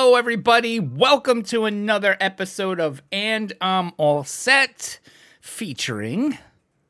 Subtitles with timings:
[0.00, 0.78] Hello, everybody.
[0.78, 5.00] Welcome to another episode of And I'm All Set,
[5.40, 6.38] featuring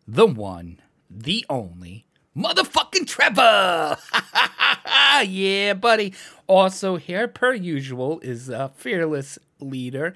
[0.06, 0.78] the one,
[1.08, 2.04] the only,
[2.36, 3.96] motherfucking Trevor.
[5.26, 6.12] yeah, buddy.
[6.46, 10.14] Also, here, per usual, is a fearless leader,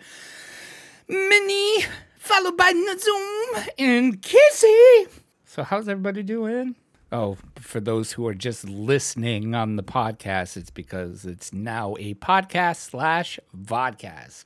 [1.08, 1.86] Minnie,
[2.18, 5.08] followed by Nazoom and Kissy.
[5.46, 6.76] So, how's everybody doing?
[7.12, 12.14] Oh, for those who are just listening on the podcast, it's because it's now a
[12.14, 14.44] podcast slash vodcast.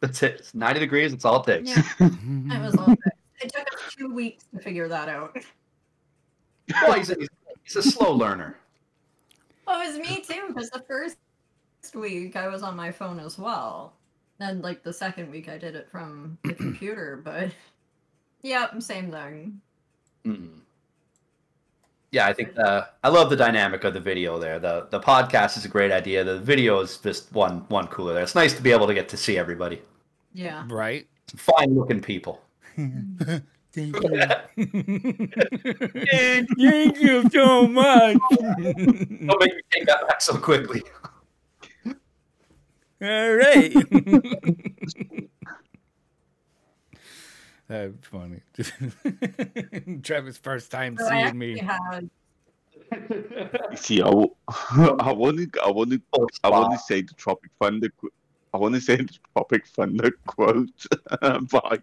[0.00, 0.40] That's it.
[0.40, 1.12] It's 90 degrees.
[1.12, 1.68] It's all it takes.
[1.76, 1.82] Yeah,
[2.48, 2.98] that was all good.
[3.40, 5.38] It took us two weeks to figure that out.
[6.82, 7.16] Well, he's, a,
[7.62, 8.56] he's a slow learner.
[9.68, 11.18] Oh, it was me too, because the first
[11.94, 13.94] week I was on my phone as well.
[14.40, 17.50] And like the second week I did it from the computer, but
[18.42, 19.60] yep, same thing.
[20.24, 20.60] Mm.
[22.10, 24.58] Yeah, I think the, I love the dynamic of the video there.
[24.58, 26.24] The the podcast is a great idea.
[26.24, 28.22] The video is just one one cooler there.
[28.22, 29.80] It's nice to be able to get to see everybody.
[30.34, 30.64] Yeah.
[30.68, 31.06] Right?
[31.36, 32.42] Fine looking people.
[32.76, 33.42] Thank
[33.74, 34.02] you.
[36.58, 38.18] Thank you so much.
[38.38, 40.82] Don't make me take that back so quickly.
[43.02, 43.72] All right.
[47.68, 48.40] That's funny.
[50.02, 51.60] Trevor's first time So seeing me.
[51.60, 52.08] actually had
[53.78, 54.34] See, I, w-
[54.98, 57.88] I want to, I want to, oh, I want to say the Tropic Thunder.
[57.98, 58.10] qu-
[58.52, 60.68] I want to say the Tropic Thunder quote,
[61.20, 61.82] but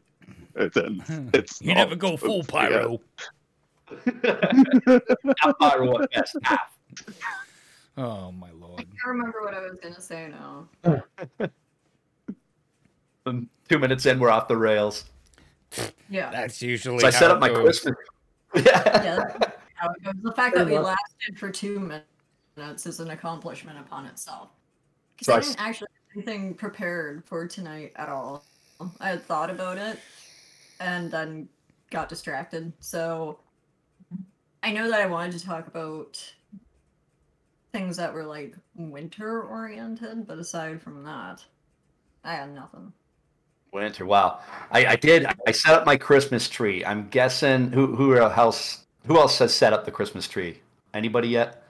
[0.73, 1.03] then
[1.33, 2.69] it's You never go full so clear.
[2.69, 3.01] pyro.
[5.41, 6.35] Half pyro at best.
[6.43, 6.77] Half.
[7.99, 8.79] Oh my lord!
[8.79, 10.67] I can't remember what I was gonna say now.
[13.25, 15.05] Um, two minutes in, we're off the rails.
[16.09, 16.31] Yeah.
[16.31, 17.79] That's usually So I set up my goes.
[17.81, 17.95] Christmas.
[18.55, 18.61] Yeah.
[18.63, 19.15] Yeah.
[19.39, 20.13] that's how it goes.
[20.23, 21.79] The fact that we lasted for two
[22.57, 24.49] minutes is an accomplishment upon itself.
[25.17, 28.43] Because So I I s- didn't actually have anything prepared for tonight at all.
[29.01, 29.99] I had thought about it
[30.79, 31.49] and then
[31.91, 32.71] got distracted.
[32.79, 33.39] So
[34.63, 36.33] I know that I wanted to talk about
[37.71, 41.43] things that were like winter oriented, but aside from that,
[42.23, 42.93] I had nothing.
[43.71, 44.05] Winter.
[44.05, 44.39] Wow.
[44.71, 45.27] I, I did.
[45.47, 46.83] I set up my Christmas tree.
[46.83, 50.59] I'm guessing who who else who else has set up the Christmas tree?
[50.93, 51.63] Anybody yet?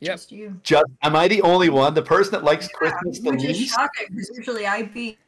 [0.00, 0.12] Yep.
[0.14, 0.58] Just you.
[0.62, 1.92] Just am I the only one?
[1.92, 3.74] The person that likes Christmas the Which is least?
[3.74, 5.18] shocking because usually I beat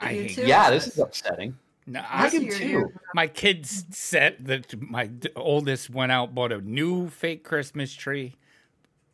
[0.00, 0.46] I You hate too?
[0.46, 1.56] Yeah, this is upsetting.
[1.86, 2.92] No, I I, do too.
[3.14, 8.36] my kids said that my oldest went out bought a new fake Christmas tree,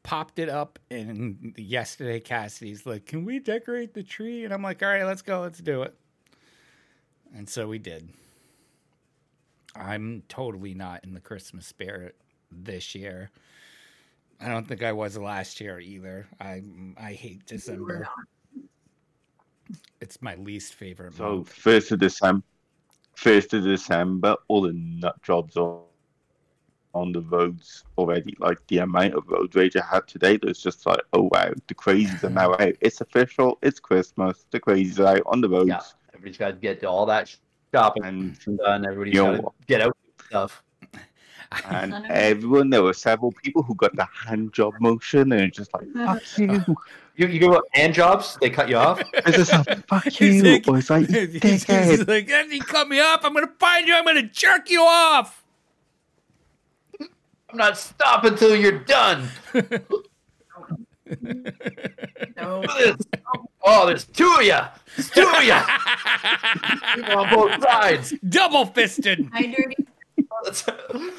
[0.03, 4.83] popped it up, and yesterday Cassidy's like, "Can we decorate the tree?" And I'm like,
[4.83, 5.95] "All right, let's go, let's do it."
[7.35, 8.11] And so we did.
[9.75, 12.17] I'm totally not in the Christmas spirit
[12.51, 13.31] this year.
[14.41, 16.29] I don't think I was last year either.
[16.41, 16.63] I
[16.97, 18.09] I hate December.
[20.01, 21.49] It's my least favorite So month.
[21.49, 22.45] first of December,
[23.15, 25.83] first of December, all the nut jobs are
[26.99, 28.35] on the roads already.
[28.39, 31.53] Like the amount of road rage I had today, that was just like, oh wow,
[31.67, 32.75] the crazies are now out.
[32.81, 33.59] It's official.
[33.63, 34.45] It's Christmas.
[34.51, 35.69] The crazies are out on the roads.
[35.69, 35.81] Yeah.
[36.15, 37.35] Everybody's got to get to all that
[37.75, 38.85] shopping And done.
[38.87, 40.63] Everybody's You know got to get out and stuff.
[41.71, 42.15] and None of it.
[42.15, 46.23] everyone, there were several people who got the hand job motion, and just like, fuck
[46.39, 46.77] you.
[47.17, 48.39] You you go hand jobs?
[48.41, 49.01] They cut you off.
[49.13, 50.43] It's just like, fuck He's you.
[50.53, 52.07] like- Or it's like, He's dickhead.
[52.07, 53.95] like, if you cut me off, I'm gonna find you.
[53.95, 55.45] I'm gonna jerk you off.
[57.51, 59.29] I'm not stopping until you're done.
[62.37, 62.61] No.
[62.61, 62.97] Look at this.
[63.65, 64.59] Oh, there's two of you.
[64.97, 65.53] There's two of you.
[67.15, 68.13] On both sides.
[68.29, 69.29] Double fisted.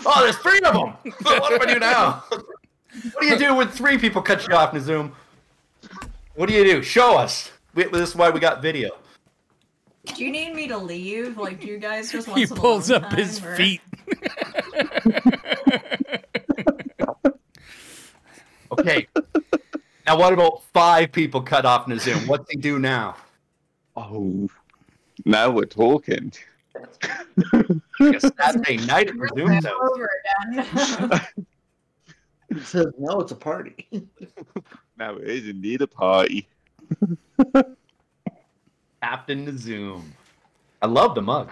[0.06, 0.94] Oh, there's three of them.
[1.24, 2.24] What do I do now?
[2.30, 5.14] What do you do when three people cut you off in Zoom?
[6.36, 6.82] What do you do?
[6.84, 7.52] Show us.
[7.74, 8.92] We, this is why we got video.
[10.06, 11.38] Do you need me to leave?
[11.38, 13.82] Like, do you guys just want He pulls alone up his or- feet.
[18.71, 19.07] Okay.
[20.06, 22.27] now, what about five people cut off in a Zoom?
[22.27, 23.16] What's he do now?
[23.95, 24.50] Oh,
[25.25, 26.31] now we're talking.
[28.00, 30.10] Like a Saturday night at the Zoom Rip over
[30.54, 31.21] again.
[32.54, 33.88] He says, no, it's a party.
[34.98, 36.50] Now it is indeed a party.
[39.01, 40.13] Captain the Zoom.
[40.81, 41.51] I love the mug.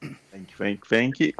[0.00, 1.32] Thank you, thank you, thank you.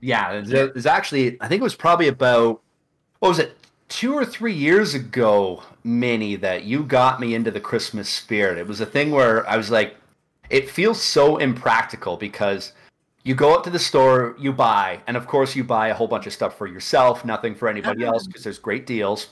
[0.00, 2.62] Yeah, there's, there's actually, I think it was probably about,
[3.18, 3.56] what was it,
[3.88, 8.56] two or three years ago, Minnie, that you got me into the Christmas spirit.
[8.56, 9.96] It was a thing where I was like,
[10.48, 12.72] it feels so impractical because
[13.24, 16.08] you go up to the store, you buy, and of course you buy a whole
[16.08, 18.14] bunch of stuff for yourself, nothing for anybody uh-huh.
[18.14, 19.28] else because there's great deals.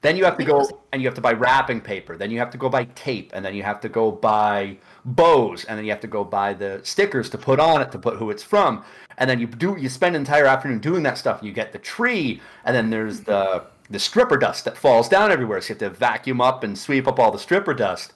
[0.00, 2.16] Then you have to go and you have to buy wrapping paper.
[2.16, 5.64] Then you have to go buy tape, and then you have to go buy bows,
[5.64, 8.16] and then you have to go buy the stickers to put on it to put
[8.16, 8.84] who it's from.
[9.16, 11.38] And then you do you spend an entire afternoon doing that stuff.
[11.38, 13.92] And you get the tree, and then there's the mm-hmm.
[13.92, 15.60] the stripper dust that falls down everywhere.
[15.60, 18.12] So you have to vacuum up and sweep up all the stripper dust.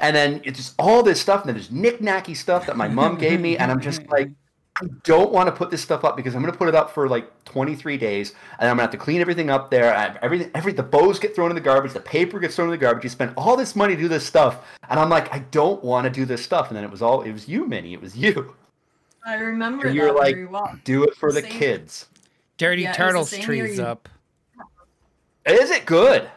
[0.00, 3.16] And then it's just all this stuff, and then there's knick-knacky stuff that my mom
[3.16, 4.30] gave me, and I'm just like,
[4.82, 6.90] I don't want to put this stuff up because I'm going to put it up
[6.90, 9.94] for like 23 days, and I'm going to have to clean everything up there.
[9.94, 12.72] I- Everything, every the bows get thrown in the garbage, the paper gets thrown in
[12.72, 13.02] the garbage.
[13.04, 16.04] You spend all this money to do this stuff, and I'm like, I don't want
[16.04, 16.68] to do this stuff.
[16.68, 17.94] And then it was all, it was you, Minnie.
[17.94, 18.54] It was you.
[19.24, 20.78] I remember And you're like, very well.
[20.84, 21.50] do it for the Same.
[21.52, 22.06] kids.
[22.58, 24.08] Dirty Yeah, it was the Turtles trees you- up.
[25.46, 26.28] Is it good?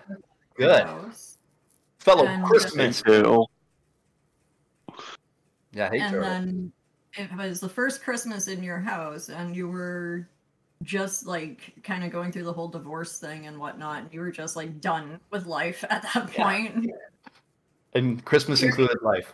[0.56, 0.84] Good.
[0.86, 1.38] House.
[2.00, 3.02] Fellow And- Christmas.
[3.02, 3.50] Turtle.
[5.72, 6.30] Yeah, hey, and Turtle.
[6.30, 6.72] then
[7.20, 10.28] it was the first Christmas in your house, and you were
[10.84, 14.04] just like kind of going through the whole divorce thing and whatnot.
[14.04, 16.44] And you were just like done with life at that Yeah.
[16.44, 16.92] point.
[17.94, 19.34] and Christmas included life.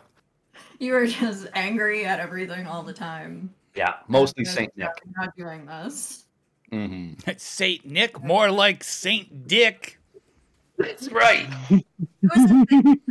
[0.79, 3.53] You were just angry at everything all the time.
[3.75, 4.89] Yeah, mostly Saint Nick.
[5.17, 6.25] Not doing this.
[6.71, 7.29] Mm-hmm.
[7.37, 9.99] Saint Nick, more like Saint Dick.
[10.77, 11.47] That's right.
[11.69, 13.01] It was the thing.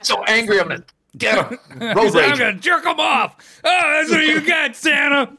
[0.00, 0.84] So angry, I'm gonna
[1.16, 1.58] get him.
[1.80, 3.36] Road He's like, I'm gonna jerk him off.
[3.64, 5.36] Oh, that's what you got, Santa.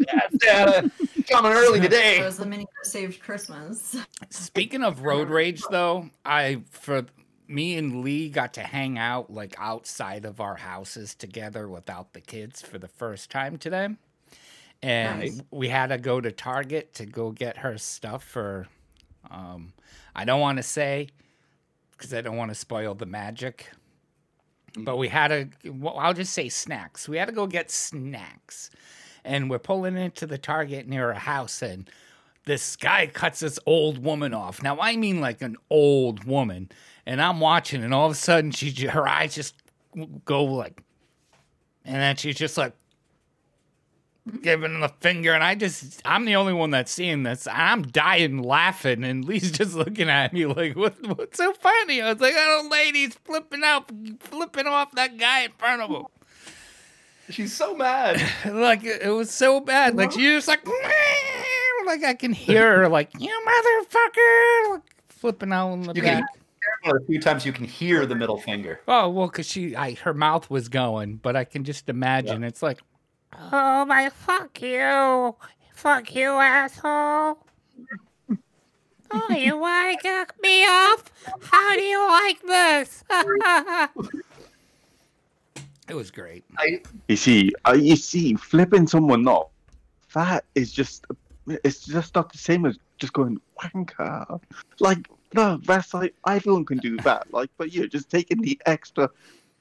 [0.00, 0.90] Yeah, Santa,
[1.28, 2.12] coming early today.
[2.12, 2.24] It today.
[2.24, 3.96] was the Minnie saved Christmas.
[4.30, 7.06] Speaking of road rage, though, I for
[7.48, 12.20] me and Lee got to hang out like outside of our houses together without the
[12.20, 13.88] kids for the first time today,
[14.82, 15.42] and Nice.
[15.50, 18.68] we had to go to Target to go get her stuff for.
[19.30, 19.72] Um,
[20.14, 21.08] I don't want to say
[21.90, 23.70] because I don't want to spoil the magic.
[24.76, 27.08] But we had to, well, I'll just say snacks.
[27.08, 28.70] We had to go get snacks.
[29.24, 31.90] And we're pulling into the Target near a house, and
[32.46, 34.62] this guy cuts this old woman off.
[34.62, 36.70] Now, I mean like an old woman.
[37.04, 39.54] And I'm watching, and all of a sudden, she her eyes just
[40.24, 40.82] go like,
[41.84, 42.74] and then she's just like,
[44.28, 47.46] giving the finger, and I just, I'm the only one that's seeing this.
[47.50, 52.00] I'm dying laughing, and Lee's just looking at me like, what, what's so funny?
[52.00, 53.90] I was like, oh, that old lady's flipping out,
[54.20, 56.06] flipping off that guy in front of him.
[57.30, 58.22] She's so mad.
[58.50, 59.96] like, it was so bad.
[59.96, 60.66] Like, she was like,
[61.86, 66.18] like I can hear her, like, you motherfucker, like, flipping out in the You back.
[66.18, 66.26] can
[66.84, 68.80] the few times you can hear the middle finger.
[68.86, 72.62] Oh well, cause she, I, her mouth was going, but I can just imagine it's
[72.62, 72.80] like,
[73.32, 75.34] oh my, fuck you,
[75.74, 77.38] fuck you, asshole.
[79.10, 81.10] Oh, you want to kick me off?
[81.40, 83.02] How do you like this?
[85.88, 86.44] it was great.
[86.58, 89.48] I, You see, uh, you see, flipping someone off,
[90.12, 91.06] that is just,
[91.46, 94.40] it's just not the same as just going wanker.
[94.78, 97.32] Like, no, that's like everyone can do that.
[97.32, 99.08] Like, but you're just taking the extra,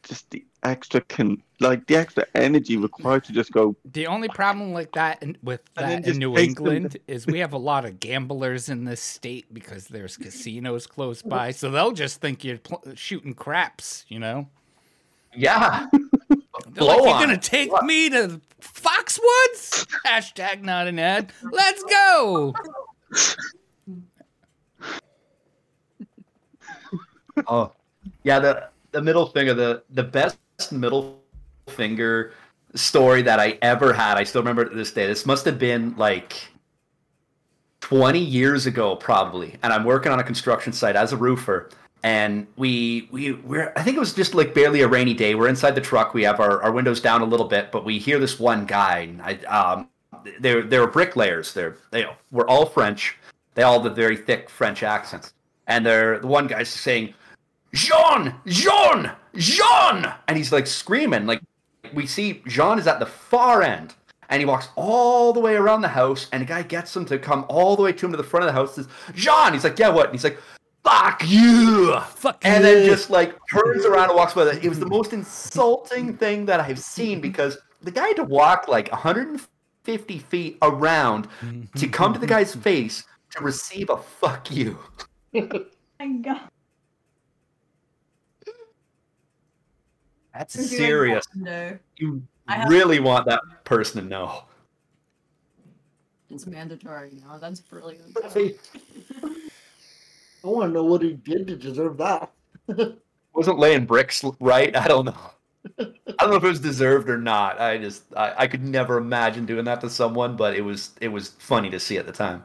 [0.07, 3.75] just the extra can, like the extra energy required to just go.
[3.85, 7.39] The only problem like that in, with that in New face them- England is we
[7.39, 11.91] have a lot of gamblers in this state because there's casinos close by, so they'll
[11.91, 14.47] just think you're pl- shooting craps, you know.
[15.35, 15.87] yeah.
[16.71, 17.85] They're like, you're gonna take What?
[17.85, 19.85] me to Foxwoods?
[20.05, 21.31] Hashtag not an ad.
[21.51, 22.53] Let's go.
[27.45, 27.71] Oh,
[28.23, 28.39] yeah.
[28.39, 30.37] The the middle finger, the the best
[30.71, 31.21] middle
[31.67, 32.33] finger
[32.75, 34.17] story that I ever had.
[34.17, 35.07] I still remember to this day.
[35.07, 36.49] This must have been like
[37.81, 39.55] 20 years ago, probably.
[39.63, 41.69] And I'm working on a construction site as a roofer.
[42.03, 45.35] And we we we're I think it was just like barely a rainy day.
[45.35, 46.13] We're inside the truck.
[46.13, 49.09] We have our, our windows down a little bit, but we hear this one guy.
[49.23, 49.89] I um
[50.39, 51.53] they're they're bricklayers.
[51.53, 53.17] They're they were all French.
[53.55, 55.33] They all have very thick French accents.
[55.65, 57.13] And they're the one guy's saying,
[57.77, 61.27] Jean, Jean, Jean, and he's like screaming.
[61.27, 61.41] Like
[61.93, 63.93] we see Jean is at the far end,
[64.29, 67.19] and he walks all the way around the house, and the guy gets him to
[67.19, 68.75] come all the way to him to the front of the house.
[68.75, 70.05] Says, Jean, he's like, yeah, what?
[70.05, 70.39] And he's like,
[70.83, 72.69] fuck you, Fuck and you.
[72.71, 74.49] then just like turns around and walks by.
[74.49, 78.67] It was the most insulting thing that I've seen because the guy had to walk
[78.67, 81.27] like 150 feet around
[81.75, 84.79] to come to the guy's face to receive a fuck you.
[85.33, 86.49] my god.
[90.37, 91.25] That's We're doing serious.
[91.35, 91.79] that.
[91.97, 94.43] You I really want that person to know.
[96.29, 97.37] It's mandatory now.
[97.37, 98.15] That's brilliant.
[98.33, 98.53] I
[100.43, 102.31] want to know what he did to deserve that.
[103.33, 104.75] Wasn't laying bricks right?
[104.75, 105.31] I don't know.
[105.79, 105.85] I
[106.19, 107.59] don't know if it was deserved or not.
[107.59, 111.07] I just I, I could never imagine doing that to someone, but it was it
[111.07, 112.43] was funny to see at the time.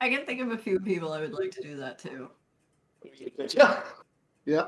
[0.00, 2.30] I can think of a few people I would like to do that to.
[3.54, 3.82] Yeah.
[4.46, 4.66] Yeah.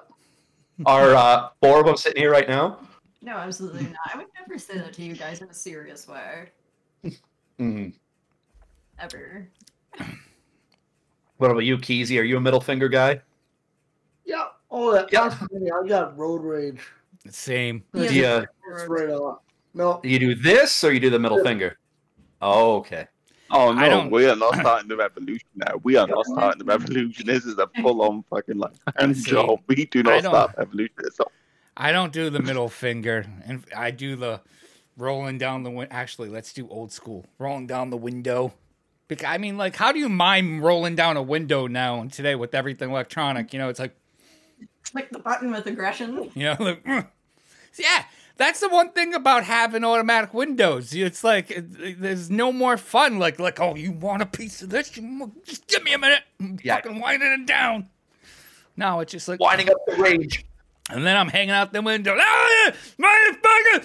[0.86, 2.80] Are uh, four of them sitting here right now?
[3.20, 3.96] No, absolutely not.
[4.14, 6.50] I would never say that to you guys in a serious way.
[7.58, 7.92] Mhm.
[9.00, 9.48] Ever.
[11.38, 12.18] What about you, Keezy?
[12.20, 13.20] Are you a middle finger guy?
[14.24, 14.46] Yeah.
[14.70, 15.28] Oh, that, Yeah.
[15.28, 15.42] that's.
[15.42, 16.80] I got road rage.
[17.28, 17.82] Same.
[17.92, 18.08] Yeah.
[18.08, 19.08] Do you, That's right.
[19.74, 20.00] No.
[20.02, 21.78] you do this or you do the middle finger?
[22.40, 23.06] Oh, okay.
[23.50, 25.74] Oh no, we are not starting the revolution now.
[25.82, 27.26] We are not starting the revolution.
[27.26, 29.60] This is a full on fucking like hand job.
[29.66, 30.94] We do not don't- start revolution.
[31.00, 31.18] It's
[31.76, 34.40] I don't do the middle finger, and I do the
[34.96, 35.94] rolling down the window.
[35.94, 38.52] Actually, let's do old school, rolling down the window.
[39.06, 42.34] Because I mean, like, how do you mime rolling down a window now and today
[42.34, 43.52] with everything electronic?
[43.52, 43.96] You know, it's like,
[44.82, 46.30] Click the button with aggression.
[46.34, 47.06] you know, like, "Mm."
[47.78, 48.04] yeah.
[48.38, 50.94] That's the one thing about having automatic windows.
[50.94, 53.18] It's like it, it- there's no more fun.
[53.18, 54.96] Like, like, oh, you want a piece of this?
[54.96, 56.22] You Just give me a minute.
[56.40, 56.76] I'm Yeah.
[56.76, 57.88] fucking winding it down.
[58.76, 60.44] No, it's just like Winding up the rage.
[60.90, 62.16] And then I'm hanging out the window.
[62.18, 63.84] "Ah, motherfucker!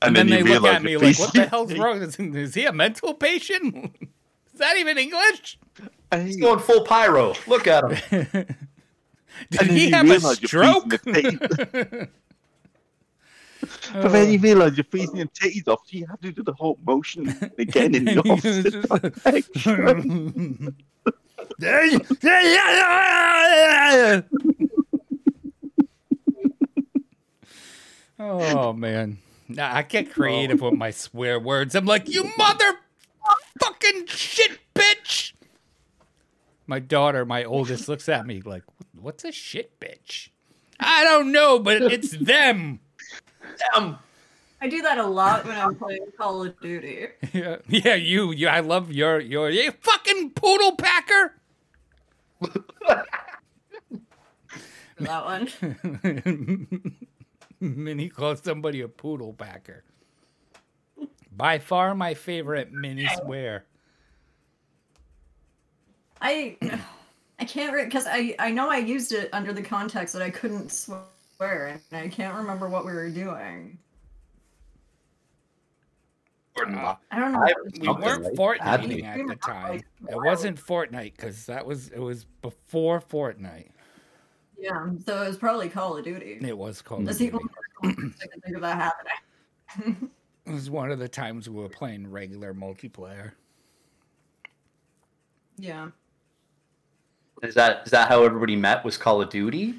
[0.00, 2.02] And, And then, then, they look at me like, what the hell's wrong?
[2.02, 3.94] Is, is he a mental patient?
[4.52, 5.56] Is that even English?
[6.10, 7.34] Hey, He's going full pyro.
[7.46, 8.46] Look at him.
[9.50, 11.02] Did And he you have a stroke?
[11.04, 11.38] freezing
[13.92, 14.42] But then you oh.
[14.42, 17.28] realise you're freezing your titties off, so you have to do the whole motion
[17.58, 18.22] again in the
[28.18, 29.18] oh man.
[29.48, 30.12] Nah, I get oh.
[30.12, 31.74] creative with my swear words.
[31.74, 32.78] I'm like, you mother
[33.60, 35.32] fucking shit bitch.
[36.68, 40.28] My daughter, my oldest, looks at me like, what's a shit bitch?
[40.78, 42.80] I don't know, but it's them.
[43.74, 43.98] Damn.
[44.60, 47.06] I do that a lot when I'm playing Call of Duty.
[47.32, 48.48] Yeah, yeah, you, you.
[48.48, 51.34] I love your, your, you fucking poodle packer.
[55.00, 55.48] That one.
[57.60, 59.84] Minnie calls somebody a poodle packer.
[61.30, 63.64] By far my favorite Minnie swear.
[66.20, 66.56] I
[67.38, 70.70] I can't because I I know I used it under the context that I couldn't
[70.72, 71.00] swear
[71.40, 73.78] and I can't remember what we were doing.
[76.60, 77.38] Uh, I don't know.
[77.44, 79.20] I- we weren't like Fortniting that.
[79.20, 79.80] at the time.
[80.08, 83.68] It wasn't Fortnite because that was it was before Fortnite.
[84.58, 86.38] Yeah, so it was probably Call of Duty.
[86.42, 87.06] It was called.
[87.06, 87.44] That's the only
[87.80, 88.92] context I can think of that
[89.76, 90.10] happening.
[90.46, 93.32] It was one of the times we were playing regular multiplayer.
[95.58, 95.90] Yeah.
[97.42, 98.84] Is that is that how everybody met?
[98.84, 99.78] Was Call of Duty?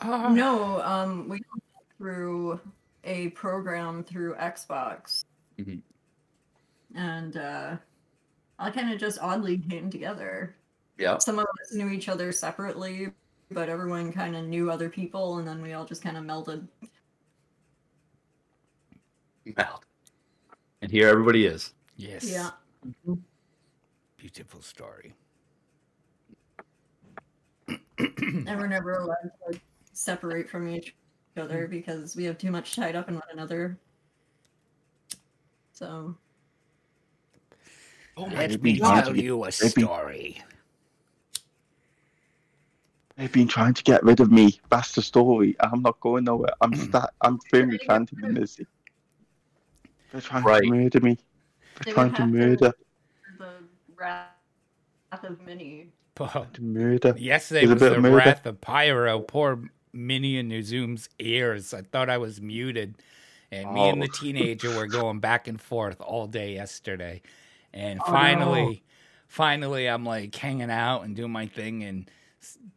[0.00, 1.62] Uh, No, um, we went
[1.98, 2.60] through
[3.04, 5.24] a program through Xbox,
[5.58, 5.82] Mhm.
[6.94, 7.76] and uh,
[8.58, 10.56] I kind of just oddly came together.
[10.98, 11.18] Yeah.
[11.18, 13.12] Some of us knew each other separately,
[13.50, 16.66] but everyone kind of knew other people, and then we all just kind of melded.
[19.56, 19.84] Meld.
[20.80, 21.74] And here everybody is.
[21.96, 22.24] Yes.
[22.30, 22.50] Yeah.
[24.16, 25.14] Beautiful story.
[27.98, 29.60] and we're never allowed to like,
[29.92, 30.94] separate from each
[31.36, 33.78] other because we have too much tied up in one another.
[35.72, 36.16] So
[38.16, 40.42] Oh Let me tell you a they've story.
[43.16, 44.60] They've been trying to get rid of me.
[44.70, 45.56] That's the story.
[45.60, 46.52] I'm not going nowhere.
[46.60, 46.88] I'm mm.
[46.88, 48.60] sta- I'm firmly planted in this.
[50.10, 50.62] They're trying Right.
[50.62, 51.14] to murder me.
[51.14, 52.72] They They're would trying to have to- murder.
[53.38, 53.52] the
[53.96, 54.28] wrath
[55.22, 55.92] of Minnie.
[56.20, 57.14] Oh, murder.
[57.18, 58.16] Yesterday was the murder.
[58.16, 59.20] wrath of Pyro.
[59.20, 59.60] Poor
[59.92, 61.74] Minnie and Zoom's ears.
[61.74, 62.94] I thought I was muted.
[63.50, 64.16] And me and the Oh.
[64.20, 67.22] teenager were going back and forth all day yesterday.
[67.72, 68.12] And Oh, no.
[68.12, 68.82] finally,
[69.26, 71.82] finally, I'm like hanging out and doing my thing.
[71.82, 72.10] And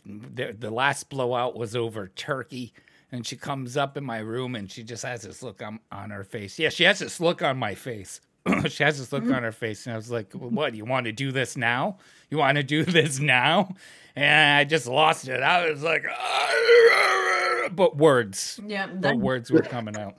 [0.06, 2.74] the, the last blowout was over turkey.
[3.12, 6.10] And she comes up in my room and she just has this look on, on
[6.10, 6.60] her face.
[6.60, 8.20] Yeah, she has this look on my face.
[8.68, 9.86] she has this look on her face.
[9.86, 10.76] And I was like, What?
[10.76, 11.98] You want to do this now?
[12.30, 13.76] You want to do this now?
[14.16, 15.42] And I just lost it.
[15.42, 17.70] I was like, ah!
[17.72, 20.16] but words Yeah, but words were coming out.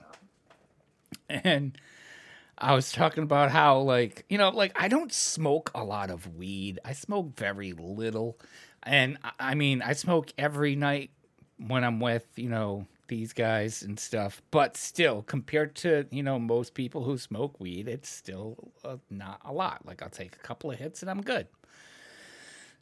[1.29, 1.77] And
[2.57, 6.35] I was talking about how, like, you know, like I don't smoke a lot of
[6.35, 6.79] weed.
[6.83, 8.39] I smoke very little.
[8.83, 11.11] And I mean, I smoke every night
[11.57, 16.39] when I'm with, you know, these guys and stuff, but still, compared to you know
[16.39, 19.85] most people who smoke weed, it's still uh, not a lot.
[19.85, 21.47] Like I'll take a couple of hits and I'm good.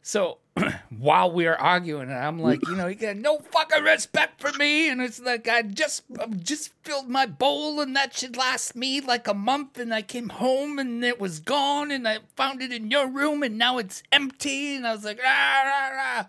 [0.02, 0.38] So
[0.90, 4.88] while we are arguing, I'm like, you know, you got no fucking respect for me,
[4.88, 9.00] and it's like I just I just filled my bowl, and that should last me
[9.00, 12.72] like a month, and I came home and it was gone, and I found it
[12.72, 16.26] in your room, and now it's empty, and I was like, ah, rah, rah.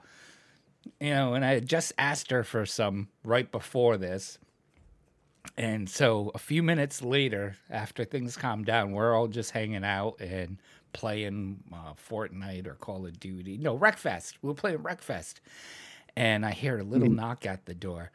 [1.00, 4.38] You know, and I had just asked her for some right before this.
[5.58, 10.20] And so a few minutes later, after things calmed down, we're all just hanging out
[10.20, 10.58] and
[10.94, 13.58] playing uh, Fortnite or Call of Duty.
[13.58, 14.34] No, Wreckfest.
[14.42, 15.36] We were playing Wreckfest.
[16.16, 18.12] And I hear a little knock at the door.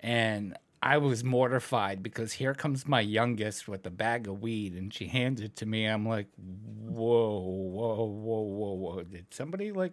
[0.00, 4.92] And I was mortified because here comes my youngest with a bag of weed and
[4.92, 5.86] she hands it to me.
[5.86, 9.02] I'm like, whoa, whoa, whoa, whoa, whoa.
[9.04, 9.92] Did somebody like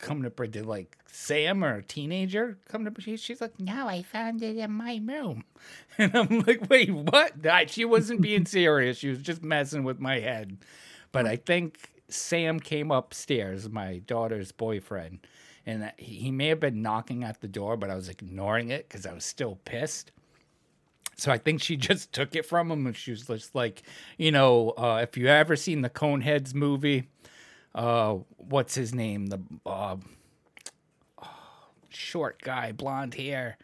[0.00, 4.02] come to did like Sam or a teenager come to she, she's like, No, I
[4.02, 5.44] found it in my room.
[5.98, 7.44] And I'm like, wait, what?
[7.44, 8.98] I, she wasn't being serious.
[8.98, 10.58] She was just messing with my head.
[11.10, 15.26] But I think Sam came upstairs, my daughter's boyfriend,
[15.66, 18.88] and he he may have been knocking at the door, but I was ignoring it
[18.88, 20.12] because I was still pissed.
[21.16, 23.82] So I think she just took it from him, and she was just like,
[24.16, 27.08] you know, uh, if you ever seen the Coneheads movie,
[27.74, 29.26] uh, what's his name?
[29.26, 29.96] The uh,
[31.88, 33.58] short guy, blonde hair.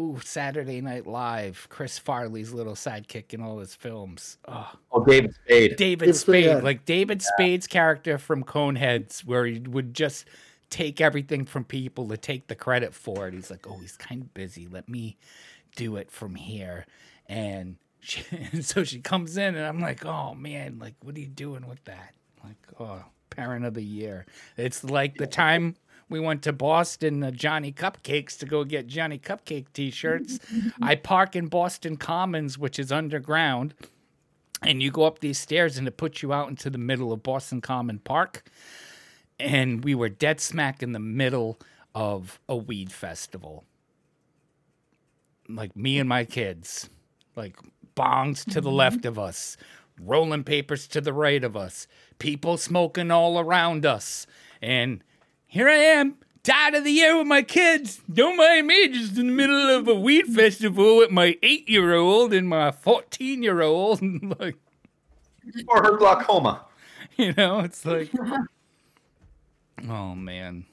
[0.00, 1.66] Ooh, Saturday Night Live.
[1.68, 4.38] Chris Farley's little sidekick in all his films.
[4.48, 5.46] Oh, Oh, David Spade.
[5.48, 6.62] David David Spade, Spade, yeah.
[6.62, 10.26] like David Spade's character from Coneheads, where he would just
[10.70, 13.34] take everything from people to take the credit for it.
[13.34, 14.66] He's like, oh, he's kind of busy.
[14.66, 15.18] Let me
[15.76, 16.86] do it from here.
[17.26, 18.22] And she,
[18.62, 21.84] so she comes in, and I'm like, oh man, like, what are you doing with
[21.84, 22.14] that?
[22.42, 24.26] Like, oh, parent of the year.
[24.56, 25.76] It's like the time
[26.08, 30.38] we went to Boston, uh, Johnny Cupcakes, to go get Johnny Cupcake T-shirts.
[30.82, 33.74] I park in Boston Commons, which is underground
[34.64, 37.22] and you go up these stairs and it puts you out into the middle of
[37.22, 38.44] Boston Common Park.
[39.38, 41.58] And we were dead smack in the middle
[41.94, 43.64] of a weed festival.
[45.48, 46.88] Like me and my kids,
[47.34, 47.56] like
[47.96, 49.56] bongs to the left of us,
[50.00, 51.86] rolling papers to the right of us,
[52.18, 54.26] people smoking all around us.
[54.60, 55.02] And
[55.46, 58.00] here I am, tired of the year with my kids.
[58.12, 61.94] Don't mind me, just in the middle of a weed festival with my eight year
[61.94, 64.00] old and my 14 year old.
[64.40, 64.56] like,
[65.68, 66.64] Or her glaucoma.
[67.16, 68.10] you know, it's like,
[69.88, 70.64] oh man.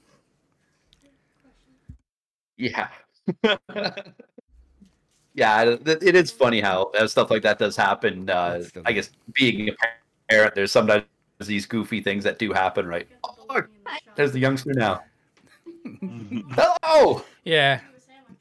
[2.58, 2.90] Yeah.
[5.40, 8.30] yeah, it, it is funny how, how stuff like that does happen.
[8.30, 9.74] Uh, I guess being a
[10.30, 11.06] parent, there's sometimes
[11.40, 13.08] these goofy things that do happen, right?
[13.24, 13.70] Oh, look,
[14.16, 15.02] there's the youngster now.
[16.02, 17.24] Hello!
[17.46, 17.80] Yeah.
[17.80, 18.38] you a sandwich.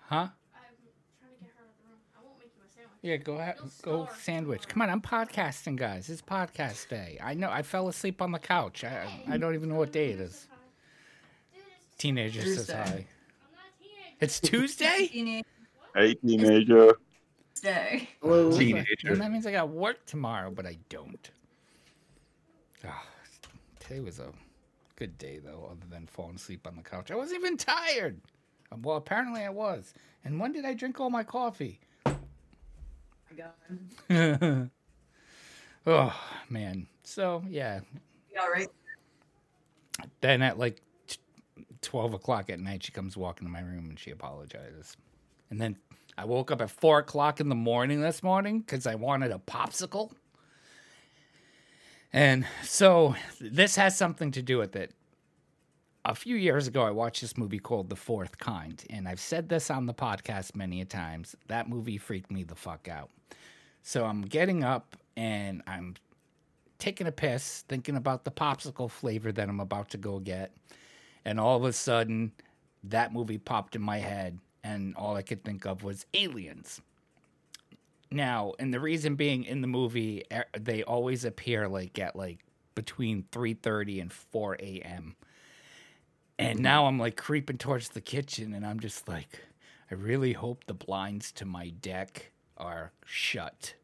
[0.00, 0.16] Huh?
[0.16, 2.00] I'm trying to get her out of the room.
[2.18, 2.98] I won't make you a sandwich.
[3.02, 3.54] Yeah, go ahead.
[3.60, 4.68] You'll Go sandwich.
[4.68, 6.10] Come on, I'm podcasting, guys.
[6.10, 7.18] It's podcast day.
[7.22, 7.50] I know.
[7.50, 8.82] I fell asleep on the couch.
[8.84, 10.48] I, I don't even know what day it is.
[11.54, 11.62] Dude,
[11.98, 12.82] Teenager says hi.
[12.82, 14.16] I'm not a teenager.
[14.20, 15.08] It's Tuesday?
[15.96, 16.92] Teenage Hey, teenager.
[17.62, 18.08] day.
[18.20, 18.48] Hello.
[18.48, 19.16] Well, Teenager.
[19.16, 21.30] that means I got work tomorrow, but I don't.
[22.86, 23.06] Ah,
[23.80, 24.28] today was a
[24.96, 27.10] good day, though, other than falling asleep on the couch.
[27.10, 28.20] I wasn't even tired.
[28.70, 29.94] Um, Well, apparently I was.
[30.24, 31.80] And when did I drink all my coffee?
[32.04, 32.14] my
[34.10, 34.70] God.
[35.86, 36.86] oh, man.
[37.04, 37.80] So, yeah.
[38.32, 38.68] Yeah, right.
[40.20, 41.16] Then at like t-
[41.80, 44.94] 12 o'clock at night, she comes walking to my room and she apologizes.
[45.48, 45.76] And then
[46.18, 49.38] I woke up at 4 o'clock in the morning this morning because I wanted a
[49.38, 50.12] popsicle.
[52.12, 54.92] And so this has something to do with it.
[56.04, 58.84] A few years ago, I watched this movie called The Fourth Kind.
[58.88, 61.36] And I've said this on the podcast many a times.
[61.48, 63.10] That movie freaked me the fuck out.
[63.82, 65.96] So I'm getting up and I'm
[66.78, 70.56] taking a piss, thinking about the popsicle flavor that I'm about to go get.
[71.24, 72.32] And all of a sudden,
[72.84, 76.80] that movie popped in my head, and all I could think of was aliens.
[78.10, 80.24] Now, and the reason being in the movie,
[80.58, 82.40] they always appear like at like
[82.74, 85.16] between 3:30 and 4 a.m.
[86.38, 89.40] And now I'm like creeping towards the kitchen, and I'm just like,
[89.90, 93.74] I really hope the blinds to my deck are shut.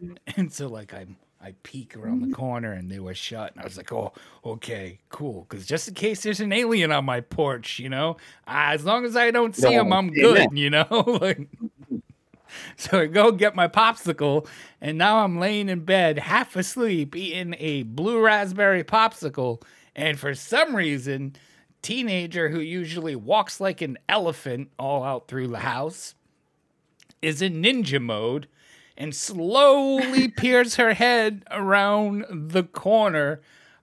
[0.36, 3.52] And so like I'm I peek around the corner and they were shut.
[3.52, 4.12] And I was like, oh,
[4.44, 5.44] okay, cool.
[5.48, 9.04] Because just in case there's an alien on my porch, you know, ah, as long
[9.04, 10.86] as I don't see him, I'm good, you know.
[11.20, 11.48] like,
[12.76, 14.46] so I go get my popsicle,
[14.80, 19.62] and now I'm laying in bed, half asleep, eating a blue raspberry popsicle.
[19.96, 21.34] And for some reason,
[21.82, 26.14] teenager who usually walks like an elephant all out through the house
[27.20, 28.46] is in ninja mode
[28.96, 33.40] and slowly peers her head around the corner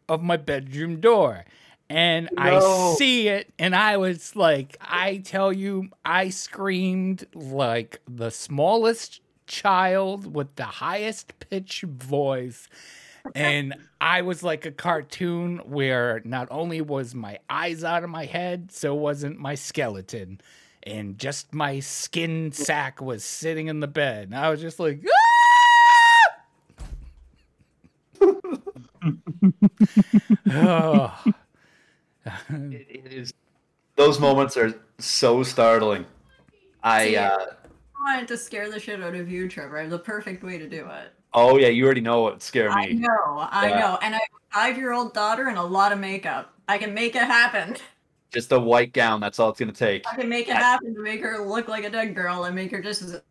[0.07, 1.45] of my bedroom door.
[1.89, 8.29] And I see it, and I was like, I tell you, I screamed like the
[8.29, 12.69] smallest child with the highest pitch voice.
[13.33, 18.25] And I was like a cartoon where not only was my eyes out of my
[18.25, 20.41] head, so wasn't my skeleton.
[20.83, 24.29] And just my skin sack was sitting in the bed.
[24.29, 25.03] And I was just like,
[28.21, 28.31] "Ah!"
[30.51, 31.25] oh.
[32.51, 33.33] It, it is.
[33.95, 36.05] Those moments are so startling.
[36.83, 37.05] I.
[37.05, 37.37] See, Uh,
[38.01, 39.77] wanted to scare the shit out of you, Trevor.
[39.79, 41.13] I have the perfect way to do it.
[41.33, 42.93] oh yeah, you already know what scared I me.
[42.95, 43.79] know, I Yeah.
[43.79, 43.99] know.
[44.01, 46.53] And I have a five year old daughter and a lot of makeup.
[46.67, 47.77] I can make it happen.
[48.31, 49.19] Just a white gown.
[49.19, 50.05] That's all it's gonna take.
[50.07, 52.71] I can make it happen to make her look like a dead girl and make
[52.71, 53.21] her just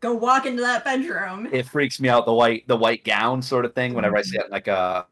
[0.00, 1.48] go walk into that bedroom.
[1.52, 3.94] It freaks me out the white the white gown sort of thing.
[3.94, 5.06] Whenever I see it in like a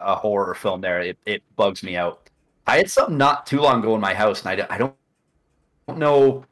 [0.00, 2.28] a horror film, there it, it bugs me out.
[2.66, 5.98] I had something not too long ago in my house, and I, don't- I don't
[5.98, 6.44] know.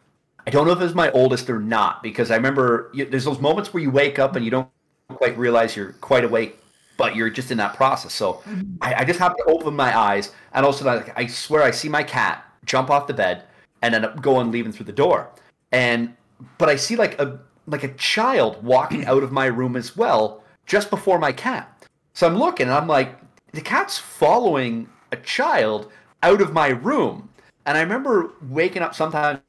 [0.47, 3.25] I don't know if it was my oldest or not because I remember you, there's
[3.25, 4.69] those moments where you wake up and you don't
[5.09, 6.59] quite realize you're quite awake,
[6.97, 8.13] but you're just in that process.
[8.13, 8.77] So mm-hmm.
[8.81, 11.89] I, I just have to open my eyes, and also like I swear I see
[11.89, 13.45] my cat jump off the bed
[13.83, 15.31] and end up going leaving through the door,
[15.73, 16.15] and
[16.59, 20.43] but I see like a like a child walking out of my room as well
[20.67, 21.87] just before my cat.
[22.13, 23.19] So I'm looking and I'm like,
[23.53, 25.91] the cat's following a child
[26.23, 27.29] out of my room,
[27.67, 29.41] and I remember waking up sometimes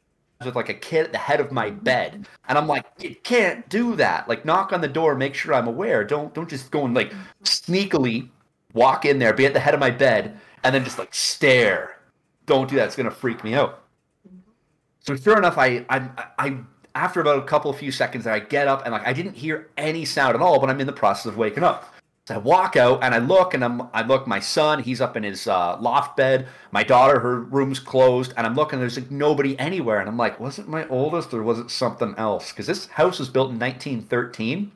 [0.44, 3.68] with like a kid at the head of my bed, and I'm like, you can't
[3.70, 4.28] do that.
[4.28, 6.04] Like knock on the door, make sure I'm aware.
[6.04, 8.30] Don't don't just go and like sneakily
[8.74, 12.00] walk in there, be at the head of my bed, and then just like stare.
[12.46, 12.86] Don't do that.
[12.88, 13.84] It's gonna freak me out.
[15.00, 16.58] So sure enough, I I I
[16.96, 20.06] after about a couple few seconds, I get up and like I didn't hear any
[20.06, 21.95] sound at all, but I'm in the process of waking up.
[22.28, 25.16] So I walk out and I look and I'm I look my son he's up
[25.16, 26.48] in his uh, loft bed.
[26.72, 30.00] My daughter her room's closed and I'm looking there's like nobody anywhere.
[30.00, 32.52] And I'm like was it my oldest or was it something else?
[32.52, 34.72] Because this house was built in 1913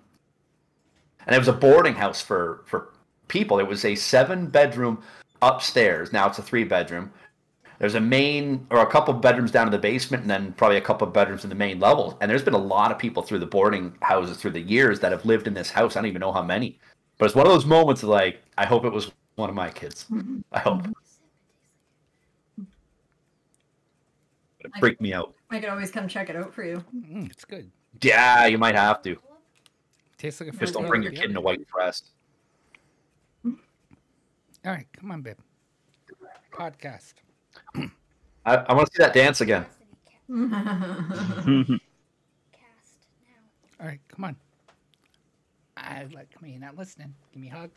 [1.26, 2.90] and it was a boarding house for for
[3.28, 3.60] people.
[3.60, 5.02] It was a seven bedroom
[5.42, 6.14] upstairs.
[6.14, 7.12] Now it's a three bedroom.
[7.80, 10.82] There's a main or a couple bedrooms down in the basement and then probably a
[10.82, 12.16] couple bedrooms in the main level.
[12.22, 15.12] And there's been a lot of people through the boarding houses through the years that
[15.12, 15.96] have lived in this house.
[15.96, 16.78] I don't even know how many
[17.20, 19.70] but it's one of those moments of like i hope it was one of my
[19.70, 20.08] kids
[20.52, 20.82] i hope
[22.58, 22.66] but
[24.66, 26.84] it freaked me out I could always come check it out for you.
[26.96, 27.72] Mm, it's good.
[28.02, 29.18] yeah you might have to
[30.18, 32.02] Tastes like a just don't bring your kid in a white dress
[33.46, 33.54] All
[34.74, 35.38] right, come on, babe.
[36.52, 37.14] Podcast.
[38.46, 39.66] i, I want to see that dance again
[40.28, 40.30] Cast
[41.48, 41.80] now.
[43.80, 44.36] All right, come on.
[45.80, 46.32] I like.
[46.32, 47.14] Come here, you're not listening.
[47.34, 47.72] Give me a hug.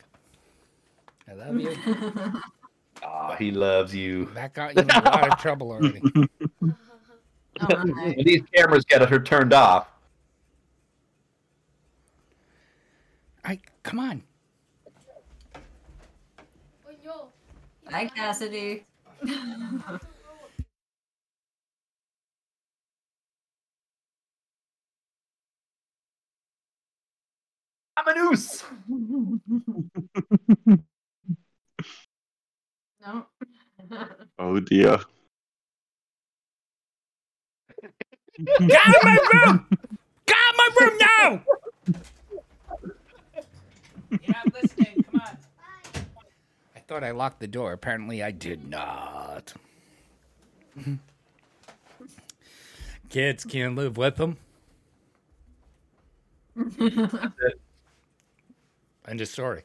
[1.29, 1.75] I love you.
[3.03, 6.01] oh he loves you That got you in a lot of trouble already.
[7.61, 8.15] Oh, my.
[8.17, 9.87] these cameras get her turned off
[13.45, 14.23] All right, come on.
[17.07, 17.27] Oh.
[17.91, 18.85] Hi, Cassidy.
[28.05, 28.63] i'm a noose
[33.05, 33.25] no.
[34.39, 34.99] Oh dear.
[38.45, 39.67] Get out of my room!
[40.25, 41.43] Get out of my room now!
[44.09, 45.03] You're not listening.
[45.11, 45.37] Come on.
[46.75, 47.73] I thought I locked the door.
[47.73, 49.53] Apparently, I did not.
[53.09, 54.37] Kids can't live with them.
[59.07, 59.63] End of story.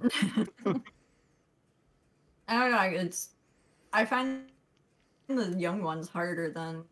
[2.48, 2.80] I don't know.
[3.00, 3.30] It's
[3.92, 4.42] I find
[5.28, 6.84] the young ones harder than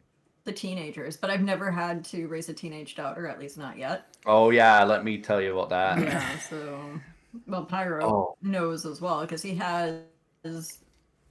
[0.44, 4.16] the teenagers, but I've never had to raise a teenage daughter, at least not yet.
[4.27, 7.01] oh yeah let me tell you about that Yeah, so
[7.46, 8.37] well, Pyro Oh.
[8.42, 10.01] knows as well because he has
[10.44, 10.79] his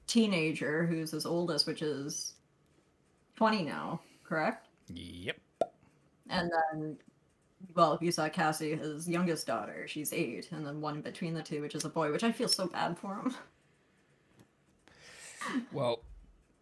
[0.08, 2.34] teenager who's his oldest, which is
[3.36, 4.68] twenty now, correct?
[4.94, 5.38] Yep.
[6.30, 6.98] And then,
[7.74, 11.42] well, if you saw Cassie, his youngest daughter, she's eight, and then one between the
[11.42, 13.36] two, which is a boy, which I feel so bad for him.
[15.72, 16.04] Well,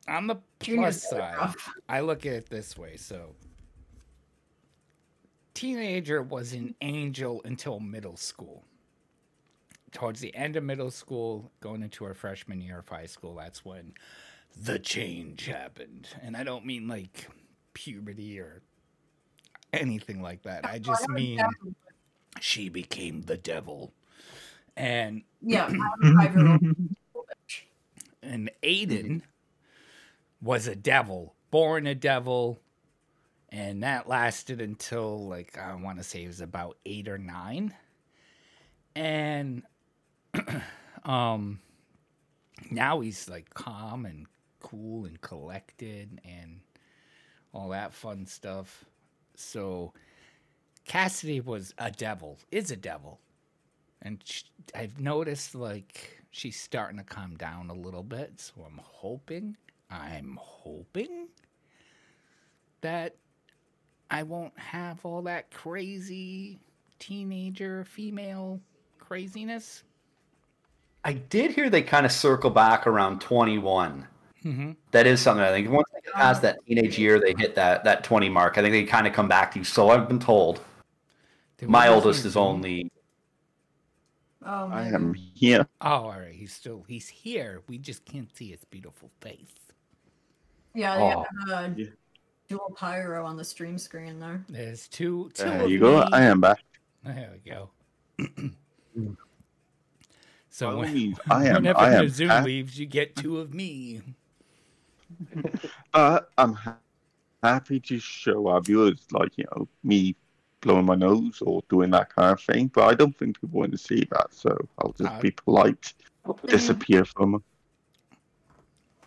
[0.07, 1.55] on the Junior's plus side.
[1.87, 2.97] I look at it this way.
[2.97, 3.35] So,
[5.53, 8.65] teenager was an angel until middle school.
[9.93, 13.63] towards the end of middle school, going into our freshman year of high school, that's
[13.63, 13.93] when
[14.59, 16.07] the change happened.
[16.21, 17.27] And I don't mean like
[17.73, 18.61] puberty or
[19.73, 20.65] anything like that.
[20.65, 21.39] I just mean
[22.39, 23.93] she became the devil.
[24.77, 26.61] And Yeah, I'm a five-year-old.
[28.21, 29.21] and Aiden
[30.41, 32.59] was a devil, born a devil,
[33.49, 37.73] and that lasted until like I want to say it was about eight or nine,
[38.95, 39.63] and
[41.05, 41.59] um,
[42.71, 44.25] now he's like calm and
[44.59, 46.61] cool and collected and
[47.53, 48.85] all that fun stuff.
[49.35, 49.93] So
[50.85, 53.19] Cassidy was a devil, is a devil,
[54.01, 54.43] and sh
[54.75, 58.39] I've noticed like she's starting to calm down a little bit.
[58.39, 59.55] So I'm hoping,
[59.89, 61.27] I'm hoping
[62.81, 63.15] that
[64.09, 66.59] I won't have all that crazy
[66.99, 68.59] teenager female
[68.99, 69.83] craziness.
[71.03, 74.07] I did hear they kind of circle back around 21.
[74.43, 74.71] Mm-hmm.
[74.91, 75.69] That is something I think.
[75.69, 78.57] Once they get past that teenage year, they hit that that 20 mark.
[78.57, 79.65] I think they kind of come back to you.
[79.65, 80.59] So I've been told.
[81.61, 82.91] My oldest is only
[84.45, 85.65] Oh, I am here.
[85.79, 86.33] Oh, all right.
[86.35, 87.61] He's still he's here.
[87.69, 89.53] We just can't see his beautiful face.
[90.73, 91.25] Yeah, they Oh.
[91.47, 91.85] have uh, Yeah.
[92.49, 94.43] dual pyro on the stream screen there.
[94.49, 95.31] There's two.
[95.33, 95.99] two There of you go.
[96.01, 96.07] me.
[96.11, 96.59] I am back.
[97.05, 97.69] There we go.
[100.49, 101.55] so By when, means, I am.
[101.55, 102.09] whenever I the am.
[102.09, 104.01] Zoom ha- leaves, you get two of me.
[105.93, 106.79] uh, I'm ha-
[107.43, 110.15] happy to show our viewers, like you know, me
[110.61, 112.67] blowing my nose or doing that kind of thing.
[112.73, 115.93] But I don't think people want to see that, so I'll just Uh, be polite,
[116.47, 117.43] disappear from them.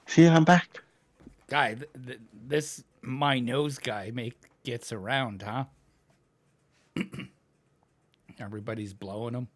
[0.07, 0.83] See, I'm back.
[1.49, 5.65] Guy, th- th- this my nose guy make gets around, huh?
[8.41, 9.49] Everybody's blowing him.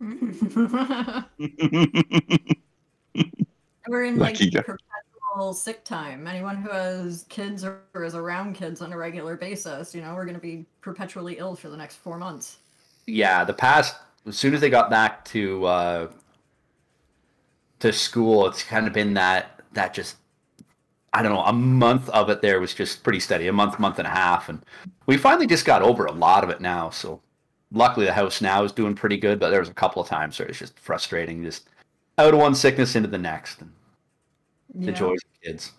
[3.88, 6.26] We're in like Lucky perpetual sick time.
[6.26, 10.24] Anyone who has kids or is around kids on a regular basis, you know, we're
[10.24, 12.58] going to be perpetually ill for the next four months.
[13.06, 13.44] yeah.
[13.44, 13.96] The past
[14.26, 16.08] as soon as they got back to uh,
[17.80, 20.16] to school, it's kind of been that that just
[21.12, 22.42] I don't know a month of it.
[22.42, 24.64] There was just pretty steady, a month, month and a half, and
[25.06, 26.90] we finally just got over a lot of it now.
[26.90, 27.20] So
[27.72, 29.38] luckily, the house now is doing pretty good.
[29.38, 31.68] But there was a couple of times where it's just frustrating, just
[32.18, 33.70] out of one sickness into the next, and
[34.76, 34.92] the Yeah.
[34.92, 35.72] joys of kids.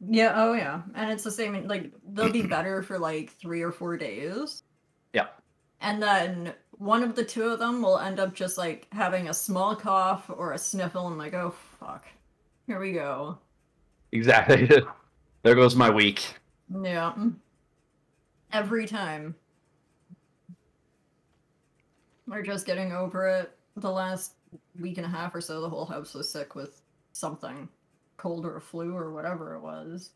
[0.00, 0.82] Yeah, oh yeah.
[0.94, 4.62] And it's the same like they'll be better for like 3 or 4 days.
[5.12, 5.28] Yeah.
[5.80, 9.34] And then one of the two of them will end up just like having a
[9.34, 12.06] small cough or a sniffle and like, "Oh fuck.
[12.66, 13.38] Here we go."
[14.12, 14.66] Exactly.
[15.42, 16.34] there goes my week.
[16.82, 17.14] Yeah.
[18.52, 19.34] Every time.
[22.26, 23.56] We're just getting over it.
[23.76, 24.34] The last
[24.78, 26.79] week and a half or so, the whole house was sick with
[27.20, 27.68] something,
[28.16, 30.10] cold or a flu or whatever it was.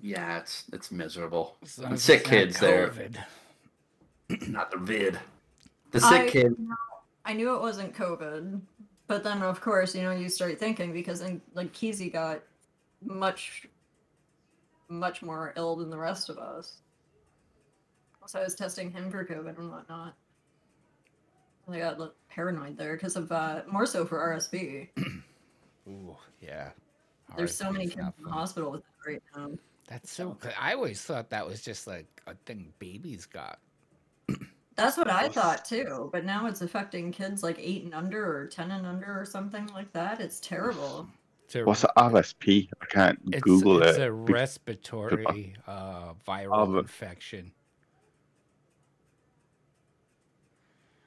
[0.00, 1.56] Yeah, it's it's miserable.
[1.62, 2.92] As long And as sick it's not kids there.
[4.48, 5.18] Not the vid.
[5.90, 6.54] The sick I- kid.
[7.24, 8.60] I knew it wasn't COVID,
[9.08, 12.40] but then of course, you know, you start thinking because then like Keezy got
[13.02, 13.66] much,
[14.88, 16.78] much more ill than the rest of us.
[18.26, 20.14] So I was testing him for COVID and whatnot.
[21.66, 24.88] And I got like, paranoid there because of uh, more so for RSV.
[25.88, 26.70] Ooh, yeah.
[27.36, 29.50] There's so many kids in the hospital with it right now.
[29.88, 30.36] That's so.
[30.40, 30.52] good.
[30.58, 33.58] I always thought that was just like a thing babies got.
[34.76, 38.46] That's what I thought too, but now it's affecting kids like eight and under or
[38.46, 40.20] ten and under or something like that.
[40.20, 41.06] It's terrible.
[41.44, 42.68] It's a, What's the RSP?
[42.80, 43.90] I can't it's, Google it's it.
[43.90, 47.52] It's a respiratory uh, viral Of infection.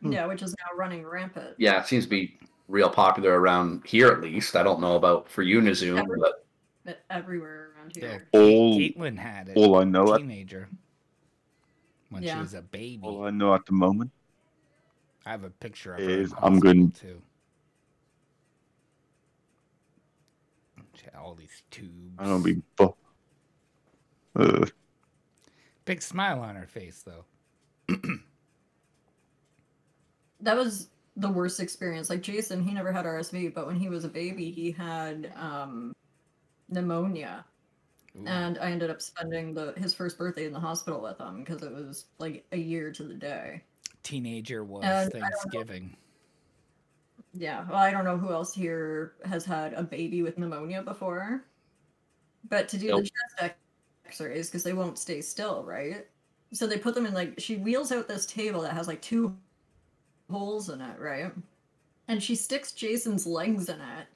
[0.01, 1.55] Yeah, which is now running rampant.
[1.57, 2.38] Yeah, it seems to be
[2.73, 4.55] real popular around here at least.
[4.55, 6.45] I don't know about for you, Nazoom, Every- but
[6.89, 8.27] e- everywhere around Yeah, here.
[8.33, 9.55] All- Caitlin had it.
[9.57, 10.67] all I know at- teenager.
[12.09, 13.01] When she was a baby.
[13.03, 14.12] All I know at the moment
[15.25, 16.09] I have a picture of her.
[16.09, 17.21] is I'm hospital, going- too.
[20.95, 22.15] She had all these tubes.
[22.19, 22.62] I don't be.
[22.75, 22.93] Bu-
[24.36, 24.65] uh,
[25.86, 27.25] Big smile on her face though.
[30.39, 32.10] That was the worst experience.
[32.10, 35.93] Like Jason, he never had RSV, but when he was a baby, he had um,
[36.69, 37.45] pneumonia,
[38.17, 38.26] Ooh.
[38.26, 41.62] and I ended up spending the his first birthday in the hospital with him because
[41.63, 43.62] it was like a year to the day.
[44.04, 45.95] Teenager was And I don't know- Thanksgiving.
[47.36, 51.43] Yeah, well, I don't know who else here has had a baby with pneumonia before,
[52.49, 53.04] but to do Nope.
[53.06, 53.56] the chest
[54.06, 56.08] X-rays because they won't stay still, right?
[56.52, 59.36] so they put them in like she wheels out this table that has like two
[60.33, 61.31] holes in it, right?
[62.09, 64.07] And she sticks Jason's legs in it.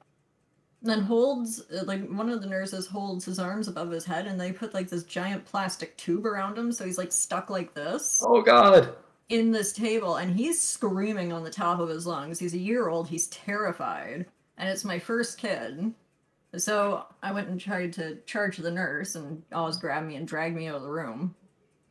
[0.81, 4.39] And then holds like one of the nurses holds his arms above his head and
[4.39, 8.21] they put like this giant plastic tube around him so he's like stuck like this
[8.23, 8.93] Oh God.
[9.29, 12.37] in this table and he's screaming on the top of his lungs.
[12.37, 14.27] He's a year old, he's terrified.
[14.57, 15.93] And it's my first kid.
[16.57, 20.55] So I went and tried to charge the nurse and always grabbed me and dragged
[20.55, 21.33] me out of the room.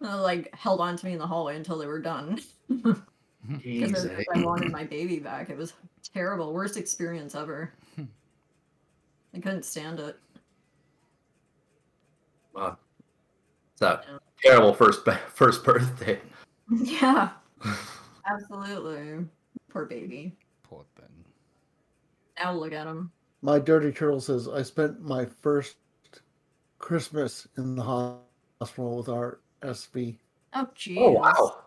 [0.01, 2.41] And like held on to me in the hallway until they were done.
[3.49, 4.25] Because Jeez?
[4.35, 5.51] I wanted my baby back.
[5.51, 5.75] It was
[6.15, 6.53] terrible.
[6.53, 7.73] Worst experience ever.
[9.35, 10.19] I couldn't stand it.
[12.55, 12.79] Wow.
[13.75, 14.03] It's a
[14.43, 16.21] terrible first first birthday.
[16.83, 17.31] Yeah.
[18.29, 19.25] Absolutely.
[19.69, 20.37] Poor baby.
[20.65, 21.07] Poor thing.
[22.41, 23.13] Now look at him.
[23.41, 25.77] My dirty turtle says I spent my first
[26.81, 30.17] Christmas in the hospital with our SV.
[30.55, 30.99] Oh jeez.
[30.99, 31.59] Oh wow.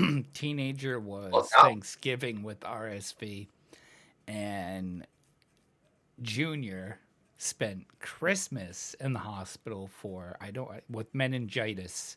[0.34, 3.46] Teenager was Well, now- Thanksgiving with RSV,
[4.28, 5.06] and
[6.22, 6.98] Junior
[7.38, 12.16] spent Christmas in the hospital for I don't with meningitis,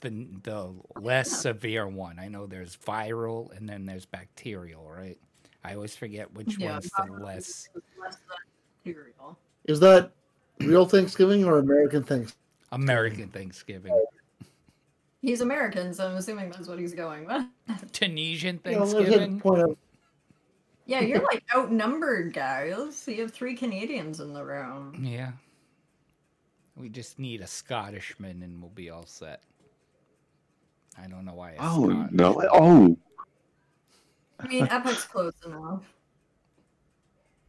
[0.00, 2.18] the the less severe one.
[2.18, 5.18] I know there's viral and then there's bacterial, right?
[5.62, 8.16] I always forget which Yeah, one's the less Less
[8.84, 9.38] than material.
[9.66, 10.12] Is that
[10.60, 12.38] real Thanksgiving or American Thanksgiving?
[12.72, 13.92] American Thanksgiving.
[13.94, 14.06] Oh,
[15.24, 17.46] He's American, so I'm assuming that's what he's going with.
[17.92, 19.40] Tunisian You know, let's hit Thanksgiving.
[19.40, 19.78] point out-
[20.84, 23.04] Yeah, you're like outnumbered, guys.
[23.08, 25.02] You have three Canadians in the room.
[25.02, 25.32] Yeah.
[26.76, 29.40] We just need a Scottishman and we'll be all set.
[31.02, 31.52] I don't know why.
[31.52, 32.42] a Oh Scot- no!
[32.52, 32.96] Oh,
[34.40, 35.84] I mean, Epic's close enough.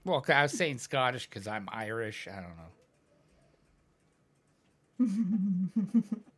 [0.05, 2.27] Well, I was saying Scottish because I'm Irish.
[2.31, 2.41] I
[4.97, 5.17] don't
[5.93, 6.03] know.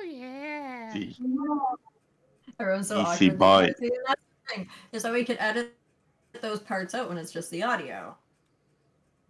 [0.00, 0.90] Oh yeah.
[0.94, 1.16] gee.
[2.58, 3.38] Everyone's so Easy awkward.
[3.38, 3.78] bite.
[3.78, 5.74] See, that's the thing is that we could edit
[6.40, 8.16] those parts out when it's just the audio,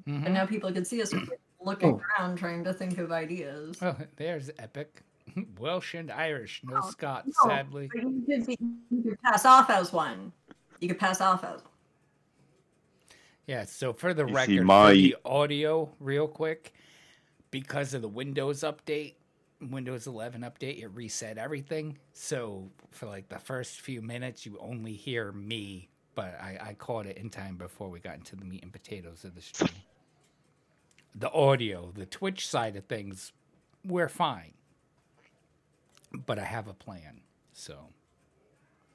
[0.07, 0.25] Mhm.
[0.27, 1.13] and now people can see us
[1.61, 2.03] looking Oh.
[2.19, 3.77] around trying to think of ideas.
[3.83, 5.03] Oh, there's epic.
[5.59, 7.33] Welsh and Irish, no Oh, Scot, no.
[7.49, 7.91] sadly.
[7.95, 8.59] You could, be,
[8.91, 10.33] you could pass off as one.
[10.81, 11.61] You could pass off as.
[13.47, 16.73] Yeah, so for the You record, my- for the audio, real quick,
[17.51, 19.15] because of the Windows update,
[19.61, 21.99] Windows 11 update, it reset everything.
[22.13, 27.07] So for like the first few minutes, you only hear me, but I, I caught
[27.07, 29.71] it in time before we got into the meat and potatoes of the stream.
[31.15, 33.33] The audio, the Twitch side of things,
[33.85, 34.55] we're fine.
[36.27, 37.21] But I have a plan.
[37.53, 37.77] So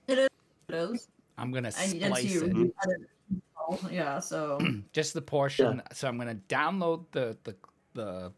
[0.07, 0.29] It is.
[0.69, 1.07] It is.
[1.37, 2.31] I'm going to splice it.
[2.31, 3.09] you edit it
[3.57, 3.79] all.
[3.91, 4.19] Yeah.
[4.19, 4.59] So.
[4.93, 5.81] just the portion.
[5.93, 7.55] So I'm gonna download the the
[7.93, 8.31] the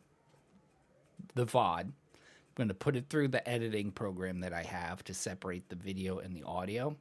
[1.36, 1.92] the VOD.
[2.58, 6.18] I'm gonna put it through the editing program that I have to separate the video
[6.20, 6.96] and the audio,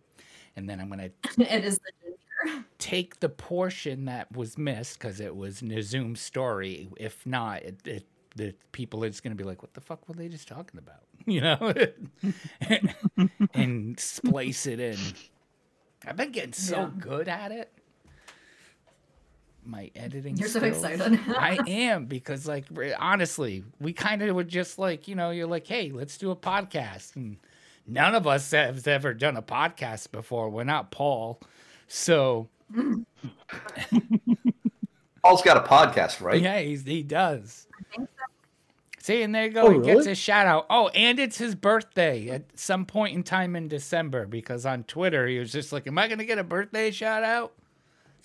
[0.56, 2.64] and then I'm gonna it is the ginger.
[2.78, 6.88] take the portion that was missed because it was Zoom story.
[6.98, 10.14] If not, it, it the people are just gonna be like, "What the fuck were
[10.14, 11.72] they just talking about?" You know,
[13.54, 14.98] and splice it in.
[16.06, 16.90] I've been getting so Yeah.
[17.00, 17.72] good at it.
[19.66, 20.36] My editing.
[20.36, 21.18] You're so excited.
[21.28, 22.66] I am because, like,
[22.98, 26.36] honestly, we kind of were just like, you know, you're like, hey, let's do a
[26.36, 27.36] podcast, and
[27.86, 30.50] none of us have ever done a podcast before.
[30.50, 31.40] We're not Paul,
[31.88, 32.48] so
[35.22, 36.40] Paul's got a podcast, right?
[36.40, 37.66] yeah, he's, he does.
[39.00, 39.68] See, and there you go.
[39.68, 40.66] Oh, he gets a shout out.
[40.68, 45.28] Oh, and it's his birthday at some point in time in December because on Twitter
[45.28, 47.52] he was just like, "Am I going to get a birthday shout out?"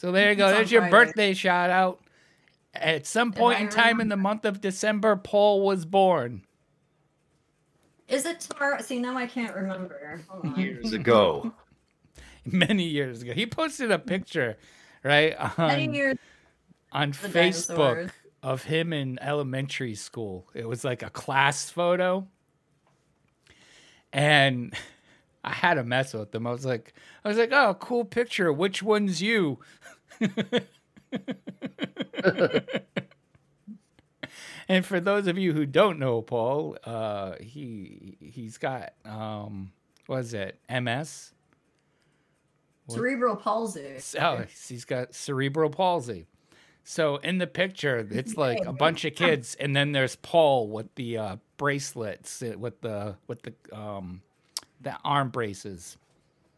[0.01, 0.47] So there you go.
[0.47, 1.05] It's There's your Friday.
[1.05, 2.01] birthday shout out.
[2.73, 6.41] At some point in time in the month of December, Paul was born.
[8.07, 8.81] Is it tomorrow?
[8.81, 10.19] See, now I can't remember.
[10.27, 10.59] Hold on.
[10.59, 11.53] Years ago.
[12.45, 13.33] many years ago.
[13.33, 14.57] He posted a picture,
[15.03, 16.17] right, Many on, years.
[16.91, 17.33] on Facebook
[17.67, 18.11] dinosaurs.
[18.41, 20.47] of him in elementary school.
[20.55, 22.27] It was like a class photo.
[24.11, 24.73] And
[25.43, 26.47] I had to mess with them.
[26.47, 28.51] I was like, I was like, oh, cool picture.
[28.51, 29.59] Which one's you?
[34.67, 39.71] and for those of you who don't know Paul, uh, he he's got um,
[40.07, 40.59] what is it?
[40.69, 41.31] MS.
[42.89, 43.99] Cerebral palsy.
[44.19, 46.25] Oh, he's got cerebral palsy.
[46.83, 50.93] So in the picture, it's like a bunch of kids, and then there's Paul with
[50.95, 54.21] the uh, bracelets, uh, with the with the um,
[54.81, 55.97] the arm braces.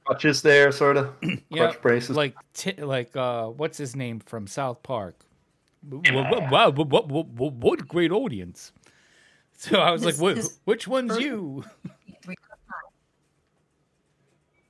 [0.05, 1.13] Clutches there, sort of.
[1.49, 2.15] Yeah, Clutch braces.
[2.15, 5.23] like t- like uh, what's his name from South Park?
[5.89, 8.71] Wow, wow, what a great audience.
[9.55, 11.63] So I was His- like, what, which one's first- you?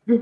[0.06, 0.20] We,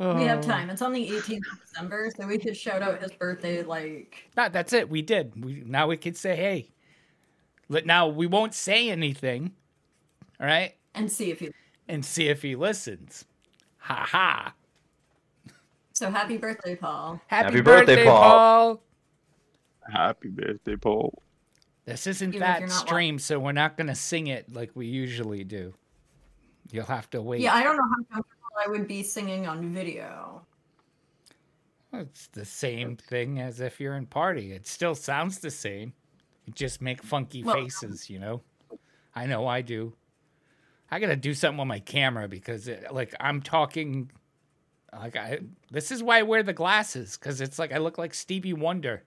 [0.00, 0.16] Oh.
[0.16, 0.70] have time.
[0.70, 4.48] It's on the 18th of December, so we could shout out his birthday like Nah,
[4.48, 4.88] that's it.
[4.88, 5.44] We did.
[5.44, 6.70] We now we could say, hey.
[7.68, 9.52] Let- Now we won't say anything.
[10.40, 10.74] All right?
[10.94, 11.50] and see if he.
[11.88, 13.24] And see if he listens.
[13.88, 14.54] Ha ha.
[15.94, 17.20] So happy birthday, Paul.
[17.26, 18.76] Happy, Happy birthday, birthday, Paul.
[18.76, 18.82] Paul.
[19.90, 21.22] Happy birthday, Paul.
[21.86, 24.70] This isn't Even that you're not wa- stream, so we're not gonna sing it like
[24.74, 25.72] we usually do.
[26.70, 27.40] You'll have to wait.
[27.40, 30.42] Yeah, I don't know how comfortable I would be singing on video.
[31.94, 34.52] It's the same thing as if you're in party.
[34.52, 35.94] It still sounds the same.
[36.44, 38.42] You just make funky Well- faces, you know.
[39.14, 39.94] I know I do.
[40.90, 44.10] I gotta do something with my camera because, it, like, I'm talking.
[44.90, 48.14] Like I, this is why I wear the glasses because it's like I look like
[48.14, 49.02] Stevie Wonder.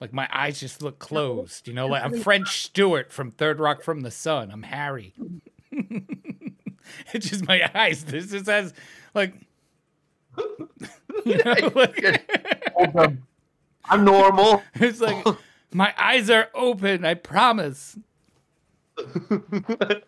[0.00, 1.86] Like my eyes just look closed, you know.
[1.86, 4.50] Like I'm French Stewart from Third Rock from the Sun.
[4.50, 5.12] I'm Harry.
[7.12, 8.04] it's just my eyes.
[8.04, 8.72] This just has
[9.14, 9.34] like,
[11.26, 12.26] you know, like,
[13.84, 14.62] I'm normal.
[14.74, 15.24] it's like
[15.72, 17.04] my eyes are open.
[17.04, 17.98] I promise.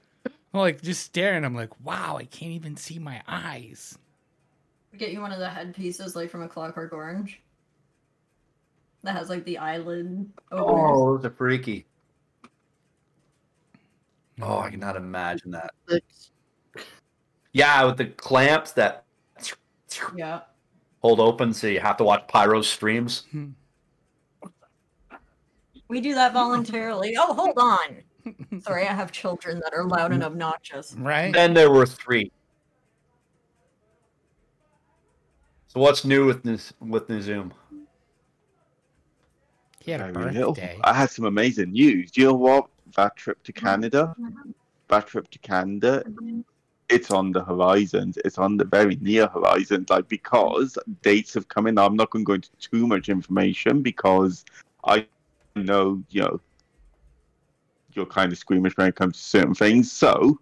[0.54, 1.44] I'm like just staring.
[1.44, 3.98] I'm like, wow, I can't even see my eyes.
[4.96, 7.40] Get you one of the headpieces like from a Clockwork Orange.
[9.04, 10.90] That has like the eyelid openers.
[10.94, 11.86] Oh, those are freaky.
[14.40, 15.70] Oh, I cannot imagine that.
[17.52, 19.04] Yeah, with the clamps that
[20.14, 20.42] Yeah.
[21.00, 23.24] hold open, so you have to watch Pyro streams.
[23.30, 23.50] Hmm.
[25.88, 27.14] We do that voluntarily.
[27.18, 28.02] Oh, hold on.
[28.60, 30.94] Sorry, I have children that are loud and obnoxious.
[30.98, 31.32] Right?
[31.32, 32.30] Then there were three.
[35.68, 37.52] So what's new with this with the Zoom?
[39.80, 40.52] He had a Very little.
[40.52, 40.78] birthday.
[40.84, 42.10] I had some amazing news.
[42.10, 42.66] Do you know what?
[42.66, 43.00] That mm-hmm.
[43.02, 43.16] mm-hmm.
[43.16, 44.14] trip to Canada,
[44.88, 46.04] that trip to Canada,
[46.88, 48.18] it's on the horizons.
[48.24, 49.88] It's on the very near horizons.
[49.90, 51.78] Like because dates have come in.
[51.78, 54.44] I'm not going to go into too much information because
[54.84, 55.06] I
[55.56, 56.40] know you know
[57.94, 59.90] you're kind of squeamish when it comes to certain things.
[59.92, 60.38] So,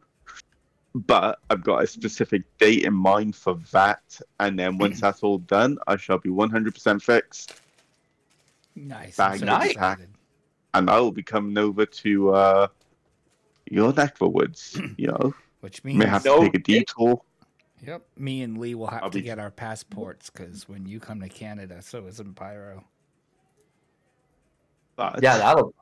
[0.95, 4.03] but I've got a specific date in mind for that,
[4.39, 7.55] and then once that's all done, I shall be 100% fixed.
[8.77, 9.17] Nice.
[9.17, 9.71] Bag I'm so night.
[9.71, 10.09] excited.
[10.75, 12.69] and I will be coming over to uh,
[13.71, 14.81] your neck of the woods.
[14.97, 16.39] You know, Which may means, have No.
[16.41, 17.23] to take a detour.
[17.85, 21.01] yep, me and Lee will have I'll to be- get our passports because when you
[21.01, 22.85] come to Canada, so is in Pyro.
[24.97, 25.75] But Yeah, that'll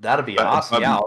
[0.00, 0.76] that'll be Uh, awesome.
[0.76, 1.00] um, yeah,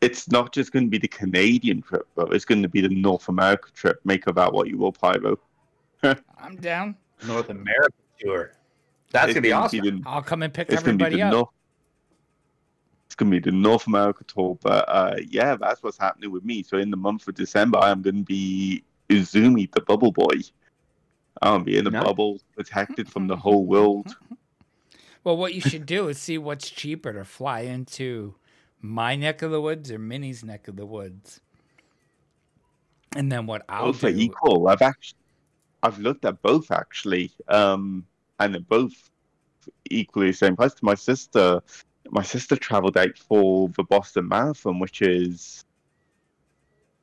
[0.00, 2.24] it's not just going to be the Canadian trip, bro.
[2.26, 4.00] It's going to be the North America trip.
[4.04, 5.38] Make of that what you will, Pyro.
[6.02, 6.96] I'm down.
[7.26, 8.52] North America tour.
[9.12, 9.80] That's It's gonna be awesome.
[9.80, 11.32] the- I'll come and pick it's going to be everybody up.
[11.32, 11.48] North.
[13.06, 16.44] It's going to be the North America tour, but uh, yeah, that's what's happening with
[16.44, 16.62] me.
[16.62, 20.30] So in the month of December, I am going to be Izumi, the Bubble Boy.
[21.42, 22.04] I'll be in a Nice.
[22.04, 24.16] bubble, protected from the whole world.
[25.24, 28.34] Well, what you should do is see what's cheaper to fly into
[28.80, 31.40] my neck of the woods or Minnie's neck of the woods.
[33.14, 34.68] And then what I'll both are equal.
[34.68, 35.18] I've actually,
[35.82, 38.04] I've looked at both actually, um,
[38.40, 39.10] and they're both
[39.90, 40.74] equally the same price.
[40.74, 41.60] to My sister,
[42.10, 45.64] my sister traveled out for the Boston Marathon, which is,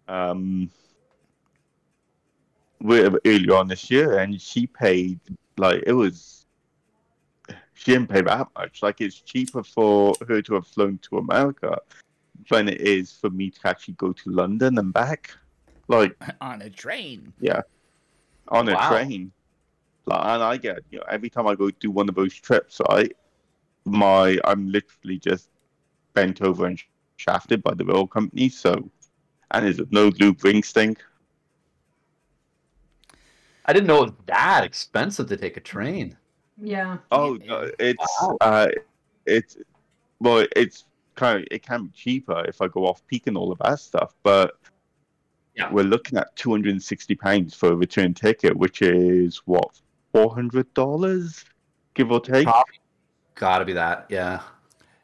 [0.09, 0.69] um,
[2.83, 5.19] earlier on this year, and she paid
[5.57, 6.38] like it was.
[7.79, 8.83] She didn't pay that much.
[8.83, 11.77] Like it's cheaper for her to have flown to America
[12.49, 15.31] than it is for me to actually go to London and back.
[15.87, 17.31] Like on a train.
[17.39, 17.61] Yeah.
[18.49, 19.31] On a train.
[20.05, 22.81] Like, and I get, you know, every time I go do one of those trips,
[22.89, 23.11] I,
[23.85, 25.47] my, I'm literally just
[26.13, 26.77] bent over and
[27.15, 28.49] shafted by the rail company.
[28.49, 28.91] So,
[29.51, 31.01] and there's no loop ring stink.
[33.63, 36.17] I didn't know it was that expensive to take a train.
[36.61, 36.97] Yeah.
[37.11, 38.67] Oh, no, it's, uh,
[39.25, 39.57] it's,
[40.19, 40.85] well, it's
[41.15, 43.79] kind of, it can be cheaper if I go off peak and all of that
[43.79, 44.57] stuff, but
[45.55, 45.71] Yeah.
[45.71, 49.79] we're looking at 260 pounds for a return ticket, which is what,
[50.13, 51.45] $400,
[51.93, 52.45] give or take?
[52.45, 52.79] Probably.
[53.35, 54.41] Gotta be that, yeah.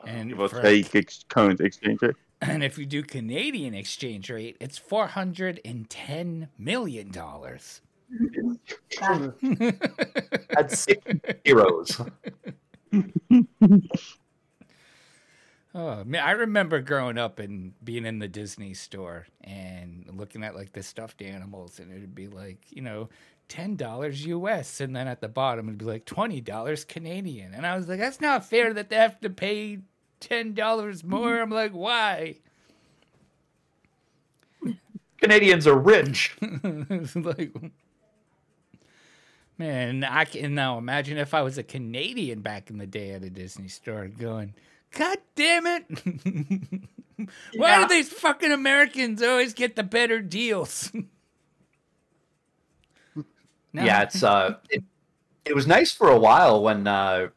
[0.05, 2.15] And, give or for- take ex- current exchange rate.
[2.41, 7.81] and if you do Canadian exchange rate, it's four hundred and ten million dollars.
[10.49, 11.01] That's six
[11.43, 12.01] heroes.
[15.77, 20.55] Oh man, I remember growing up and being in the Disney store and looking at
[20.55, 23.09] like the stuffed animals, and it'd be like, you know,
[23.49, 27.67] ten dollars US, and then at the bottom it'd be like twenty dollars Canadian, and
[27.67, 29.79] I was like, that's not fair that they have to pay
[30.21, 31.41] ten dollars more.
[31.41, 32.37] I'm like, why?
[35.19, 36.35] Canadians are rich.
[37.15, 37.51] like,
[39.57, 43.23] man, I can now imagine if I was a Canadian back in the day at
[43.23, 44.53] a Disney store going,
[44.91, 45.85] God damn it!
[47.55, 47.87] Why Yeah.
[47.87, 50.91] do these fucking Americans always get the better deals?
[53.73, 53.83] No.
[53.83, 54.81] Yeah, it's uh, it,
[55.43, 57.27] it was nice for a while when uh,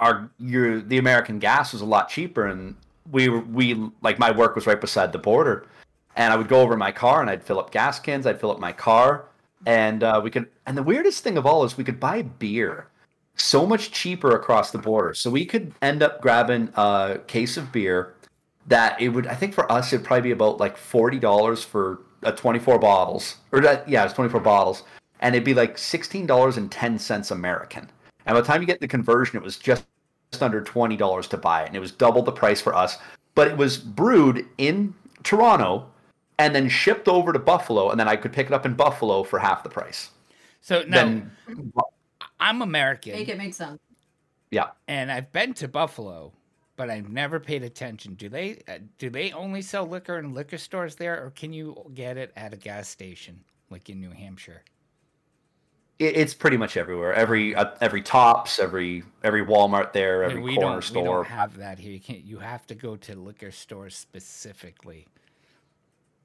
[0.00, 2.74] our your the American gas was a lot cheaper, and
[3.12, 5.68] we we like my work was right beside the border,
[6.16, 8.50] and I would go over my car and I'd fill up gas cans, I'd fill
[8.50, 9.26] up my car,
[9.66, 10.48] and uh, we could.
[10.66, 12.88] And the weirdest thing of all is we could buy beer
[13.36, 17.72] so much cheaper across the border, so we could end up grabbing a case of
[17.72, 18.14] beer
[18.66, 19.26] that it would.
[19.26, 22.78] I think for us it'd probably be about like forty dollars for a twenty four
[22.78, 24.84] bottles, or that yeah, it's twenty four bottles
[25.20, 27.88] and it'd be like sixteen dollars and ten cents American.
[28.26, 29.84] And by the time you get the conversion, it was just
[30.32, 32.98] just under twenty dollars to buy it, and it was double the price for us.
[33.34, 35.86] But it was brewed in Toronto
[36.40, 39.22] and then shipped over to Buffalo, and then I could pick it up in Buffalo
[39.22, 40.10] for half the price.
[40.62, 41.30] So no, Then,
[42.38, 43.12] I'm American.
[43.12, 43.78] Make it make sense.
[44.50, 46.32] yeah, and I've been to Buffalo,
[46.76, 48.14] but I've never paid attention.
[48.14, 51.90] Do they uh, do they only sell liquor in liquor stores there, or can you
[51.94, 54.62] get it at a gas station like in New Hampshire?
[56.00, 57.12] it, it's pretty much everywhere.
[57.12, 61.02] Every uh, every Tops, every every Walmart there, every we corner don't, store.
[61.02, 61.92] We don't have that here.
[61.92, 62.24] You can't.
[62.24, 65.06] You have to go to liquor stores specifically.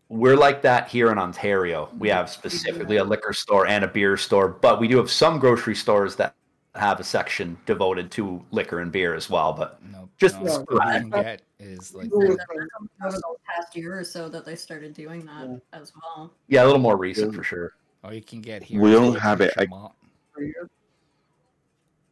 [0.10, 1.89] We're like that here in Ontario.
[1.97, 5.39] We have specifically a liquor store and a beer store, but we do have some
[5.39, 6.36] grocery stores that
[6.76, 9.53] have a section devoted to liquor and beer as well.
[9.53, 13.97] But No, Just no, the all you can get is like Over the past year
[13.97, 15.58] or so that they started doing that Yeah.
[15.82, 16.32] as well.
[16.49, 17.38] yeah, a little more recent Yeah.
[17.38, 17.74] for sure.
[18.03, 18.80] all you can get here.
[18.80, 19.66] We don't have it, I-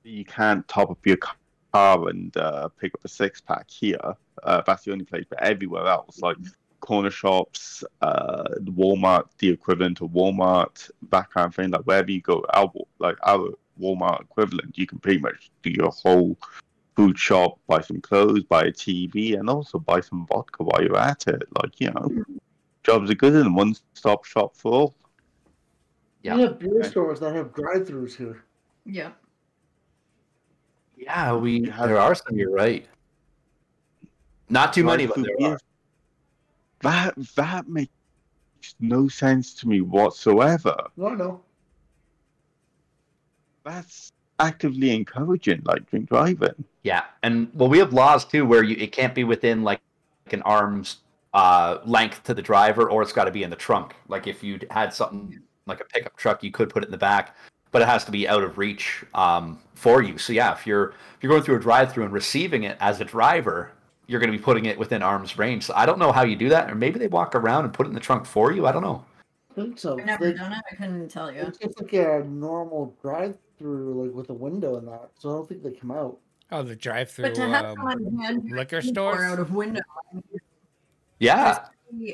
[0.03, 3.99] you can't top up your car and uh, pick up a six pack here.
[4.43, 6.37] Uh, that's the only place, but everywhere else, like
[6.83, 11.71] corner shops, uh, Walmart, the equivalent of Walmart, that kind of thing.
[11.71, 12.69] Like wherever you go, our
[12.99, 16.37] like our Walmart equivalent, you can pretty much do your whole
[16.97, 20.97] food shop, buy some clothes, buy a TV, and also buy some vodka while you're
[20.97, 21.43] at it.
[21.61, 22.25] Like you know,
[22.83, 24.95] jobs are good and one stop shop for all.
[26.21, 26.35] Yeah.
[26.35, 28.43] We have beer stores that have drive-throughs here.
[28.85, 29.11] Yeah.
[30.97, 32.35] Yeah, we there are some.
[32.35, 32.85] You're right.
[34.49, 35.53] Not too many, but there beer.
[35.53, 35.59] are.
[36.83, 37.91] That that makes
[38.79, 40.75] no sense to me whatsoever.
[40.97, 41.41] No, no.
[43.63, 46.65] That's actively encouraging like drink driving.
[46.83, 49.79] Yeah, and well, we have laws too where you it can't be within like
[50.31, 50.97] an arm's
[51.33, 53.95] uh, length to the driver, or it's got to be in the trunk.
[54.09, 56.97] Like if you had something like a pickup truck, you could put it in the
[56.97, 57.35] back,
[57.71, 60.17] but it has to be out of reach um, for you.
[60.17, 63.05] So yeah, if you're if you're going through a drive-through and receiving it as a
[63.05, 63.71] driver,
[64.07, 65.63] you're going to be putting it within arm's range.
[65.63, 67.85] So I don't know how you do that, or maybe they walk around and put
[67.85, 68.65] it in the trunk for you.
[68.65, 69.03] I don't know.
[69.51, 69.99] I think so.
[69.99, 70.61] I've never Like, done it.
[70.71, 71.41] I couldn't tell you.
[71.41, 75.11] It's just like a normal drive-through, like with a window and that.
[75.19, 76.17] So I don't think they come out.
[76.51, 79.81] Oh, the drive-through But to have um, someone hand liquor store out of window,
[81.19, 81.65] Yeah,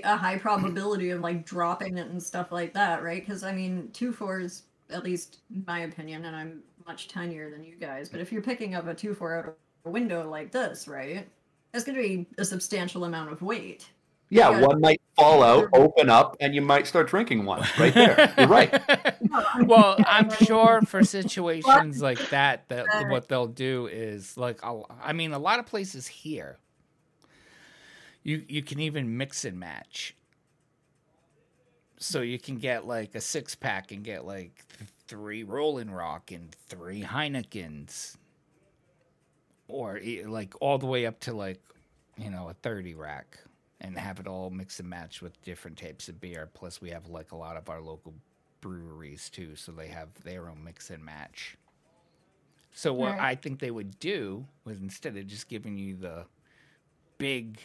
[0.04, 3.26] a high probability of like dropping it and stuff like that, right?
[3.26, 7.64] Because I mean, two fours, at least in my opinion, and I'm much tinier than
[7.64, 8.10] you guys.
[8.10, 9.54] But if you're picking up a two four out of
[9.86, 11.28] a window like this, right,
[11.74, 13.90] it's going to be a substantial amount of weight.
[14.30, 14.50] yeah.
[14.52, 14.66] Yeah.
[14.68, 18.34] One might fall out, open up, and you might start drinking one right there.
[18.38, 18.82] You're right.
[19.66, 25.14] well, I'm sure for situations like that, that what they'll do is like, I'll- I
[25.14, 26.58] mean, a lot of places here,
[28.24, 30.16] you you can even mix and match.
[32.02, 34.64] So you can get like a six pack and get like
[35.08, 38.16] three Rolling Rock and three Heinekens,
[39.70, 41.62] or like all the way up to like,
[42.18, 43.40] you know, a thirty rack,
[43.82, 46.50] and have it all mix and match with different types of beer.
[46.54, 48.14] Plus, we have like a lot of our local
[48.62, 51.56] breweries too, so they have their own mix and match.
[52.72, 53.20] So what Right.
[53.20, 56.26] I think they would do was instead of just giving you the
[57.18, 57.60] big,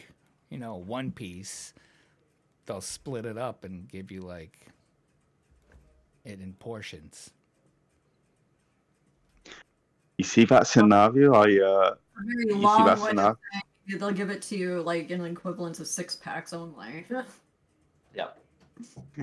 [0.49, 1.73] you know, one piece,
[2.65, 4.67] they'll split it up and give you like
[6.25, 7.31] it in portions.
[10.17, 11.33] You see that scenario?
[11.33, 13.37] I uh, A very you see that scenario?
[13.87, 17.05] They'll give it to you like in equivalent of six packs only.
[18.15, 18.37] Yep.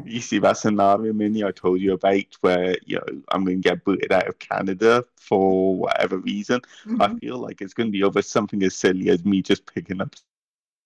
[0.05, 3.69] You see that scenario, Minnie, I told you about where, you know, I'm going to
[3.71, 6.61] get booted out of Canada for whatever reason.
[7.01, 7.21] I Mhm.
[7.21, 10.15] feel like it's going to be over something as silly as me just picking up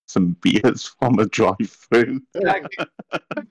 [0.06, 2.22] some beers from a drive through.
[2.34, 2.86] Exactly.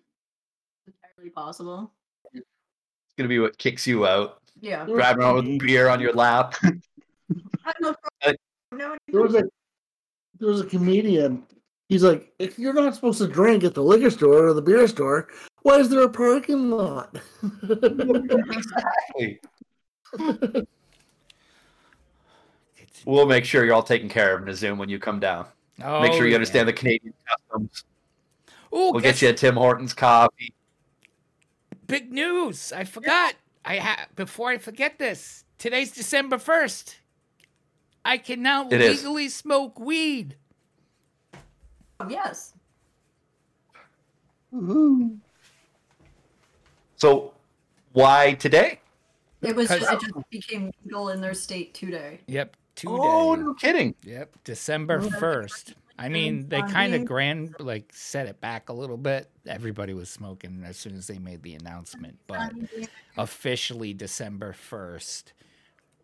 [0.87, 1.91] entirely possible.
[2.33, 2.45] It's
[3.17, 4.41] gonna be what kicks you out.
[4.59, 4.85] Yeah.
[4.85, 6.55] Driving around with beer on your lap.
[6.63, 7.97] I don't
[8.71, 8.95] know.
[9.07, 9.43] There was a
[10.39, 11.43] there was a comedian.
[11.87, 14.87] He's like, if you're not supposed to drink at the liquor store or the beer
[14.87, 15.27] store,
[15.61, 17.15] why is there a parking lot?
[17.63, 19.39] exactly.
[23.05, 25.45] We'll make sure you're all taken care of in a Zoom when you come down.
[25.83, 26.35] Oh, make sure oh, you yeah.
[26.35, 27.83] understand the Canadian customs.
[28.73, 30.53] Ooh, We'll guess- get you a Tim Hortons coffee.
[31.85, 32.73] big news.
[32.73, 33.35] I forgot.
[33.65, 35.43] I ha- before I forget this.
[35.57, 36.95] Today's December 1st.
[38.03, 38.99] I can now It is.
[39.03, 40.35] legally smoke weed.
[42.07, 42.53] Yes.
[46.97, 47.33] So
[47.93, 48.79] why today?
[49.41, 52.19] It was just, it just became legal in their state today.
[52.27, 52.91] Yep, today.
[52.93, 53.95] Oh, no kidding.
[54.03, 55.09] Yep, December Oh.
[55.97, 56.03] 1st.
[56.05, 59.29] I mean, they kind of grand like set it back a little bit.
[59.47, 62.51] Everybody was smoking as soon as they made the announcement, but
[63.17, 65.31] officially December 1st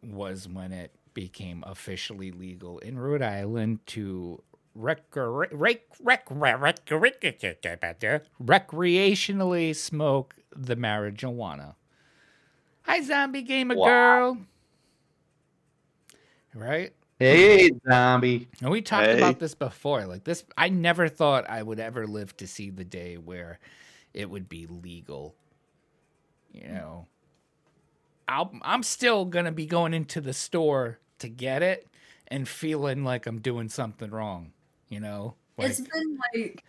[0.04, 4.42] was when it became officially legal in Rhode Island to
[4.76, 6.86] rec- rec- rec- rec- rec- rec-
[8.42, 11.76] recreationally smoke the marijuana.
[12.84, 13.86] Hi, zombie gamer Wow.
[13.88, 14.38] girl.
[16.54, 16.94] Right?
[17.22, 18.48] Hey, zombie.
[18.62, 19.18] And we talked Hey.
[19.18, 20.06] about this before.
[20.06, 23.60] Like this, I never thought I would ever live to see the day where
[24.14, 25.36] it would be legal.
[26.52, 27.08] You know,
[28.28, 31.88] I'll, I'm still gonna be going into the store to get it
[32.28, 34.54] and feeling like I'm doing something wrong.
[34.90, 36.64] You know, like, It's been like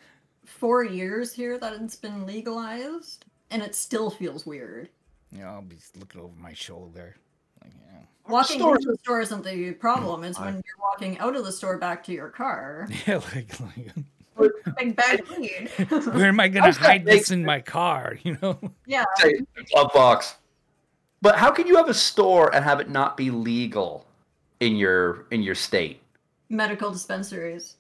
[0.45, 4.89] four years here that it's been legalized, and it still feels weird.
[5.31, 7.17] you know, I'll be looking over my shoulder.
[7.63, 7.99] Like, yeah.
[8.33, 10.23] Walking Stores- into the store isn't the problem.
[10.23, 12.89] Mm, it's when you're walking out of the store back to your car.
[13.07, 13.93] Yeah, like, like
[14.79, 15.69] Big bag weed.
[15.89, 18.19] where am I gonna hide this in my car?
[18.25, 18.59] You know.
[18.87, 19.05] yeah.
[19.17, 19.35] Say,
[19.73, 20.37] glove box.
[21.21, 24.07] But how can you have a store and have it not be legal
[24.61, 26.01] in your in your state?
[26.49, 27.77] Medical dispensaries.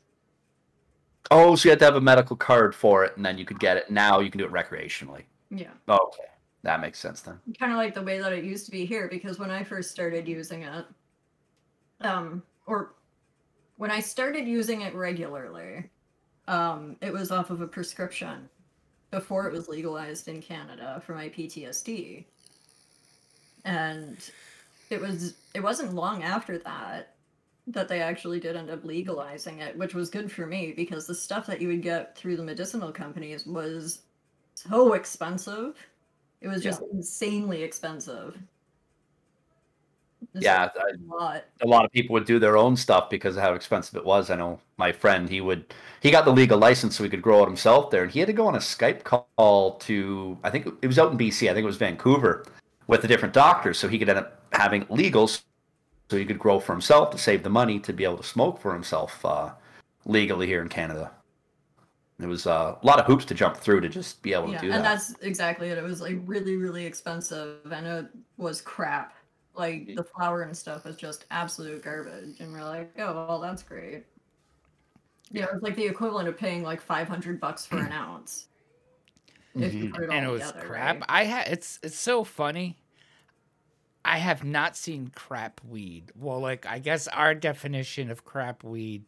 [1.31, 3.59] Oh, so you have to have a medical card for it, and then you could
[3.59, 3.91] get it.
[3.91, 5.23] Now you can do it recreationally.
[5.51, 5.71] Yeah.
[5.89, 6.29] Oh, okay,
[6.63, 7.39] that makes sense then.
[7.59, 9.91] kind of like the way that it used to be here because when I first
[9.91, 10.85] started using it,
[12.01, 12.95] um, or
[13.77, 15.91] when I started using it regularly,
[16.49, 18.49] um, it was off of a prescription
[19.11, 22.25] before it was legalized in Canada for my PTSD.
[23.65, 24.17] And
[24.91, 27.15] it was it wasn't long after that
[27.69, 31.15] that they actually did end up legalizing it, which was good for me because the
[31.15, 34.03] stuff that you would get through the medicinal companies was
[34.55, 35.77] so expensive.
[36.43, 38.37] It was just insanely expensive.
[40.35, 41.45] Yeah, a lot.
[41.63, 44.31] a lot of people would do their own stuff because of how expensive it was.
[44.31, 47.43] I know my friend, he would he got the legal license so he could grow
[47.43, 50.67] it himself there, and he had to go on a Skype call to I think
[50.83, 52.45] it was out in BC, I think it was Vancouver,
[52.87, 55.43] with a different doctor, so he could end up having it legal, so
[56.11, 58.73] he could grow for himself to save the money to be able to smoke for
[58.73, 59.51] himself uh,
[60.07, 61.11] legally here in Canada.
[62.23, 64.59] It was uh, a lot of hoops to jump through to just be able to
[64.59, 64.77] do and that.
[64.77, 65.79] And that's exactly it.
[65.79, 68.07] It was like really, really expensive, and it
[68.37, 69.15] was crap.
[69.55, 73.63] Like the flour and stuff was just absolute garbage, and we're like, oh well, that's
[73.63, 74.05] great.
[75.31, 78.47] Yeah, it was like the equivalent of paying like five hundred bucks for an ounce.
[79.55, 80.95] If you put it and it was together, crap.
[80.97, 81.05] right?
[81.09, 82.79] I had it's it's so funny.
[84.05, 86.13] I have not seen crap weed.
[86.17, 89.05] Well, like I guess our definition of crap weed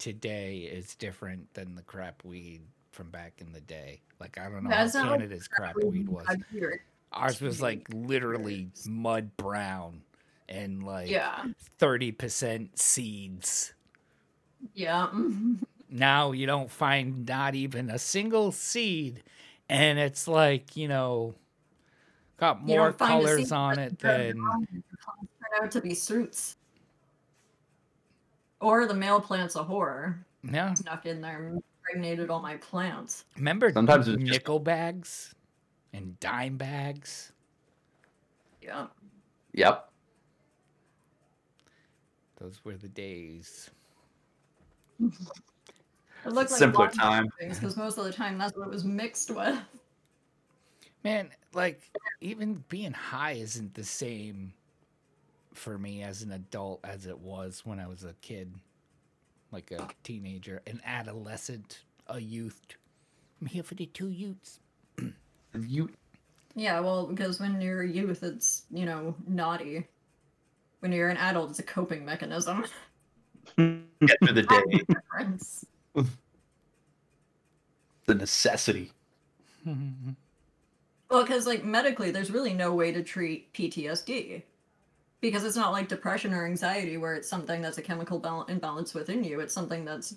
[0.00, 4.00] today is different than the crap weed from back in the day.
[4.18, 6.26] Like I don't know That's how Canada's crap weed was.
[7.12, 10.02] Ours was like literally mud brown
[10.48, 11.44] and like Yeah,
[11.78, 13.74] thirty percent seeds.
[14.74, 15.08] yeah.
[15.88, 19.22] Now you don't find not even a single seed,
[19.68, 21.34] and it's like you know,
[22.36, 26.56] got more don't find a colors on it than turn out to be suits.
[28.60, 30.18] Or the male plant's a whore.
[30.42, 30.74] yeah.
[30.74, 33.24] Snuck in there and impregnated all my plants.
[33.36, 35.34] Remember Sometimes it's just- nickel bags
[35.92, 37.32] and dime bags.
[38.62, 38.86] Yeah.
[39.54, 39.90] Yep.
[42.38, 43.70] Those were the days.
[45.00, 45.12] It
[46.26, 47.28] looked like Simpler lots of time.
[47.38, 49.58] because most of the time that's what it was mixed with.
[51.02, 51.82] Man, like
[52.20, 54.52] even being high isn't the same
[55.54, 58.54] for me as an adult as it was when I was a kid,
[59.52, 62.60] like a teenager, an adolescent, a youth.
[63.40, 64.60] I'm here for the two youths.
[65.58, 65.90] You
[66.54, 69.86] Yeah, well, because when you're a youth, it's you know naughty.
[70.80, 72.64] When you're an adult, it's a coping mechanism.
[73.56, 76.04] get through the day.
[78.06, 78.92] The necessity.
[79.66, 84.42] Well, because like medically, there's really no way to treat PTSD
[85.20, 88.94] because it's not like depression or anxiety where it's something that's a chemical bal- imbalance
[88.94, 89.40] within you.
[89.40, 90.16] It's something that's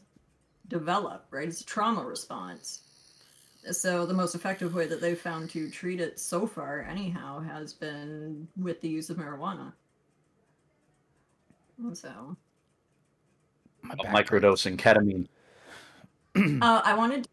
[0.68, 1.48] developed, right?
[1.48, 2.82] It's a trauma response.
[3.72, 7.74] So the most effective way that they've found to treat it so far, anyhow, has
[7.74, 9.72] been with the use of marijuana.
[11.94, 12.38] So
[13.82, 15.28] My Microdosing ketamine.
[16.62, 17.30] uh, I wanted to,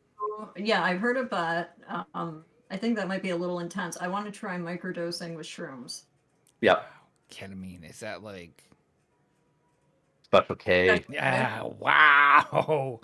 [0.57, 1.77] yeah, I've heard of that.
[2.15, 3.97] Um, I think that might be a little intense.
[4.01, 6.03] I want to try microdosing with shrooms.
[6.61, 6.91] Yep.
[7.31, 7.89] Ketamine.
[7.89, 8.63] Is that like?
[10.25, 11.05] Special K.
[11.09, 11.63] Yeah.
[11.79, 13.01] Wow.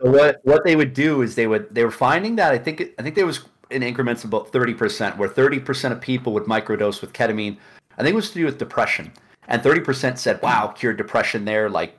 [0.00, 2.82] So what what they would do is they would they were finding that I think
[2.98, 3.40] I think there was
[3.70, 7.56] in increments of about thirty percent, where thirty percent of people would microdose with ketamine.
[7.96, 9.12] I think it was to do with depression,
[9.48, 11.98] and thirty percent said, "Wow, cured depression there, like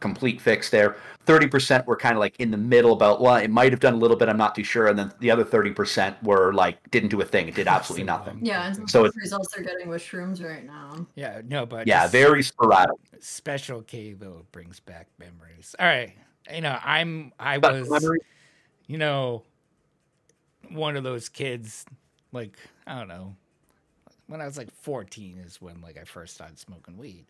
[0.00, 3.48] complete fix there." Thirty percent were kind of like in the middle about, well, it
[3.50, 5.70] might have done a little bit, I'm not too sure, and then the other thirty
[5.72, 8.38] percent were like didn't do a thing, it did absolutely nothing.
[8.42, 11.06] Yeah, and So the it's- results they're getting with shrooms right now.
[11.14, 11.40] Yeah.
[11.46, 12.96] No, but Yeah, very sporadic.
[13.20, 15.74] special K though brings back memories.
[15.78, 16.12] All right.
[16.52, 17.32] You know, I'm.
[17.38, 17.90] I But was.
[17.90, 18.20] memory-
[18.86, 19.44] you know,
[20.70, 21.86] one of those kids,
[22.32, 23.34] like, I don't know,
[24.26, 27.24] when I was like 14 is when like I first started smoking weed.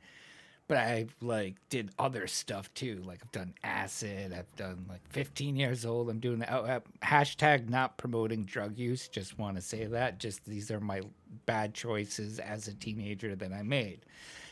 [0.67, 3.03] But I like did other stuff too.
[3.05, 4.33] Like I've done acid.
[4.33, 6.09] I've done like 15 years old.
[6.09, 9.09] I'm doing uh, uh, hashtag not promoting drug use.
[9.09, 10.19] Just want to say that.
[10.19, 11.03] Just these are my
[11.45, 14.07] bad choices as a teenager that I made.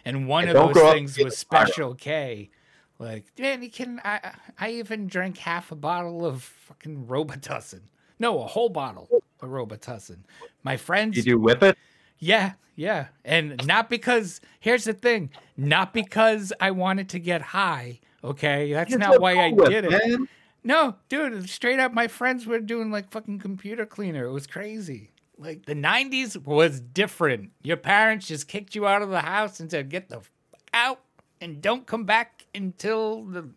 [0.05, 1.37] And one Yeah, of those things was.
[1.39, 2.51] Special K.
[2.99, 4.01] Like, man, you can.
[4.05, 7.81] I I even drank half a bottle of fucking Robitussin.
[8.19, 9.09] No, a whole bottle
[9.41, 10.19] of Robitussin.
[10.63, 11.79] My friends, Did You whip it?
[12.23, 14.41] Yeah, yeah, and not because.
[14.61, 17.99] Here's the thing, not because I wanted to get high.
[18.23, 19.91] Okay, that's not why I did it.
[19.91, 20.29] man.
[20.63, 24.27] No, dude, straight up, my friends were doing like fucking computer cleaner.
[24.27, 25.11] It was crazy.
[25.37, 27.51] Like the '90s was different.
[27.63, 31.01] Your parents just kicked you out of the house and said, "Get the fuck out
[31.41, 33.51] and don't come back until the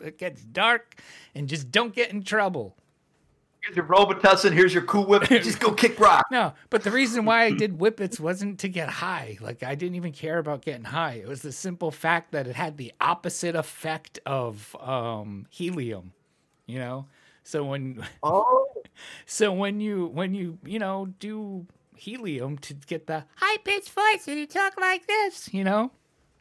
[0.00, 1.02] it gets dark,
[1.34, 2.78] and just don't get in trouble."
[3.66, 6.24] Here's your Robitussin, here's your cool whip, just go kick rock.
[6.30, 9.38] No, but the reason why I did whippets wasn't to get high.
[9.40, 11.14] Like I didn't even care about getting high.
[11.14, 16.12] It was the simple fact that it had the opposite effect of um, helium.
[16.66, 17.06] You know,
[17.42, 18.68] so when Oh.
[19.24, 24.28] so when you when you you know do helium to get the high pitched voice
[24.28, 25.90] and you talk like this, you know,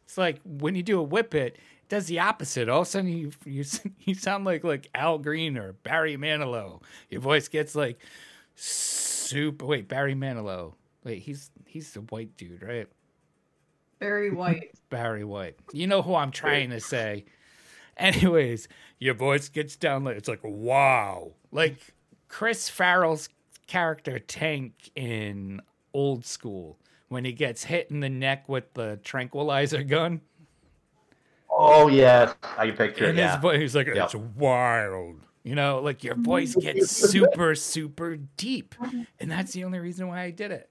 [0.05, 1.53] it's like when you do a whippet,
[1.89, 2.69] does the opposite.
[2.69, 3.63] All of a sudden you you
[3.99, 6.81] you sound like like Al Green or Barry Manilow.
[7.09, 7.99] Your voice gets like
[8.55, 9.65] super.
[9.65, 10.73] Wait, Barry Manilow.
[11.03, 12.87] Wait, he's he's the white dude, right?
[13.99, 14.71] Very white.
[14.89, 15.55] Barry White.
[15.71, 17.25] You know who I'm trying to say.
[17.97, 18.67] Anyways,
[18.99, 21.31] your voice gets down like it's like wow.
[21.51, 21.77] Like
[22.27, 23.29] Chris Farrell's
[23.67, 25.61] character Tank in
[25.93, 26.77] Old School
[27.07, 30.21] when he gets hit in the neck with the tranquilizer gun.
[31.57, 33.09] Oh yeah, I can picture it.
[33.09, 33.33] And Yeah.
[33.33, 33.97] his voice he's like Yep.
[33.97, 35.21] it's wild.
[35.43, 38.75] You know, like your voice gets super super deep.
[39.19, 40.69] And that's the only reason why I did it.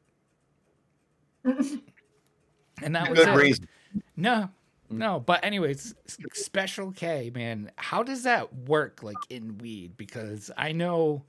[2.82, 3.36] And that was Good it.
[3.36, 3.68] reason.
[4.16, 4.50] No,
[4.90, 5.20] no.
[5.20, 5.94] But anyways,
[6.32, 9.96] Special K, man, how does that work like in weed?
[9.96, 11.24] Because I know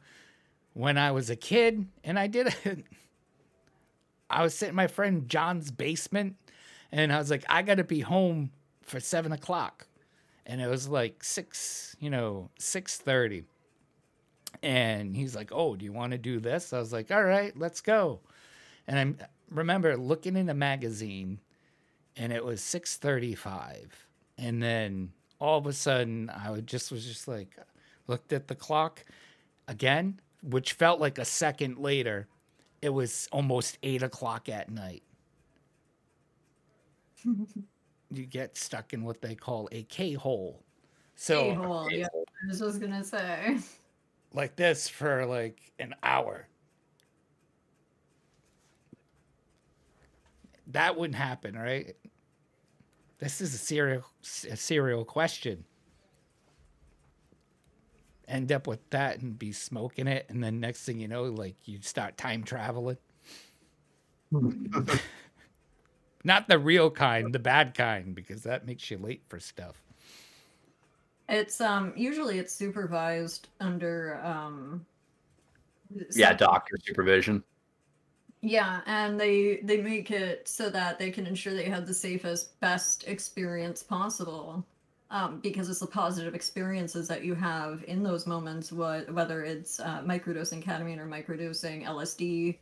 [0.74, 2.86] when I was a kid and I did it,
[4.30, 6.36] I was sitting in my friend John's basement,
[6.92, 8.52] and I was like, I got to be home
[8.86, 9.88] for seven o'clock,
[10.46, 13.44] and it was like six, you know, six thirty.
[14.64, 17.56] And he's like, "Oh, do you want to do this?" I was like, "All right,
[17.58, 18.22] let's go."
[18.88, 21.40] And I remember looking in a magazine
[22.18, 24.08] and it was 6:35
[24.38, 27.58] and then all of a sudden I just was just like
[28.08, 29.04] looked at the clock
[29.68, 32.28] again which felt like a second later
[32.82, 35.04] it was almost eight o'clock at night
[38.12, 40.66] you get stuck in what they call a k-hole
[41.16, 42.08] so A-hole, yeah.
[42.14, 43.58] I was just gonna say.
[44.34, 46.48] like this for like an hour.
[50.68, 51.96] That wouldn't happen, right?
[53.20, 54.04] This is a serial
[54.50, 55.64] a serial question.
[58.28, 61.56] End up with that and be smoking it, and then next thing you know, like
[61.66, 62.98] you start time traveling.
[66.26, 69.82] Not the real kind, the bad kind, because that makes you late for stuff.
[71.30, 74.86] It's um usually it's supervised under um
[76.14, 77.44] Yeah, doctor supervision.
[78.42, 82.60] Yeah, and they they make it so that they can ensure they have the safest,
[82.60, 84.66] best experience possible.
[85.12, 89.80] um, because it's the positive experiences that you have in those moments, what, whether it's
[89.80, 92.60] uh, microdosing ketamine or microdosing LSD,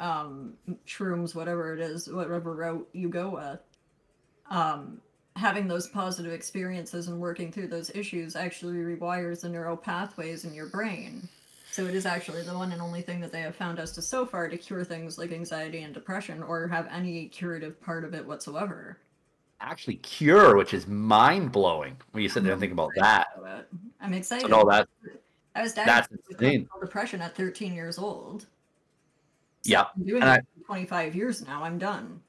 [0.00, 0.54] um,
[0.86, 3.60] shrooms, whatever it is, whatever route you go with.
[4.50, 5.00] Um,
[5.36, 10.52] having those positive experiences and working through those issues actually rewires the neural pathways in
[10.52, 11.28] your brain.
[11.70, 14.02] So it is actually the one and only thing that they have found as to
[14.02, 18.12] so far to cure things like anxiety and depression or have any curative part of
[18.12, 18.98] it whatsoever.
[19.60, 23.28] Actually, cure, which is mind blowing when you sit there and think about that.
[24.00, 24.42] I'm excited.
[24.42, 24.88] So no, that
[25.54, 28.46] I was diagnosed with depression at 13 years old.
[29.64, 31.62] Yeah, I'm doing and I- it for 25 years now.
[31.64, 32.20] I'm done.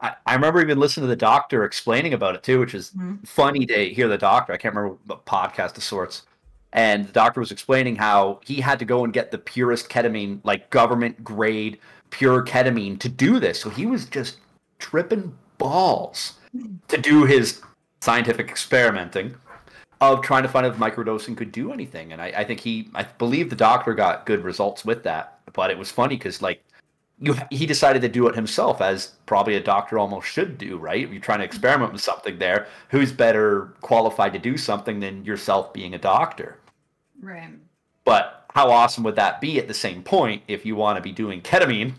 [0.00, 3.26] I, I remember even listening to the doctor explaining about it too, which is Mhm.
[3.26, 4.52] funny to hear the doctor.
[4.52, 6.22] I can't remember what podcast of sorts.
[6.72, 10.40] And the doctor was explaining how he had to go and get the purest ketamine,
[10.42, 11.78] like government grade
[12.10, 13.60] pure ketamine to do this.
[13.60, 14.38] So he was just
[14.78, 16.34] tripping balls
[16.88, 17.60] to do his
[18.00, 19.34] scientific experimenting
[20.00, 22.12] of trying to find if microdosing could do anything.
[22.12, 25.31] And I, I think he, I believe the doctor got good results with that.
[25.52, 26.62] But it was funny because like
[27.18, 31.08] you, he decided to do it himself, as probably a doctor almost should do, right?
[31.10, 32.66] You're trying to experiment with something there.
[32.90, 36.58] Who's better qualified to do something than yourself being a doctor?
[37.20, 37.50] Right.
[38.04, 41.12] But how awesome would that be at the same point if you want to be
[41.12, 41.92] doing ketamine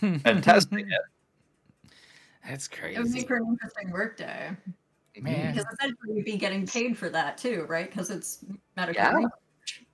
[0.02, 1.90] and testing it?
[2.46, 3.14] That's It would crazy.
[3.18, 4.50] make for an interesting workday.
[5.20, 5.54] Man.
[5.54, 7.88] Because essentially you'd be getting paid for that too, right?
[7.88, 8.44] Because it's
[8.76, 9.02] medical.
[9.02, 9.14] Yeah.
[9.14, 9.86] research.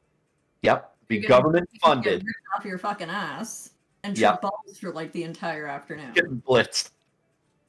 [0.62, 2.26] Yep, be You can- government you can get funded,
[2.56, 3.70] off your fucking ass
[4.04, 4.30] and Yeah.
[4.30, 6.12] trip balls for like the entire afternoon.
[6.14, 6.90] getting blitzed.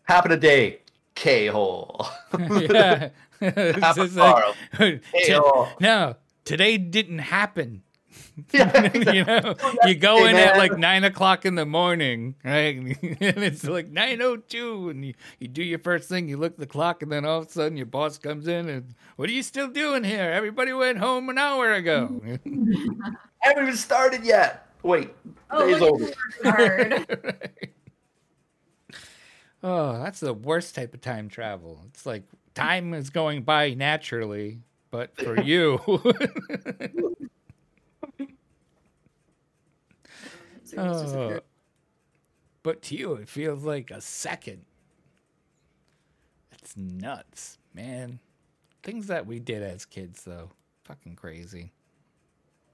[0.04, 0.80] Happen a day,
[1.16, 2.08] K hole.
[2.50, 3.10] yeah.
[3.40, 5.68] It's Happen just like, tomorrow, K t- hole.
[5.80, 7.84] no, today didn't happen.
[8.52, 9.56] Yeah, you know,
[9.86, 12.76] you go Hey, in at like nine o'clock in the morning, right?
[12.76, 16.30] and it's like nine o two, and you, you do your first thing.
[16.30, 18.70] You look at the clock, and then all of a sudden your boss comes in,
[18.70, 20.32] and what are you still doing here?
[20.32, 22.22] Everybody went home an hour ago.
[23.40, 24.68] haven't even started yet.
[24.84, 25.10] Wait,
[25.50, 26.04] Oh, day's over.
[26.04, 26.16] at you
[26.46, 27.52] working hard.
[29.64, 31.82] oh, that's the worst type of time travel.
[31.88, 34.60] It's like time is going by naturally,
[34.92, 35.80] but for you,
[40.72, 41.40] Just Oh.
[42.64, 44.66] but to you, it feels like a second.
[46.52, 48.20] It's nuts, man.
[48.84, 50.52] Things that we did as kids, though,
[50.84, 51.72] fucking crazy.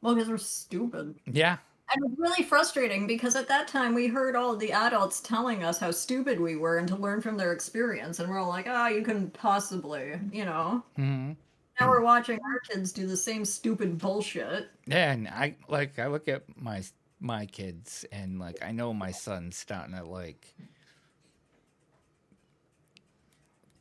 [0.01, 1.15] Well, because we're stupid.
[1.25, 1.57] Yeah,
[1.93, 5.77] And it's really frustrating because at that time we heard all the adults telling us
[5.79, 8.19] how stupid we were and to learn from their experience.
[8.19, 10.83] And we're all like, oh, you couldn't possibly, you know?
[10.97, 11.31] hmm
[11.79, 14.69] Now we're watching our kids do the same stupid bullshit.
[14.87, 15.11] yeah.
[15.13, 16.83] And I like I look at my
[17.23, 20.53] my kids, and like I know my son's starting to like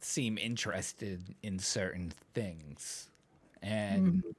[0.00, 3.08] seem interested in certain things,
[3.60, 4.30] and mm-hmm.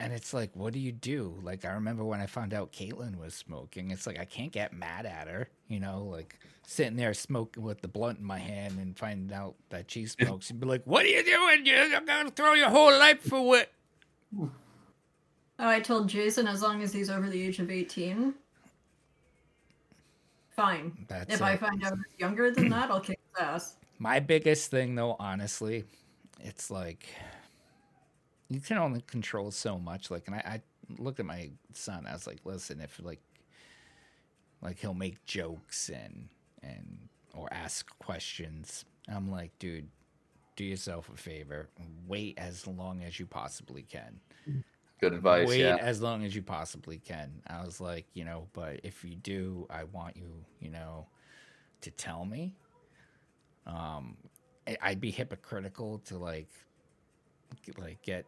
[0.00, 1.38] and it's like, what do you do?
[1.42, 3.92] Like I remember when I found out Caitlin was smoking.
[3.92, 7.80] It's like I can't get mad at her, you know, like sitting there smoking with
[7.82, 11.04] the blunt in my hand and finding out that she smokes and be like, "What
[11.04, 11.64] are you doing?
[11.64, 13.70] You're gonna throw your whole life for what?"
[15.58, 18.34] Oh, I told Jason as long as he's over the age of 18,
[20.50, 21.06] fine.
[21.08, 23.76] That's if I find out he's younger than that, I'll kick his ass.
[23.98, 25.84] My biggest thing, though, honestly,
[26.40, 27.08] it's like
[28.48, 30.10] you can only control so much.
[30.10, 30.62] Like, and I, I
[30.98, 32.06] looked at my son.
[32.06, 33.20] I was like, listen, if like,
[34.62, 36.28] like he'll make jokes and
[36.62, 38.84] and or ask questions.
[39.08, 39.88] I'm like, dude,
[40.56, 41.68] do yourself a favor.
[42.06, 44.20] Wait as long as you possibly can.
[45.00, 45.48] Good advice.
[45.48, 45.76] Wait yeah.
[45.76, 47.42] as long as you possibly can.
[47.46, 51.06] I was like, you know, but if you do, I want you, you know,
[51.82, 52.54] to tell me.
[53.66, 54.16] Um,
[54.80, 56.48] I'd be hypocritical to like,
[57.78, 58.24] like get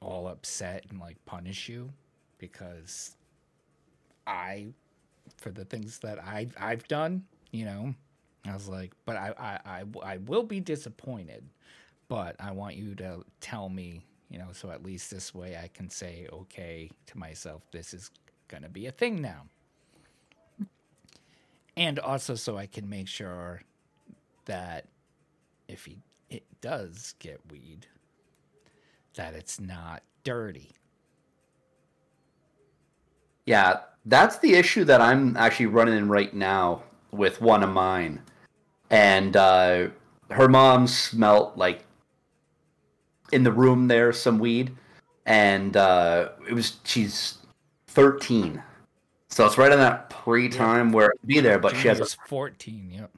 [0.00, 1.92] all upset and like punish you
[2.38, 3.16] because
[4.26, 4.68] I,
[5.36, 7.94] for the things that I've I've done, you know,
[8.46, 11.44] I was like, but I I I, I will be disappointed,
[12.08, 15.68] but I want you to tell me, you know, so at least this way I
[15.68, 18.10] can say okay to myself, this is
[18.48, 19.42] gonna be a thing now.
[21.76, 23.62] And also so I can make sure
[24.46, 24.86] that
[25.68, 27.86] if he it does get weed,
[29.14, 30.70] that it's not dirty.
[33.46, 38.22] Yeah, that's the issue that I'm actually running in right now with one of mine.
[38.90, 39.88] And uh,
[40.30, 41.84] her mom smelt like
[43.32, 44.76] in the room there some weed,
[45.26, 47.38] and uh, it was she's
[47.88, 48.62] 13,
[49.28, 51.58] so it's right on that pre time where it'd be there.
[51.58, 52.90] But she has a fourteen.
[52.92, 53.10] Yep.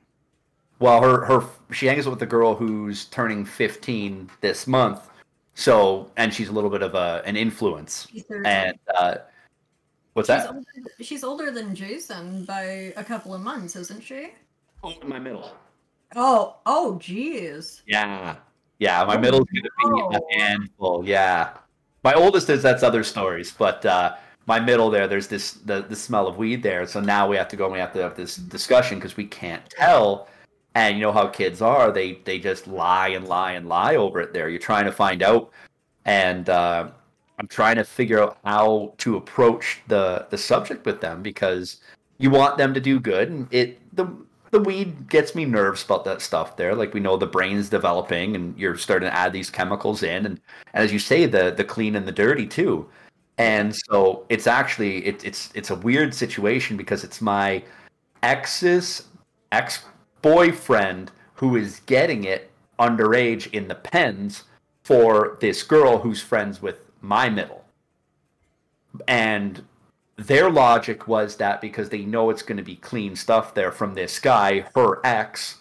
[0.79, 5.09] well, her her she hangs with a girl who's turning 15 this month.
[5.55, 8.09] So, and she's a little bit of a an influence.
[8.45, 9.17] And uh,
[10.15, 10.49] what's she's, that?
[10.49, 10.67] older,
[11.01, 14.31] she's older than Jason by a couple of months, isn't she?
[14.83, 15.55] Oh, in my middle.
[16.15, 17.83] Oh, oh, geez.
[17.87, 18.37] Yeah.
[18.83, 21.05] Yeah, my Oh, middle's gonna be a handful.
[21.07, 21.51] Yeah.
[22.03, 24.17] My oldest is that's other stories, but uh
[24.47, 26.85] my middle there, there's this the, the smell of weed there.
[26.89, 29.25] So now we have to go and we have to have this discussion because we
[29.25, 30.27] can't tell.
[30.75, 34.21] And you know how kids are, they they just lie and lie and lie over
[34.21, 34.49] it there.
[34.49, 35.53] You're trying to find out
[36.05, 36.91] and uh
[37.39, 41.81] I'm trying to figure out how to approach the the subject with them because
[42.19, 44.07] you want them to do good and it the
[44.53, 46.75] the weed gets me nervous about that stuff there.
[46.75, 50.27] Like we know the brain's developing and you're starting to add these chemicals in.
[50.27, 50.41] And,
[50.75, 52.89] and as you say the the clean and the dirty too.
[53.39, 57.65] And so it's actually it, it's it's a weird situation because it's my
[58.23, 59.09] ex's
[59.53, 59.85] ex
[60.21, 64.45] boyfriend who is getting it underage in the pens
[64.85, 67.65] for this girl who's friends with my middle.
[69.09, 69.65] And
[70.27, 73.95] their logic was that because they know it's going to be clean stuff there from
[73.95, 75.61] this guy, her ex,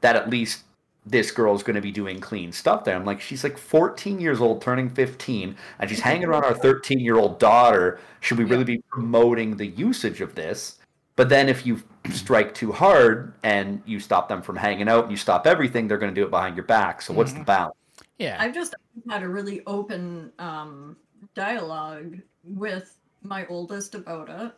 [0.00, 0.62] that at least
[1.06, 2.94] this girl's going to be doing clean stuff there.
[2.94, 7.00] I'm like, she's like 14 years old, turning 15, and she's hanging around our 13
[7.00, 8.00] year old daughter.
[8.20, 10.78] Should we really be promoting the usage of this?
[11.16, 15.10] But then if you strike too hard and you stop them from hanging out and
[15.10, 17.02] you stop everything, they're going to do it behind your back.
[17.02, 17.74] So what's the balance?
[18.18, 18.36] Yeah.
[18.38, 18.74] I've just
[19.08, 20.96] had a really open um,
[21.34, 24.52] dialogue with my oldest about it.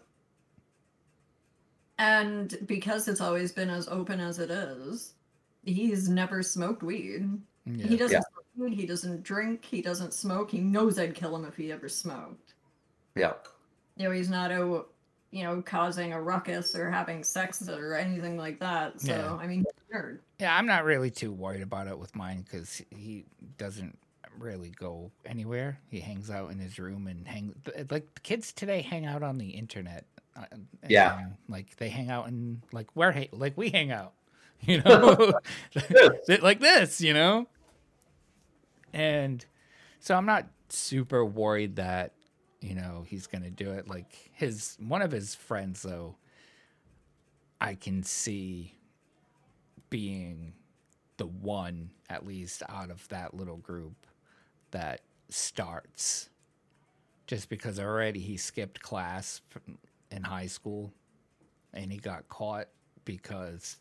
[1.99, 5.15] And because it's always been as open as it is,
[5.65, 7.29] he's never smoked weed.
[7.67, 7.87] yeah.
[7.87, 8.21] He doesn't Yeah.
[8.33, 10.51] smoke weed, he doesn't drink, he doesn't smoke.
[10.51, 12.55] He knows I'd kill him if he ever smoked.
[13.15, 13.35] Yeah.
[13.97, 14.91] You know, he's not out,
[15.31, 18.99] you know, causing a ruckus or having sex or anything like that.
[19.01, 19.35] So, Yeah.
[19.35, 20.19] I mean, he's a nerd.
[20.39, 23.27] Yeah, I'm not really too worried about it with mine because he
[23.59, 23.99] doesn't
[24.41, 25.79] really go anywhere.
[25.89, 27.55] He hangs out in his room and hang
[27.91, 30.07] like the kids today hang out on the internet.
[30.37, 31.29] uh, and, Yeah.
[31.49, 34.13] like they hang out and like where like we hang out,
[34.63, 35.33] you know,
[36.43, 37.47] like this, you know.
[38.93, 39.45] And
[40.01, 42.13] so I'm not super worried that
[42.61, 43.89] you know he's gonna do it.
[43.89, 46.17] Like his one of his friends though,
[47.61, 48.75] I can see
[49.91, 50.53] being
[51.17, 54.07] the one at least out of that little group
[54.71, 56.31] that starts
[57.27, 59.41] just because already he skipped class
[60.11, 60.93] in high school
[61.73, 62.67] and he got caught
[63.05, 63.77] because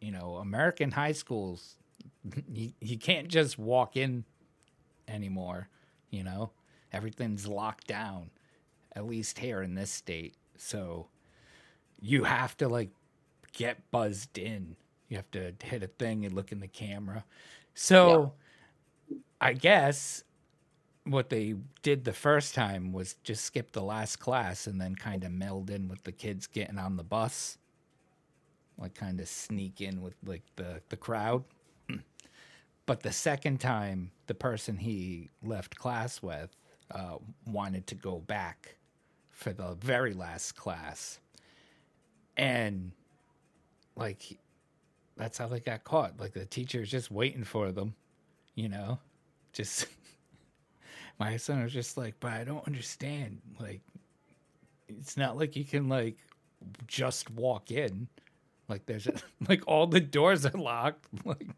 [0.00, 1.76] you know american high schools
[2.52, 4.24] you, you can't just walk in
[5.08, 5.68] anymore
[6.12, 6.50] you know?
[6.92, 8.30] Everything's locked down
[8.94, 10.34] at least here in this state.
[10.56, 11.08] So
[12.00, 12.90] you have to like
[13.52, 14.76] get buzzed in.
[15.08, 17.24] You have to hit a thing and look in the camera.
[17.74, 18.34] So
[19.42, 20.24] i guess
[21.04, 25.24] what they did the first time was just skip the last class and then kind
[25.24, 27.58] of meld in with the kids getting on the bus.
[28.78, 31.44] Like kind of sneak in with like the the crowd.
[32.84, 36.50] But the second time the person he left class with
[36.90, 38.76] uh, wanted to go back
[39.30, 41.20] for the very last class.
[42.36, 42.92] And
[43.96, 44.38] like
[45.16, 46.18] that's how they got caught.
[46.18, 47.94] Like the teacher's just waiting for them
[48.54, 48.98] you know
[49.52, 49.86] just
[51.18, 53.80] my son was just like but i don't understand like
[54.88, 56.16] it's not like you can like
[56.86, 58.08] just walk in
[58.68, 59.14] like there's a,
[59.48, 61.48] like all the doors are locked like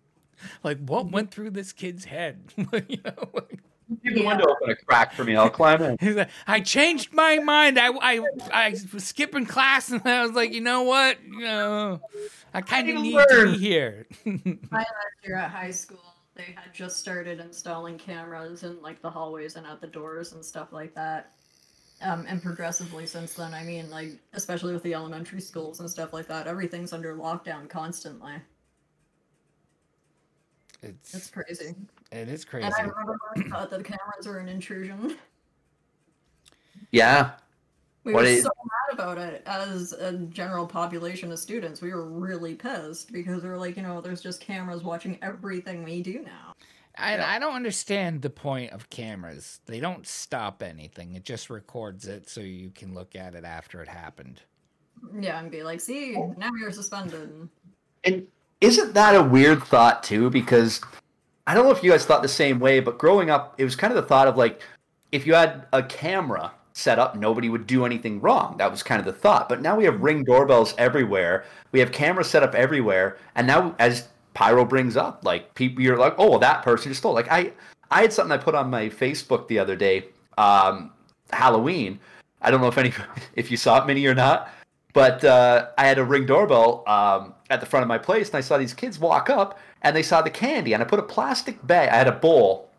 [0.63, 3.61] like what went through this kid's head you know like,
[4.03, 5.37] Leave the window open a crack for me.
[5.37, 5.99] I'll climb in.
[6.01, 7.79] He's like, I changed my mind.
[7.79, 8.21] I, I,
[8.51, 11.19] I was skipping class, and I was like, you know what?
[11.23, 12.01] You know,
[12.55, 14.07] I kind of need need to to be here.
[14.25, 14.89] My last
[15.23, 19.67] year at high school, they had just started installing cameras in like the hallways and
[19.67, 21.33] at the doors and stuff like that.
[22.03, 26.13] Um, and progressively since then, I mean, like especially with the elementary schools and stuff
[26.13, 28.35] like that, everything's under lockdown constantly.
[30.83, 31.75] It's it's crazy.
[32.13, 32.67] it is crazy.
[32.67, 35.17] And I remember when I thought that the cameras were an intrusion.
[36.91, 37.33] Yeah.
[38.05, 41.81] We What were is- so mad about it as a general population of students.
[41.81, 45.83] We were really pissed because we were like, you know, there's just cameras watching everything
[45.85, 46.53] we do now.
[46.97, 47.29] I, Yeah.
[47.29, 49.61] I don't understand the point of cameras.
[49.67, 51.15] They don't stop anything.
[51.15, 54.43] It just records it so you can look at it after it happened.
[55.19, 57.49] Yeah, and be like, see, now you're suspended.
[58.05, 58.27] And
[58.61, 60.31] isn't that a weird thought too?
[60.31, 60.81] Because
[61.47, 63.75] I don't know if you guys thought the same way, but growing up, it was
[63.77, 64.63] kind of the thought of like,
[65.11, 68.57] if you had a camera set up, nobody would do anything wrong.
[68.59, 69.49] That was kind of the thought.
[69.49, 71.45] But now we have ring doorbells everywhere.
[71.73, 73.17] We have cameras set up everywhere.
[73.37, 77.01] And now, as Pyro brings up, like people, you're like, oh, well, that person just
[77.01, 77.15] stole.
[77.15, 77.53] Like I,
[77.91, 80.07] I had something I put on my Facebook the other day,
[80.37, 80.93] um,
[81.31, 82.01] Halloween.
[82.43, 82.93] I don't know if any,
[83.35, 84.51] if you saw it, Minnie, or not.
[84.93, 88.37] But uh, I had a ring doorbell um, at the front of my place, and
[88.37, 91.05] I saw these kids walk up, and they saw the candy, and I put a
[91.05, 91.89] plastic bag.
[91.89, 92.71] I had a bowl,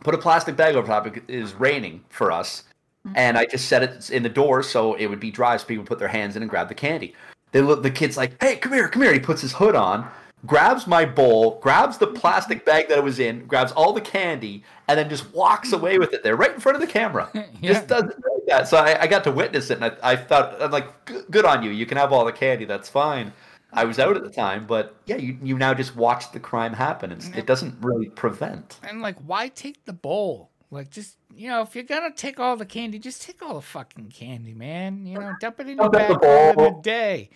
[0.00, 1.06] put a plastic bag over top.
[1.06, 2.64] It is raining for us,
[3.04, 3.36] and mm-hmm.
[3.36, 5.98] I just set it in the door so it would be dry, so people put
[5.98, 7.14] their hands in and grab the candy.
[7.52, 7.82] They look.
[7.82, 10.08] The kid's like, "Hey, come here, come here!" He puts his hood on,
[10.46, 14.64] grabs my bowl, grabs the plastic bag that it was in, grabs all the candy,
[14.88, 17.30] and then just walks away with it there, right in front of the camera.
[17.60, 17.74] Yeah.
[17.74, 18.66] Just does like that.
[18.66, 21.44] So I, I got to witness it, and I, I thought, I'm like, "Good- good
[21.44, 21.70] on you.
[21.70, 22.64] You can have all the candy.
[22.64, 23.32] That's fine.
[23.72, 26.74] I was out at the time, but yeah, you, you now just watch the crime
[26.74, 27.10] happen.
[27.10, 28.78] It's, it doesn't really prevent.
[28.82, 30.50] And like, why take the bowl?
[30.72, 33.60] Like, just you know, if you're gonna take all the candy, just take all the
[33.60, 35.04] fucking candy, man.
[35.04, 36.80] You know, dump it in your bag the call it a bowl.
[36.80, 37.28] day.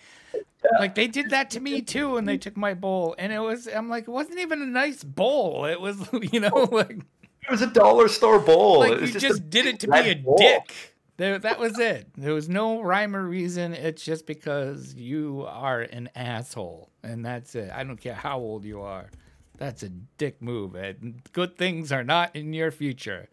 [0.79, 3.67] Like they did that to me too, and they took my bowl, and it was
[3.67, 5.65] I'm like, it wasn't even a nice bowl.
[5.65, 5.97] It was,
[6.33, 6.67] you know, oh.
[6.71, 8.79] like It was a dollar store bowl.
[8.79, 10.35] like it was you just, just, did it to be a bowl.
[10.37, 10.73] dick.
[11.17, 12.09] There, that was it.
[12.17, 13.73] There was no rhyme or reason.
[13.73, 17.71] It's just because you are an asshole, and that's it.
[17.71, 19.11] I don't care how old you are.
[19.57, 23.29] That's a dick move, and good things are not in your future.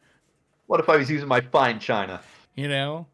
[0.66, 2.22] What if I was using my fine china?
[2.54, 3.06] You know,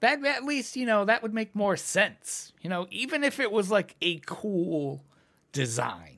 [0.00, 2.52] that at least you know that would make more sense.
[2.60, 5.04] You know, even if it was like a cool
[5.52, 6.14] design.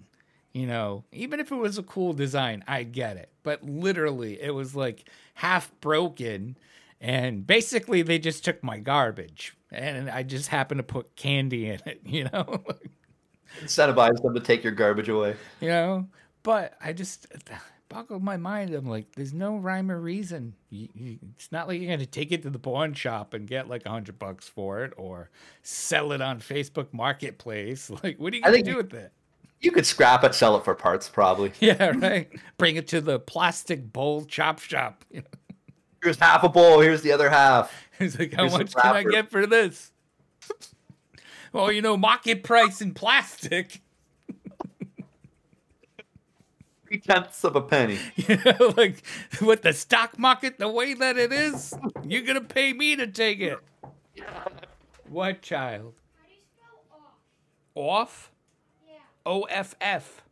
[0.53, 3.28] You know, even if it was a cool design, I get it.
[3.44, 6.59] But literally, it was like half broken,
[7.01, 11.80] and basically they just took my garbage, and I just happened to put candy in
[11.86, 12.01] it.
[12.05, 12.64] You know,
[13.62, 15.36] Incentivize them to take your garbage away.
[15.61, 16.09] you know.
[16.43, 17.26] But I just
[17.91, 18.72] boggled my mind.
[18.74, 20.55] I'm like, there's no rhyme or reason.
[20.70, 23.68] You, you, it's not like you're gonna take it to the pawn shop and get
[23.68, 25.28] like a hundred bucks for it, or
[25.62, 27.91] sell it on Facebook Marketplace.
[28.03, 29.12] Like, what are you gonna do with it?
[29.61, 31.53] You could scrap it, sell it for parts, probably.
[31.61, 32.30] Yeah, right.
[32.57, 35.05] Bring it to the plastic bowl chop shop.
[35.11, 35.26] You know,
[36.03, 36.80] Here's half a bowl.
[36.80, 37.70] Here's the other half.
[37.99, 39.93] it's like, how Here's much can I get for this?
[41.53, 43.82] well, you know, market price in plastic.
[46.91, 48.01] Three tenths of a penny.
[48.16, 49.05] You know, like
[49.41, 51.72] with the stock market the way that it is,
[52.03, 53.59] you're gonna pay me to take it.
[55.09, 55.95] What child?
[56.16, 58.03] How do you spell off?
[58.03, 58.32] Off?
[58.88, 58.95] Yeah.
[59.24, 60.22] O F F.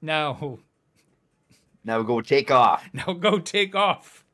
[0.00, 0.60] No.
[1.84, 2.88] Now we go take off.
[2.92, 4.24] Now go take off.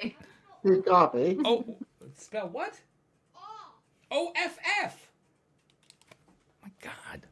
[0.00, 1.34] Take off, eh?
[1.44, 1.76] Oh,
[2.16, 2.80] spell what?
[3.34, 3.72] Off.
[4.12, 5.10] O F F.
[6.62, 7.26] My God.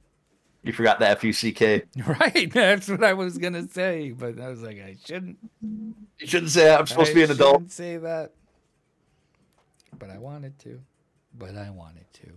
[0.63, 1.83] You forgot the F U C K.
[2.07, 5.39] Right, that's what I was gonna say, but I was like, I shouldn't.
[5.61, 6.79] You shouldn't say that.
[6.79, 7.55] I'm supposed I to be an adult.
[7.55, 8.33] shouldn't Say that,
[9.99, 10.81] but I wanted to.
[11.37, 12.29] But I wanted to.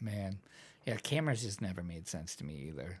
[0.00, 0.38] Man,
[0.86, 3.00] yeah, cameras just never made sense to me either.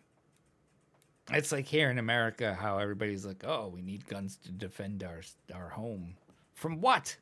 [1.32, 5.22] It's like here in America, how everybody's like, "Oh, we need guns to defend our
[5.54, 6.16] our home."
[6.54, 7.16] From what?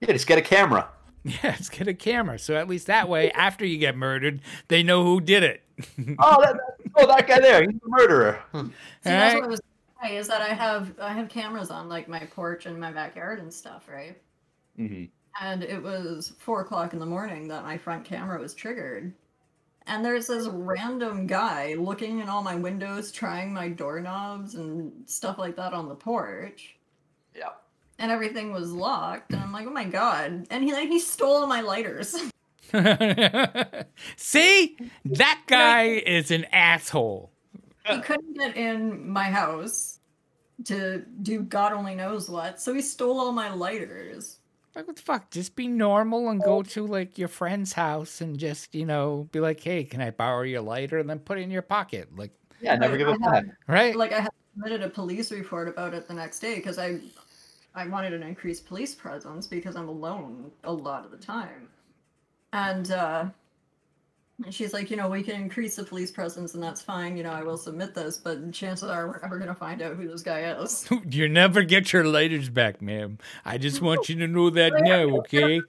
[0.00, 0.88] Yeah, just get a camera.
[1.24, 2.38] Yeah, let's get a camera.
[2.38, 5.62] So at least that way, after you get murdered, they know who did it.
[6.18, 6.56] Oh, that,
[6.96, 7.62] oh, that guy there.
[7.62, 8.42] He's a murderer.
[8.52, 9.34] See, that's Alright.
[9.34, 9.60] what I was
[10.02, 13.38] saying, is that I have I have cameras on like my porch and my backyard
[13.40, 14.20] and stuff, right?
[14.76, 15.04] hmm
[15.40, 19.14] And it was four o'clock in the morning that my front camera was triggered.
[19.86, 25.38] And there's this random guy looking in all my windows, trying my doorknobs and stuff
[25.38, 26.76] like that on the porch.
[27.34, 27.50] Yeah.
[27.98, 29.32] And everything was locked.
[29.32, 30.46] And I'm like, oh my god.
[30.50, 32.14] And he like, he stole all my lighters.
[34.16, 37.32] See, that guy is an asshole.
[37.86, 39.98] he couldn't get in my house
[40.64, 42.60] to do God only knows what.
[42.60, 44.38] So he stole all my lighters.
[44.74, 45.30] Like what the fuck?
[45.30, 49.40] Just be normal and go to like your friend's house and just you know be
[49.40, 50.98] like, hey, can I borrow your lighter?
[50.98, 53.44] And then put it in your pocket, like Yeah, never give a fuck.
[53.66, 53.96] right?
[53.96, 57.00] like I had submitted a police report about it the next day because I
[57.78, 61.68] I wanted an increased police presence because I'm alone a lot of the time.
[62.52, 63.26] And uh
[64.50, 67.30] she's like, you know, we can increase the police presence and that's fine, you know,
[67.30, 70.40] I will submit this, but chances are we're never gonna find out who this guy
[70.60, 70.88] is.
[71.10, 73.18] you never get your lighters back, ma'am.
[73.44, 75.60] I just want you to know that now, okay?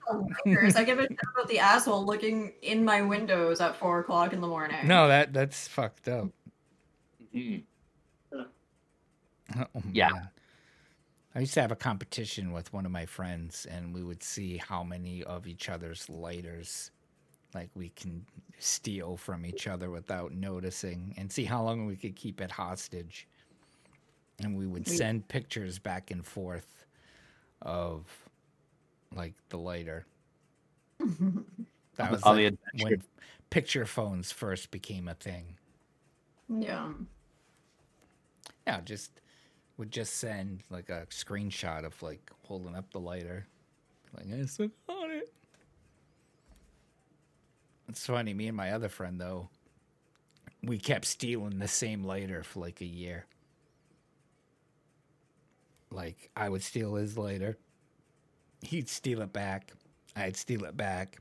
[0.46, 4.40] I give a shit about the asshole looking in my windows at four o'clock in
[4.40, 4.84] the morning.
[4.84, 6.28] No, that that's fucked up.
[7.32, 7.62] Mhm.
[9.56, 10.10] Oh, Yeah.
[10.10, 10.28] man.
[11.34, 14.56] I used to have a competition with one of my friends, and we would see
[14.56, 16.90] how many of each other's lighters,
[17.54, 18.26] like we can
[18.58, 23.28] steal from each other without noticing, and see how long we could keep it hostage.
[24.42, 26.86] And we would send pictures back and forth
[27.62, 28.06] of
[29.14, 30.06] like the lighter.
[31.96, 32.84] That was on like adventure.
[32.84, 33.02] when
[33.50, 35.56] picture phones first became a thing.
[36.48, 36.88] yeah.
[38.66, 39.20] Yeah, just
[39.80, 43.46] would just send like a screenshot of like holding up the lighter,
[44.14, 45.32] like I said on it.
[47.88, 48.34] It's funny.
[48.34, 49.48] Me and my other friend though,
[50.62, 53.24] we kept stealing the same lighter for like a year.
[55.90, 57.56] Like I would steal his lighter,
[58.60, 59.72] he'd steal it back,
[60.14, 61.20] I'd steal it back,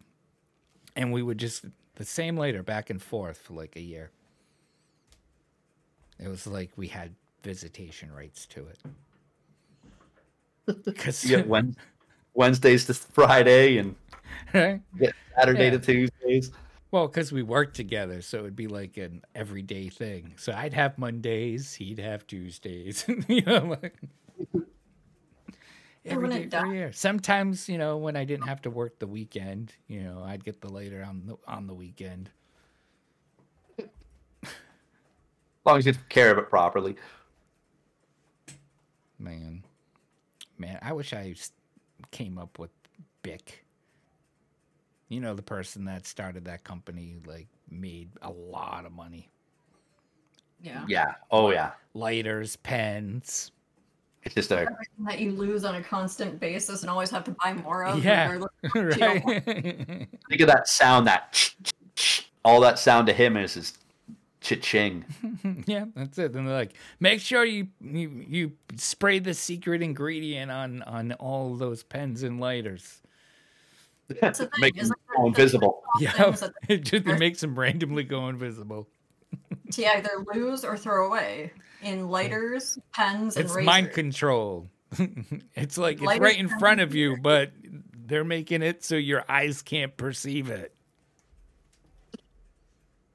[0.98, 1.64] and we would just
[1.96, 4.12] the same lighter back and forth for like a year.
[6.20, 8.80] It was like we had visitation rights to it.
[10.86, 11.76] Because You get Wed-
[12.34, 13.96] Wednesdays to Friday and
[14.54, 14.82] right?
[14.98, 15.70] get Saturday Yeah.
[15.72, 16.52] to Tuesdays.
[16.92, 20.34] Well, because we worked together, so it'd be like an everyday thing.
[20.38, 23.06] So I'd have Mondays, he'd have Tuesdays.
[23.28, 23.96] you know, like
[26.06, 26.92] every when day it for a year.
[26.92, 30.62] Sometimes, you know, when I didn't have to work the weekend, you know, I'd get
[30.62, 32.32] the later on the on the weekend.
[33.78, 33.88] As
[35.66, 36.96] long as you take care of it properly.
[39.20, 39.64] Man,
[40.58, 41.36] man, I wish I
[42.12, 42.72] came up with
[43.22, 43.66] Bic.
[45.10, 49.30] You know, the person that started that company, like, made a lot of money.
[50.62, 50.86] Yeah.
[50.88, 51.14] Yeah.
[51.32, 51.72] Oh yeah.
[51.94, 53.52] Lighters, pens.
[54.24, 57.32] It's just a Everything that you lose on a constant basis and always have to
[57.42, 58.04] buy more of.
[58.04, 58.28] Yeah.
[58.30, 60.08] regardless- right?
[60.30, 61.54] think of that sound that
[62.44, 63.78] all that sound to him is his
[64.42, 65.06] cha-ching.
[65.68, 66.34] yeah, that's it.
[66.36, 71.56] And they're like, make sure you, you you spray the secret ingredient on on all
[71.56, 73.02] those pens and lighters.
[74.22, 75.84] That's the Make is him go invisible.
[76.00, 78.88] Yeah, things it just makes them randomly go invisible.
[79.74, 81.52] to either lose or throw away
[81.84, 83.66] in lighters, pens, and It's razors.
[83.66, 84.68] mind control.
[85.56, 87.52] it's like it's right in front of you, but
[87.94, 90.74] they're making it so your eyes can't perceive it.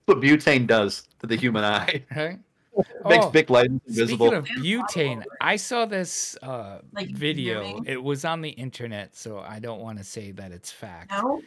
[0.07, 2.05] What butane does to the human eye.
[2.15, 2.39] Right?
[3.09, 4.27] Makes Oh, Bic light invisible.
[4.27, 4.45] Speaking of
[4.89, 7.81] butane, I saw this uh, Like, video.
[7.87, 11.13] It was on the internet, so I don't want to say that it's fact.
[11.13, 11.41] No,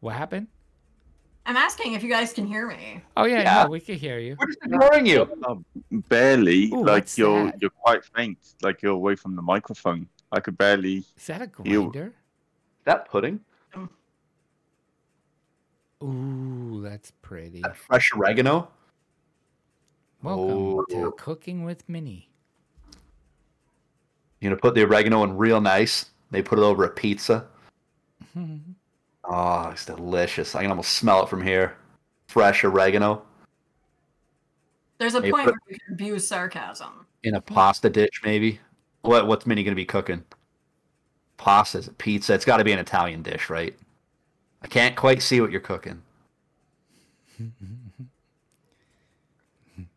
[0.00, 0.48] What happened?
[1.46, 3.00] I'm asking if you guys can hear me.
[3.16, 3.62] Oh yeah, Yeah.
[3.64, 4.36] no, we can hear you.
[4.38, 5.30] We're just ignoring you.
[5.48, 5.64] Um,
[6.10, 6.66] barely.
[6.72, 7.62] Ooh, like you're that?
[7.62, 8.36] you're quite faint.
[8.62, 10.08] Like you're away from the microphone.
[10.32, 11.04] I could barely.
[11.16, 12.12] Is that a You- grinder?
[12.84, 13.40] That pudding,
[16.02, 17.62] Ooh, that's pretty.
[17.62, 18.68] that fresh oregano.
[20.22, 20.84] Welcome oh.
[20.90, 21.10] to Oh.
[21.12, 22.28] Cooking with Minnie.
[24.40, 26.10] You're gonna put the oregano in real nice.
[26.30, 27.46] They put it over a pizza.
[29.24, 30.54] Oh, it's delicious.
[30.54, 31.76] I can almost smell it from here.
[32.28, 33.22] Fresh oregano
[34.98, 37.06] There's a Hey, point where you can abuse sarcasm.
[37.22, 38.60] in a pasta dish, maybe.
[39.02, 40.24] What what's Minnie gonna be cooking?
[41.36, 42.34] Pasta, pizza?
[42.34, 43.76] It's got to be an Italian dish, right?
[44.62, 46.02] I can't quite see what you're cooking.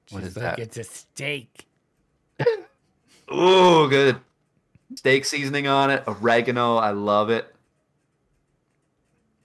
[0.10, 0.60] what is like, that?
[0.60, 1.66] It's a steak.
[3.32, 4.20] Oh, good.
[4.96, 6.78] Steak seasoning on it, oregano.
[6.78, 7.54] I love it.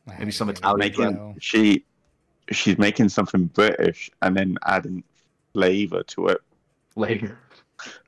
[0.07, 1.17] Maybe some Italian it, blend.
[1.17, 1.35] you know.
[1.39, 1.85] She
[2.51, 5.03] she's making something British and then adding
[5.53, 6.41] flavor to it.
[6.97, 7.39] Later.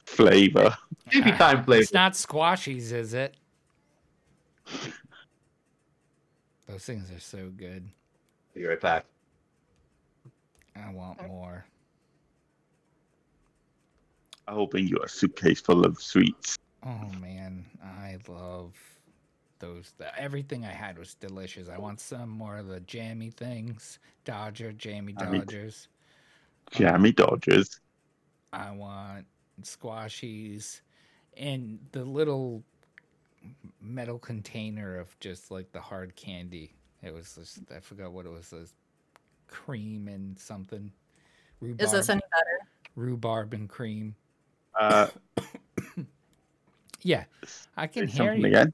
[0.05, 0.77] Flavor.
[1.13, 1.83] Maybe time flavor.
[1.83, 3.35] It's not squashies, is it?
[6.67, 7.89] Those things are so good.
[8.55, 9.05] Be right back.
[10.75, 11.65] I want more.
[14.49, 16.59] I will bring you a suitcase full of sweets.
[16.85, 18.75] Oh man, I love
[19.59, 19.93] those.
[19.99, 21.69] The, everything I had was delicious.
[21.69, 23.99] I want some more of the jammy things.
[24.25, 25.89] Dodger, jammy I mean- Dodgers.
[26.73, 27.81] Jammy um, Dodgers.
[28.53, 29.27] I want
[29.63, 30.81] squashies
[31.37, 32.63] and the little
[33.81, 36.75] metal container of just like the hard candy.
[37.03, 38.51] It was just, I forgot what it was.
[38.51, 38.75] This
[39.49, 40.91] cream and something.
[41.61, 42.59] Rhubarb, Is this any better?
[42.97, 44.15] rhubarb and cream.
[44.79, 45.09] Uh,
[47.03, 47.25] Yeah,
[47.77, 48.47] I can hear you.
[48.47, 48.73] again.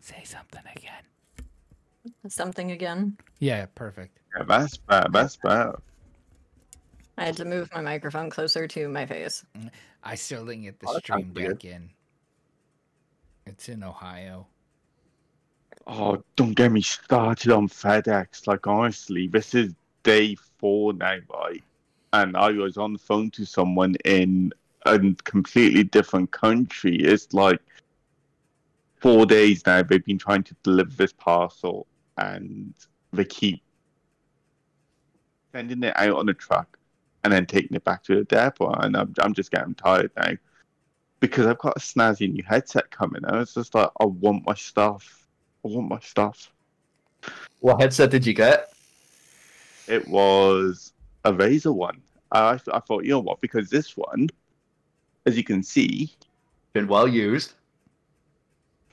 [0.00, 1.04] Say something again.
[2.28, 3.16] Something again.
[3.38, 4.18] Yeah, perfect.
[4.36, 5.06] Yeah, that's bad.
[5.12, 5.76] That's bad.
[7.16, 9.44] I had to move my microphone closer to my face.
[9.56, 9.70] Mm,
[10.02, 11.58] I still didn't get the Oh, that sounds stream weird.
[11.60, 11.90] deck in.
[13.46, 14.46] It's in Ohio.
[15.86, 18.46] Oh, don't get me started on FedEx.
[18.46, 21.62] Like honestly, this is day four now, right?
[22.12, 24.52] And I was on the phone to someone in
[24.86, 26.96] a completely different country.
[26.96, 27.60] It's like
[28.96, 29.82] four days now.
[29.82, 31.86] They've been trying to deliver this parcel,
[32.16, 32.72] and
[33.12, 33.62] they keep
[35.52, 36.78] sending it out on a truck
[37.24, 38.70] and then taking it back to the depot.
[38.74, 40.34] And I'm, I'm just getting tired now
[41.20, 43.24] because I've got a snazzy new headset coming.
[43.24, 45.26] And it's just like I want my stuff.
[45.64, 46.52] I want my stuff.
[47.60, 48.72] What headset did you get?
[49.88, 50.92] It was
[51.24, 52.00] a Razer one.
[52.30, 54.28] I I thought you know what because this one,
[55.26, 56.12] as you can see,
[56.74, 57.54] Been well used.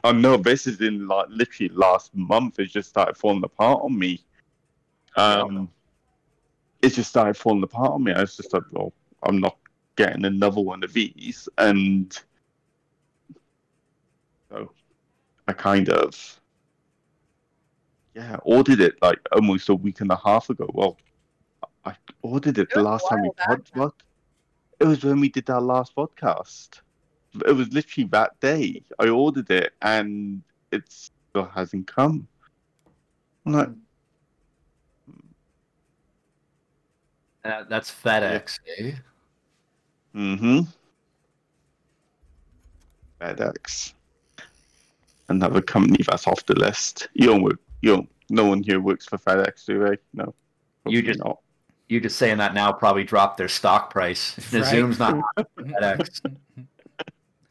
[0.03, 2.59] Oh no, this is in like literally last month.
[2.59, 4.23] It just started falling apart on me.
[5.17, 5.69] Um,
[6.81, 8.13] it just started falling apart on me.
[8.13, 8.93] I was just like, well,
[9.23, 9.57] I'm not
[9.95, 12.17] getting another one of these, and
[14.49, 14.71] so
[15.47, 16.39] I kind of
[18.13, 20.69] yeah ordered it like almost a week and a half ago.
[20.73, 20.97] Well,
[21.85, 23.93] I ordered it It the last time we pod- what?
[24.79, 26.81] It was when we did our last podcast
[27.45, 28.83] it was literally that day.
[28.99, 30.41] I ordered it and
[30.71, 32.27] it still hasn't come.
[33.45, 33.69] I'm like,
[37.43, 38.59] Uh, that's FedEx.
[38.77, 38.91] eh?
[40.15, 40.59] mm-hmm.
[43.19, 43.93] FedEx.
[45.29, 47.07] Another company that's off the list.
[47.13, 47.59] You don't work.
[47.81, 48.09] You don't.
[48.29, 49.97] No one here works for FedEx, do they?
[50.13, 50.33] No.
[50.85, 51.39] You Hopefully just- not.
[51.87, 54.37] You just saying that now probably dropped their stock price.
[54.37, 54.63] If Right.
[54.65, 55.21] Zoom's not
[55.57, 56.21] FedEx.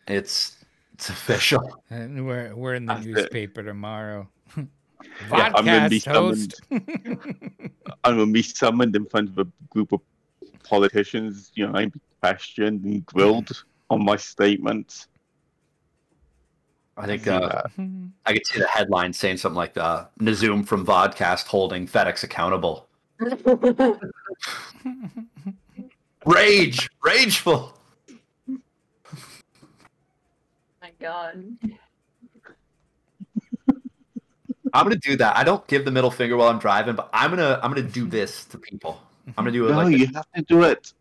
[0.09, 0.57] It's
[0.95, 1.83] it's official.
[1.91, 3.11] And we're we're in the That's it.
[3.15, 4.29] newspaper tomorrow.
[5.31, 6.55] Yeah, I'm gonna be summoned.
[8.05, 10.01] I'm gonna be summoned in front of a group of
[10.65, 11.53] politicians.
[11.55, 15.09] You know, I'm questioned and grilled on my statements.
[16.97, 17.63] I think uh.
[18.27, 22.89] I could see the headline saying something like the Nazoom from Vodcast holding FedEx accountable.
[26.27, 27.75] Rage, rageful.
[30.83, 31.45] My God.
[34.75, 35.37] I'm gonna do that.
[35.37, 38.07] I don't give the middle finger while I'm driving, but I'm gonna I'm gonna do
[38.07, 39.01] this to people.
[39.29, 40.93] I'm gonna do it No, like you have to do it.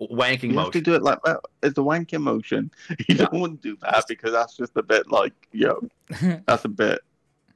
[0.00, 1.40] a wanking You have to do it like that.
[1.62, 2.70] It's a wanking motion.
[3.08, 5.88] You don't want to do that because that's just a bit like, yo,
[6.46, 7.00] that's a bit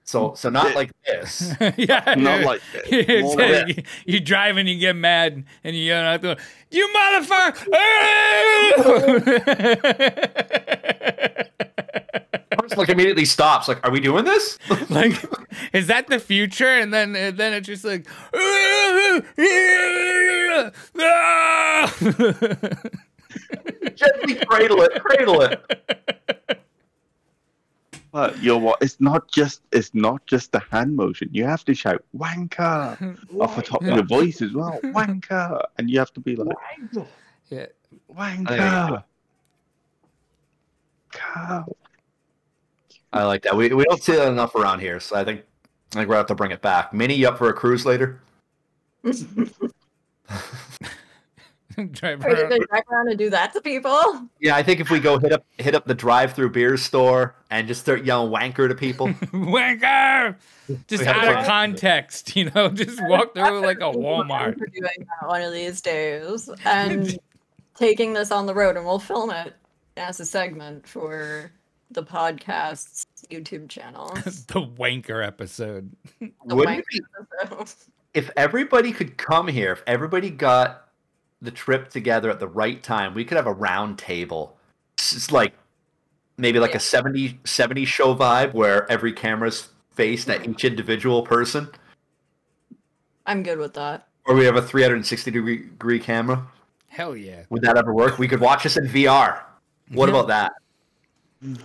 [0.05, 1.55] So so not like this.
[1.77, 3.23] yeah, not like this.
[3.23, 6.37] More like like- you, you drive and you get mad and you yell out the
[6.71, 7.67] you motherfucker!
[12.71, 13.69] First, like immediately stops.
[13.69, 14.59] Like, are we doing this?
[14.91, 15.13] like,
[15.73, 16.69] is that the future?
[16.69, 18.07] And then and then it's just like,
[23.95, 26.61] Gently cradle it, cradle it.
[28.13, 28.83] But you know what?
[28.83, 31.29] It's not just it's not just the hand motion.
[31.33, 34.81] You have to shout wanker off the top of your voice as well.
[34.83, 36.57] Wanker, and you have to be like
[37.51, 37.67] yeah.
[38.13, 39.05] wanker.
[41.13, 41.77] Cow.
[43.13, 43.57] I like that.
[43.57, 45.43] We, we don't see that enough around here, so I think
[45.93, 46.93] I think we're gonna have to bring it back.
[46.93, 48.21] Minnie, you up for a cruise later?
[51.93, 52.51] Drive Are you around.
[52.51, 54.29] gonna drive around and do that to people?
[54.39, 57.67] Yeah, I think if we go hit up hit up the drive-through beer store and
[57.67, 59.09] just start yelling wanker to people.
[59.33, 60.37] Wanker!
[60.89, 64.59] Just out of context, you know, just walk through like a Walmart.
[64.59, 67.19] We're doing that one of these days and
[67.77, 69.55] taking this on the road, and we'll film it
[69.97, 71.51] as a segment for
[71.91, 74.09] the podcast's YouTube channel.
[74.25, 75.91] the wanker episode.
[76.21, 77.01] The Wouldn't wank be
[77.43, 77.75] episode.
[78.15, 80.89] if everybody could come here, if everybody got
[81.43, 84.57] the trip together at the right time, we could have a round table.
[84.95, 85.55] It's like
[86.37, 86.77] maybe like Yeah.
[86.79, 91.69] a 70, 70 show vibe where every camera's faced at each individual person.
[93.27, 94.09] I'm good with that.
[94.27, 96.47] Or we have a 360 degree, degree camera.
[96.89, 97.45] Hell yeah.
[97.51, 98.19] Would that ever work?
[98.19, 99.41] We could watch this in VR.
[99.93, 100.15] What Yeah.
[100.15, 100.53] about that?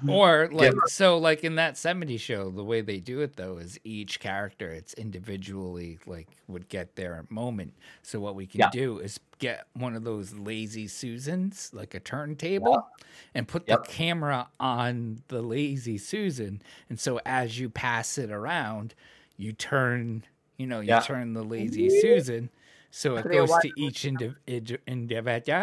[0.07, 0.79] Or like Yeah.
[0.87, 4.69] so like in that 70 show, the way they do it though is each character
[4.71, 7.73] it's individually like would get their moment.
[8.01, 8.69] So what we can Yeah.
[8.71, 12.87] do is get one of those lazy Susans, like a turntable,
[13.33, 13.83] and put Yep.
[13.83, 16.61] the camera on the lazy Susan.
[16.89, 18.95] And so as you pass it around,
[19.35, 20.23] you turn,
[20.57, 21.01] you know, you Yeah.
[21.01, 22.49] turn the lazy Susan.
[22.91, 25.59] So it goes to each indiv- indi- individual.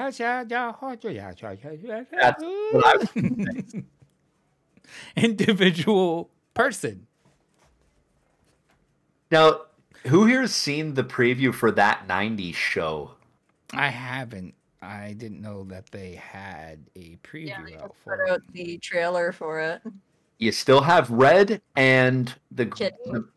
[2.12, 3.74] That's what I was.
[5.16, 7.06] individual person.
[9.30, 9.62] Now,
[10.06, 13.12] who here has seen the preview for that 90s show?
[13.72, 14.54] I haven't.
[14.82, 18.32] I didn't know that they had a preview Yeah, they out for put it.
[18.32, 19.80] out the trailer for it.
[20.38, 22.96] You still have Red and the Kitty.
[23.06, 23.28] the-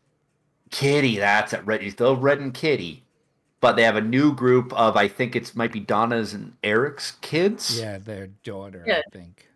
[0.70, 1.16] Kitty.
[1.18, 1.64] That's it.
[1.64, 1.82] Red.
[1.84, 3.04] You still have Red and Kitty,
[3.60, 7.12] but they have a new group of I think it's might be Donna's and Eric's
[7.20, 7.78] kids.
[7.80, 8.98] Yeah, their daughter, Yeah.
[9.06, 9.46] I think.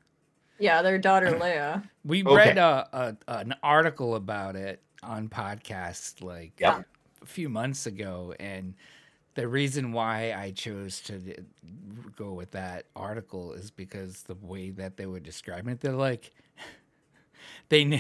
[0.61, 1.83] Yeah, their daughter Leia.
[2.05, 2.35] We Okay.
[2.35, 6.87] read a, a an article about it on podcast like Yep.
[7.23, 8.75] a few months ago, and
[9.35, 11.21] the reason why I chose to
[12.17, 16.33] go with that article is because the way that they were describing it, they're like
[17.71, 17.99] they na-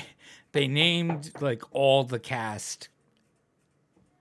[0.52, 2.88] they named like all the cast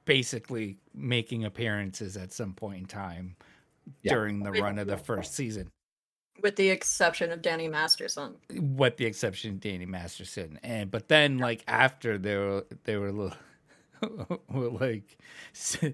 [0.06, 3.36] basically making appearances at some point in time
[4.02, 4.14] Yeah.
[4.14, 5.72] during the run of the first season.
[6.42, 8.36] With the exception of Danny Masterson.
[8.58, 10.60] What the exception of Danny Masterson.
[10.64, 13.38] And but then like after they were they were a little
[14.50, 15.18] were like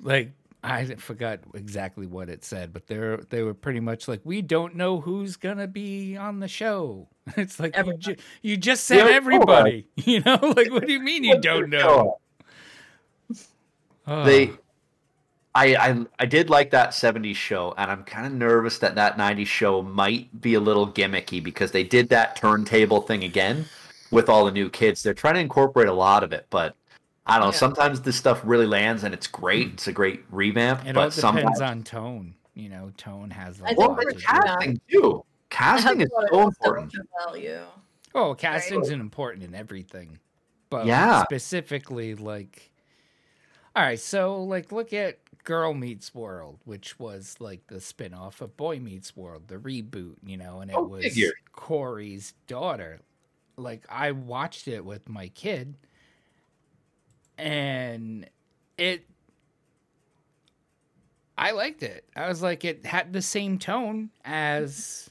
[0.00, 0.32] like
[0.62, 4.76] I forgot exactly what it said, but they're they were pretty much like we don't
[4.76, 7.08] know who's gonna be on the show.
[7.36, 10.38] It's like you, ju- you just said Yeah, everybody, you know.
[10.42, 12.18] Like what do you mean you don't know?
[14.06, 14.24] Oh.
[14.24, 14.50] They,
[15.54, 19.16] I, I, I did like that '70s show, and I'm kind of nervous that that
[19.18, 23.64] '90s show might be a little gimmicky because they did that turntable thing again
[24.12, 25.02] with all the new kids.
[25.02, 26.76] They're trying to incorporate a lot of it, but
[27.26, 27.52] I don't know.
[27.52, 27.58] Yeah.
[27.58, 29.68] Sometimes this stuff really lands, and it's great.
[29.72, 32.34] It's a great revamp, it but all depends sometimes on tone.
[32.54, 34.24] You know, tone has a I think well, lot we're the do.
[34.24, 35.24] cat- casting too.
[35.50, 36.94] Casting It is has a lot so important.
[37.26, 37.58] Value.
[38.14, 40.20] Oh, casting's an important in everything.
[40.68, 41.24] But Yeah.
[41.24, 42.70] specifically like
[43.74, 48.56] All right, so like look at Girl Meets World, which was like the spin-off of
[48.56, 51.32] Boy Meets World, the reboot, you know, and it Oh, was figure.
[51.52, 53.00] Cory's daughter.
[53.56, 55.74] Like I watched it with my kid
[57.38, 58.28] and
[58.78, 59.06] it
[61.36, 62.04] I liked it.
[62.14, 65.08] I was like it had the same tone as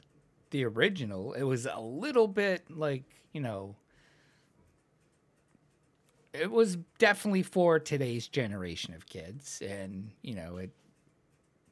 [0.51, 1.33] the original.
[1.33, 3.03] It was a little bit like,
[3.33, 3.75] you know,
[6.39, 10.71] it was definitely for today's generation of kids and, you know, it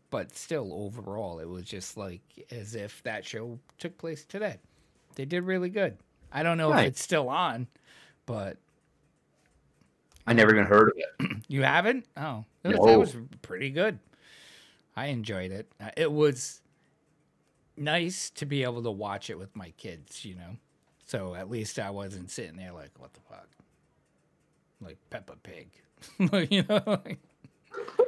[0.10, 2.22] but still overall it was just like
[2.52, 4.58] as if that show took place today.
[5.16, 5.98] They did really good.
[6.32, 6.84] I don't know Right.
[6.84, 7.68] if it's still on,
[8.26, 8.58] but
[10.26, 11.38] I never even heard of it.
[11.48, 12.06] you haven't?
[12.16, 13.00] Oh, it was, No.
[13.00, 14.00] was pretty good.
[14.96, 15.70] I enjoyed it.
[15.80, 16.62] Uh, It was
[17.78, 20.58] nice to be able to watch it with my kids, you know.
[21.06, 23.48] So at least I wasn't sitting there like, what the fuck,
[24.82, 25.70] like Peppa Pig,
[26.52, 27.20] you know, like-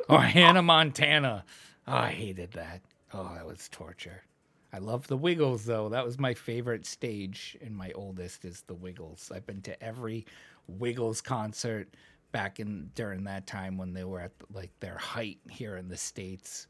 [0.08, 1.44] or Hannah Montana.
[1.88, 2.82] Oh, I hated that.
[3.14, 4.24] Oh, that was torture.
[4.72, 5.90] I love the Wiggles though.
[5.90, 9.32] That was my favorite stage, and my oldest is the Wiggles.
[9.34, 10.26] I've been to every
[10.68, 11.96] Wiggles concert
[12.32, 15.98] back in during that time when they were at like their height here in the
[15.98, 16.68] states.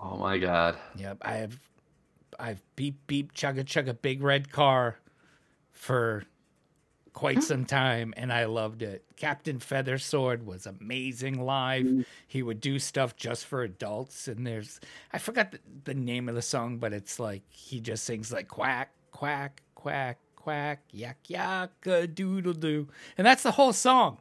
[0.00, 0.76] Oh my god.
[0.96, 1.58] Yep, I have
[2.38, 4.98] I've beep beep chugga chugga big red car
[5.70, 6.24] for
[7.14, 9.04] quite some time and I loved it.
[9.16, 12.04] Captain Feathersword was amazing live.
[12.26, 14.80] He would do stuff just for adults and there's
[15.12, 18.48] I forgot the, the name of the song but it's like he just sings like
[18.48, 24.18] quack quack quack quack yak yak a doodle doo and that's the whole song.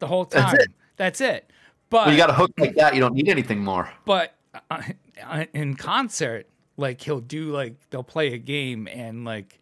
[0.00, 0.50] The whole time.
[0.50, 0.70] That's it.
[0.96, 1.50] That's it.
[1.90, 3.88] But When you got a hook like that, you don't need anything more.
[4.04, 4.34] but
[4.70, 4.82] uh,
[5.22, 6.46] uh, in concert
[6.76, 9.60] like he'll do like they'll play a game and like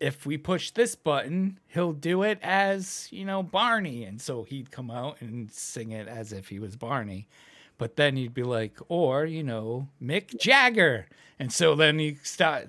[0.00, 4.04] if we push this button he'll do it as you know barney.
[4.04, 7.28] And so he'd come out and sing it as if he was barney.
[7.76, 11.06] But then he'd be like or you know mick jagger.
[11.38, 12.68] And so then he start,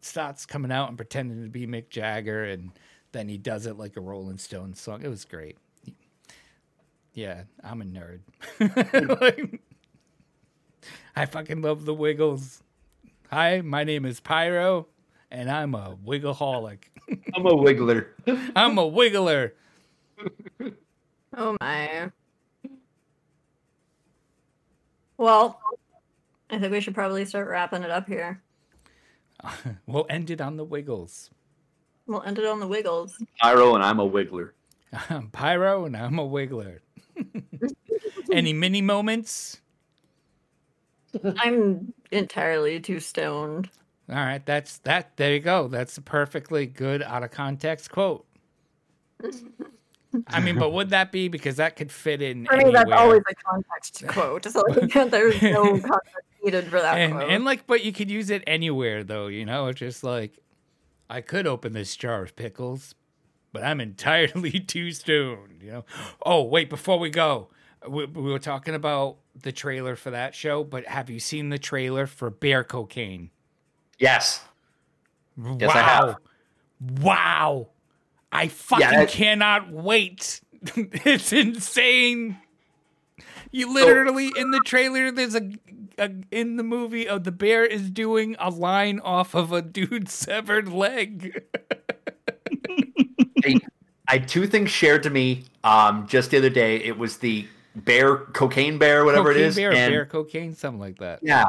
[0.00, 2.44] starts coming out and pretending to be mick jagger.
[2.44, 2.72] And
[3.12, 5.02] then he does it like a rolling stone song.
[5.02, 5.56] It was great.
[7.14, 8.20] Yeah i'm a nerd.
[9.20, 9.60] Like,
[11.16, 12.62] I fucking love the Wiggles.
[13.30, 14.88] Hi, my name is Pyro,
[15.34, 16.78] and I'm a Wiggleaholic.
[17.34, 18.06] I'm a wiggler.
[18.56, 19.50] I'm a Wiggler.
[21.36, 22.10] Oh my.
[25.18, 25.60] Well,
[26.50, 28.40] I think we should probably start wrapping it up here.
[29.86, 31.30] We'll end it on the Wiggles.
[32.06, 33.22] We'll end it on the Wiggles.
[33.40, 34.50] Pyro and I'm a wiggler.
[35.10, 36.78] I'm Pyro, and I'm a Wiggler.
[38.32, 39.60] Any mini moments?
[41.36, 43.68] I'm entirely too stoned.
[44.08, 45.16] All right, that's that.
[45.16, 45.68] There you go.
[45.68, 48.26] That's a perfectly good out of context quote.
[50.28, 52.84] I mean, but would that be because that could fit in For me, anywhere?
[52.84, 54.44] that's always a context quote.
[54.44, 57.30] So like, there's no context needed for that and quote.
[57.30, 60.38] and like but you could use it anywhere though you know it's just like
[61.08, 62.94] i could open this jar of pickles
[63.50, 65.84] but i'm entirely too stoned you know
[66.26, 67.48] oh wait before we go
[67.88, 71.58] we, we were talking about the trailer for that show but have you seen the
[71.58, 73.30] trailer for bear cocaine
[73.98, 74.42] Yes.
[75.36, 76.16] Yes, wow I have.
[77.00, 77.68] wow
[78.30, 80.40] i fucking that- cannot wait
[80.76, 82.38] it's insane
[83.50, 85.50] you literally in the trailer there's a,
[85.98, 90.12] a in the movie of the bear is doing a line off of a dude's
[90.14, 91.42] severed leg
[93.44, 93.56] I,
[94.08, 96.76] I two things shared to me um, just the other day.
[96.76, 99.56] It was the bear, cocaine bear, whatever cocaine it is.
[99.56, 101.44] bear, and, bear cocaine something like that Yeah.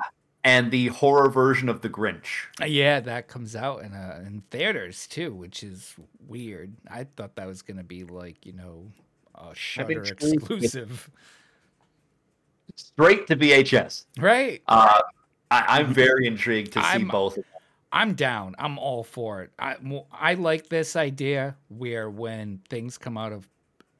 [0.45, 2.45] And the horror version of The Grinch.
[2.61, 5.95] Uh, Yeah, that comes out in uh, in theaters too, which is
[6.27, 6.76] weird.
[6.89, 8.91] I thought that was gonna be like you know
[9.34, 11.09] a Shudder exclusive,
[12.76, 14.05] Straight to VHS.
[14.19, 14.61] right?
[14.67, 15.01] Uh,
[15.51, 17.38] I, I'm very intrigued to see I'm- both.
[17.91, 18.55] I'm down.
[18.59, 19.51] I'm all for it.
[19.57, 19.77] I
[20.11, 23.47] I like this idea where when things come out of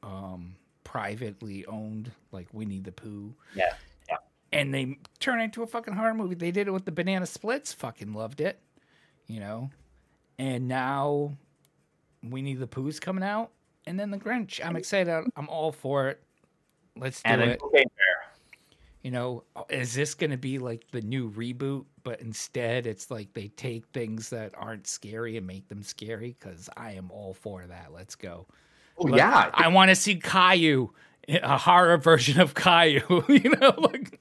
[0.02, 0.54] um,
[0.84, 3.74] privately owned, like Winnie the Pooh, Yeah, yeah.
[4.56, 6.34] And they turn it into a fucking horror movie.
[6.34, 7.72] They did it with the Banana Splits.
[7.74, 8.58] Fucking loved it,
[9.26, 9.70] you know.
[10.38, 11.36] And now
[12.22, 13.50] Winnie the Pooh's coming out,
[13.86, 14.64] and then the Grinch.
[14.64, 15.12] I'm excited.
[15.36, 16.22] I'm all for it.
[16.96, 17.60] Let's do And it.
[17.60, 18.32] Cocaine Bear.
[19.02, 23.32] You know, is this going to be like the new reboot, but instead it's like
[23.34, 26.34] they take things that aren't scary and make them scary?
[26.38, 27.92] Because I am all for that.
[27.94, 28.46] Let's go.
[28.98, 30.90] Oh Like, yeah, I want to see Caillou,
[31.28, 33.24] a horror version of Caillou.
[33.28, 34.18] you know, like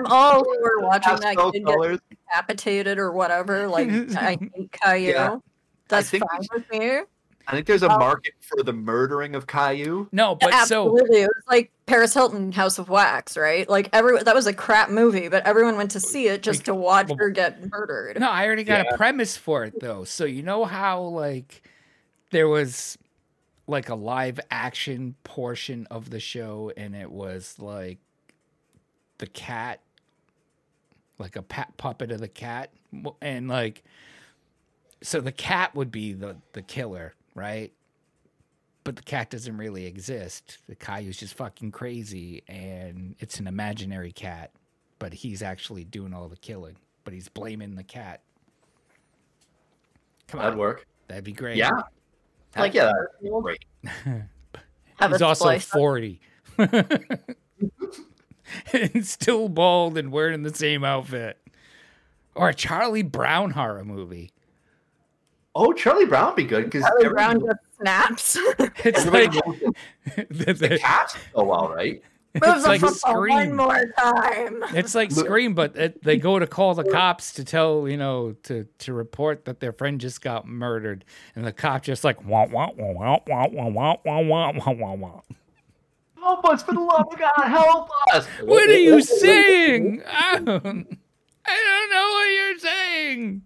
[0.06, 5.08] all who were watching that pastel kid get decapitated or whatever, like I hate Caillou.
[5.10, 5.36] Yeah.
[5.88, 7.00] That's think fine with me.
[7.46, 7.98] I think there's a Oh.
[7.98, 10.06] market for the murdering of Caillou.
[10.12, 13.66] no, but so it was like Paris Hilton, House of Wax, right?
[13.66, 16.74] Like every that was a crap movie, but everyone went to see it just to
[16.74, 18.20] watch well- her get murdered.
[18.20, 18.92] no, I already got Yeah.
[18.94, 20.04] a premise for it though.
[20.04, 21.62] So you know how like
[22.32, 22.98] there was
[23.66, 27.96] like a live action portion of the show, and it was like
[29.16, 29.80] the cat,
[31.18, 32.70] like a pat puppet of the cat,
[33.20, 33.82] and like
[35.02, 37.72] so the cat would be the the killer, right?
[38.84, 40.58] But the cat doesn't really exist.
[40.66, 44.52] The Caillou's just fucking crazy, and it's an imaginary cat,
[44.98, 46.76] but he's actually doing all the killing.
[47.04, 48.22] But he's blaming the cat.
[50.28, 50.86] Come That'd on, work.
[51.06, 51.56] that'd be great.
[51.56, 51.70] Yeah,
[52.56, 53.64] like yeah, that'd be great.
[55.00, 56.20] He's also 40.
[58.72, 61.38] and still bald and wearing the same outfit.
[62.34, 64.30] Or a Charlie Brown horror movie.
[65.54, 68.38] Oh, Charlie Brown would be good because Charlie Brown just snaps.
[68.84, 69.74] It's like the,
[70.30, 72.02] the the- cats so well, right?
[72.34, 73.34] Moves like Scream.
[73.34, 74.62] one more time.
[74.74, 78.32] it's like Scream, but it, they go to call the cops to tell you know
[78.44, 81.04] to to report that their friend just got murdered,
[81.34, 84.72] and the cop just like wah wah wah wah wah wah wah wah wah wah
[84.72, 85.20] wah wah.
[86.20, 88.26] Help us, for the love of God, help us!
[88.44, 90.02] What are you saying?
[90.06, 90.98] I don't,
[91.46, 93.42] I don't know what you're saying.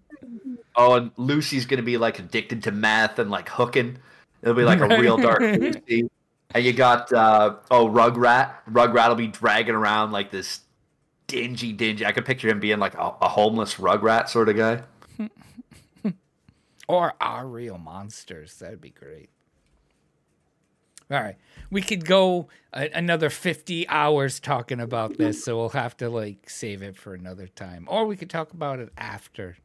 [0.75, 3.97] Oh, and Lucy's gonna be like addicted to meth and like hooking.
[4.41, 6.09] It'll be like a real dark Lucy.
[6.53, 8.53] And you got uh oh Rugrat.
[8.69, 10.61] Rugrat will be dragging around like this
[11.27, 12.05] dingy, dingy.
[12.05, 14.83] I could picture him being like a, a homeless Rugrat sort of guy.
[16.89, 18.55] Or our real monsters.
[18.55, 19.29] That'd be great.
[21.09, 21.37] All right.
[21.73, 26.49] We could go a- another 50 hours talking about this, so we'll have to like
[26.49, 27.87] save it for another time.
[27.89, 29.57] Or we could talk about it after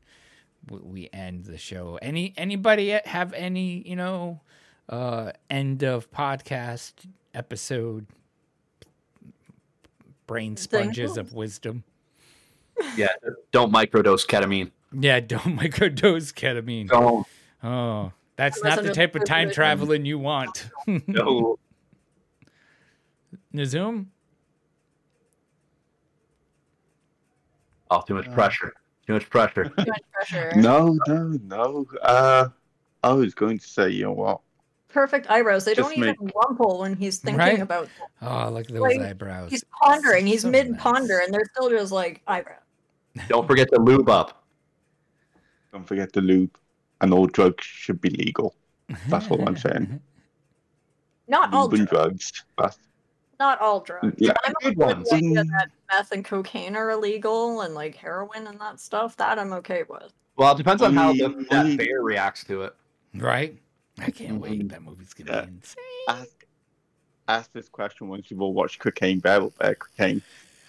[0.71, 1.99] we end the show.
[2.03, 4.41] Any anybody have any, you know,
[4.89, 6.93] uh end of podcast
[7.35, 8.07] episode
[10.27, 11.85] brain sponges of wisdom?
[12.97, 13.09] Yeah,
[13.53, 14.71] don't microdose ketamine.
[14.93, 16.89] Yeah, don't microdose ketamine.
[16.89, 17.27] Don't.
[17.63, 20.71] Oh, that's Unless not the type of time traveling you want.
[21.07, 21.59] No.
[23.55, 24.07] Nazoom?
[27.91, 28.75] Oh, too much pressure.
[29.07, 29.65] Too much pressure.
[29.65, 30.53] Too much pressure.
[30.57, 31.87] No, no, no.
[32.03, 32.49] Uh,
[33.03, 34.41] I was going to say, you know what?
[34.89, 35.65] Perfect eyebrows.
[35.65, 37.61] They Just don't even rumple when he's thinking Right?
[37.61, 37.89] about.
[38.23, 39.51] Oh, look at those Like, eyebrows.
[39.51, 40.27] He's pondering.
[40.27, 40.81] He's So mid nice.
[40.81, 42.61] ponder, and they're still just like eyebrows.
[43.29, 44.45] don't forget to lube up.
[45.73, 46.57] Don't forget to lube,
[47.03, 48.55] and all drugs should be legal.
[49.09, 50.01] That's all I'm saying.
[51.29, 52.33] Not all Lube and drugs.
[52.33, 52.45] drugs.
[52.57, 52.79] That's,
[53.41, 54.15] Not all drugs.
[54.19, 55.09] Yeah, I'm good ones.
[55.11, 55.51] the idea Mm.
[55.51, 59.17] that meth and cocaine are illegal, and like heroin and that stuff.
[59.17, 60.13] That I'm okay with.
[60.37, 62.75] Well, it depends on how the, that bear reacts to it.
[63.15, 63.57] right?
[64.01, 64.61] I can't wait.
[64.63, 64.71] Mhm.
[64.71, 65.41] That movie's gonna Yeah.
[65.47, 65.85] be insane.
[66.09, 66.47] ask,
[67.27, 70.23] ask this question once you've all watched Cocaine Bear or Bear Cocaine.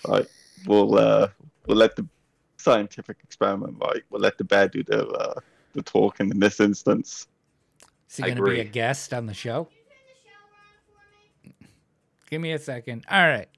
[0.08, 0.28] Right,
[0.66, 1.28] we'll uh,
[1.68, 2.08] we'll let the
[2.58, 3.78] scientific experiment.
[3.80, 5.40] Right, we'll let the bear do the uh,
[5.74, 7.28] the talking in this instance.
[8.10, 9.68] Is he gonna be a guest on the show?
[12.30, 13.06] Give me a second.
[13.10, 13.50] All right.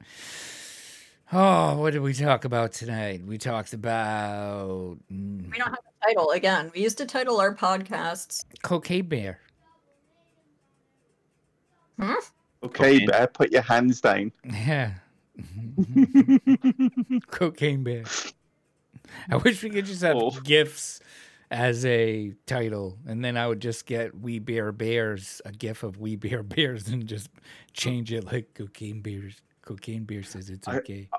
[1.33, 3.23] Oh, what did we talk about tonight?
[3.25, 6.71] We talked about We don't have a title again.
[6.75, 8.43] We used to title our podcasts.
[8.63, 9.39] Cocaine Bear.
[11.99, 12.13] Hmm?
[12.63, 13.07] Okay, Cocaine.
[13.07, 14.31] bear, put your hands down.
[14.45, 14.91] Yeah.
[17.31, 18.03] Cocaine Bear.
[19.29, 20.31] I wish we could just have Oh.
[20.43, 20.99] gifs
[21.51, 25.97] as a title, and then I would just get We Bare Bears, a gif of
[25.97, 27.29] We Bare Bears, and just
[27.73, 29.35] change it like Cocaine Bears.
[29.61, 31.09] Cocaine Bear says it's okay.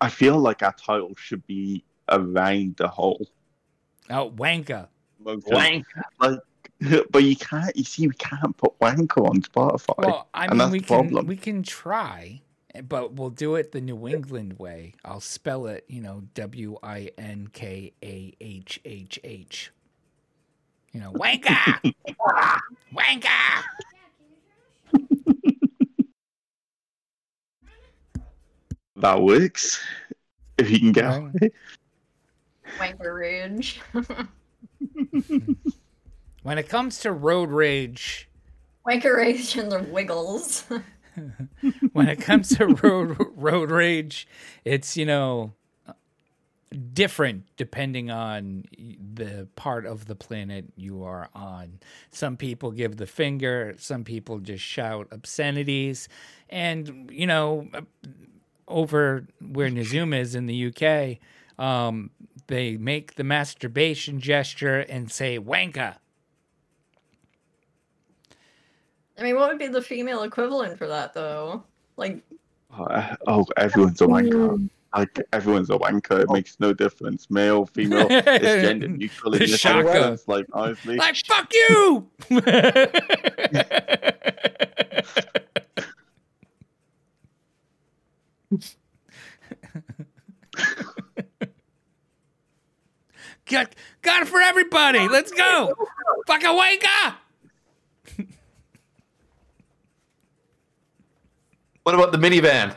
[0.00, 3.26] I feel like our title should be around the whole.
[4.10, 4.86] Oh, wanker.
[5.20, 5.86] Wank.
[6.20, 6.38] Like,
[7.10, 7.74] but you can't.
[7.76, 9.98] You see, we can't put wanker on Spotify.
[9.98, 11.26] Well, I and mean, that's we can problem.
[11.26, 12.42] we can try,
[12.84, 14.94] but we'll do it the New England way.
[15.04, 19.70] I'll spell it, you know, W I N K A H H H.
[20.92, 21.92] You know, wanka,
[22.94, 23.62] wanka.
[28.96, 29.80] that works.
[30.56, 31.18] If you can get Right.
[31.18, 31.50] away.
[32.78, 33.80] Wanker rage.
[36.44, 38.28] When it comes to road rage,
[38.86, 40.64] Wanker rage and the wiggles.
[41.92, 44.26] when it comes to road road rage,
[44.64, 45.52] it's you know
[46.92, 48.64] different depending on
[49.14, 51.78] the part of the planet you are on.
[52.10, 56.08] Some people give the finger, some people just shout obscenities,
[56.50, 57.68] and you know
[58.66, 61.18] over where Nizum is in the UK,
[61.62, 62.10] um,
[62.46, 65.96] they make the masturbation gesture and say wanka.
[69.18, 71.64] I mean, what would be the female equivalent for that, though?
[71.96, 72.22] Like,
[72.76, 74.68] Oh, eh, oh, everyone's a wanker.
[74.94, 76.20] Like everyone's a wanker.
[76.20, 77.30] It makes no difference.
[77.30, 80.18] Male, female, it's gender neutral in The shaka.
[80.26, 82.08] Like honestly, Like fuck you.
[93.46, 95.06] got got it for everybody.
[95.08, 95.74] Let's go.
[96.26, 97.16] Fucking wake up.
[101.88, 102.76] What about the minivan?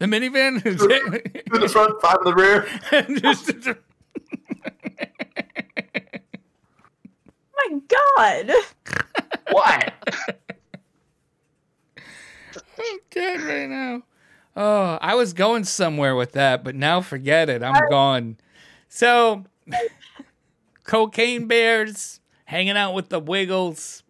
[0.00, 2.66] The minivan is Two in the front, five in the rear.
[3.20, 3.52] Just-
[7.56, 8.50] my God!
[9.52, 9.94] What?
[12.80, 14.02] I'm dead right now.
[14.56, 17.62] Oh, I was going somewhere with that, but now forget it.
[17.62, 18.38] I'm gone.
[18.88, 19.44] So,
[20.82, 24.02] cocaine bears hanging out with the Wiggles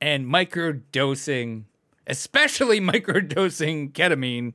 [0.00, 1.66] and microdosing,
[2.06, 4.54] especially microdosing ketamine.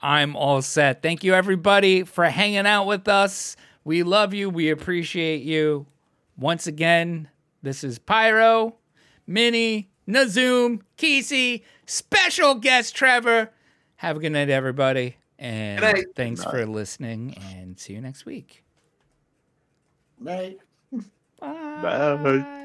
[0.00, 1.02] I'm all set.
[1.02, 3.56] Thank you, everybody, for hanging out with us.
[3.84, 4.50] We love you.
[4.50, 5.86] We appreciate you.
[6.36, 7.28] Once again,
[7.62, 8.76] this is Pyro,
[9.26, 13.48] Minnie, Nazoom, Kesey, special guest Trever.
[13.96, 15.16] Have a good night, everybody.
[15.38, 16.06] And night.
[16.14, 18.64] thanks for listening, and see you next week.
[20.20, 20.58] Night.
[21.40, 22.16] Bye.
[22.22, 22.58] Bye.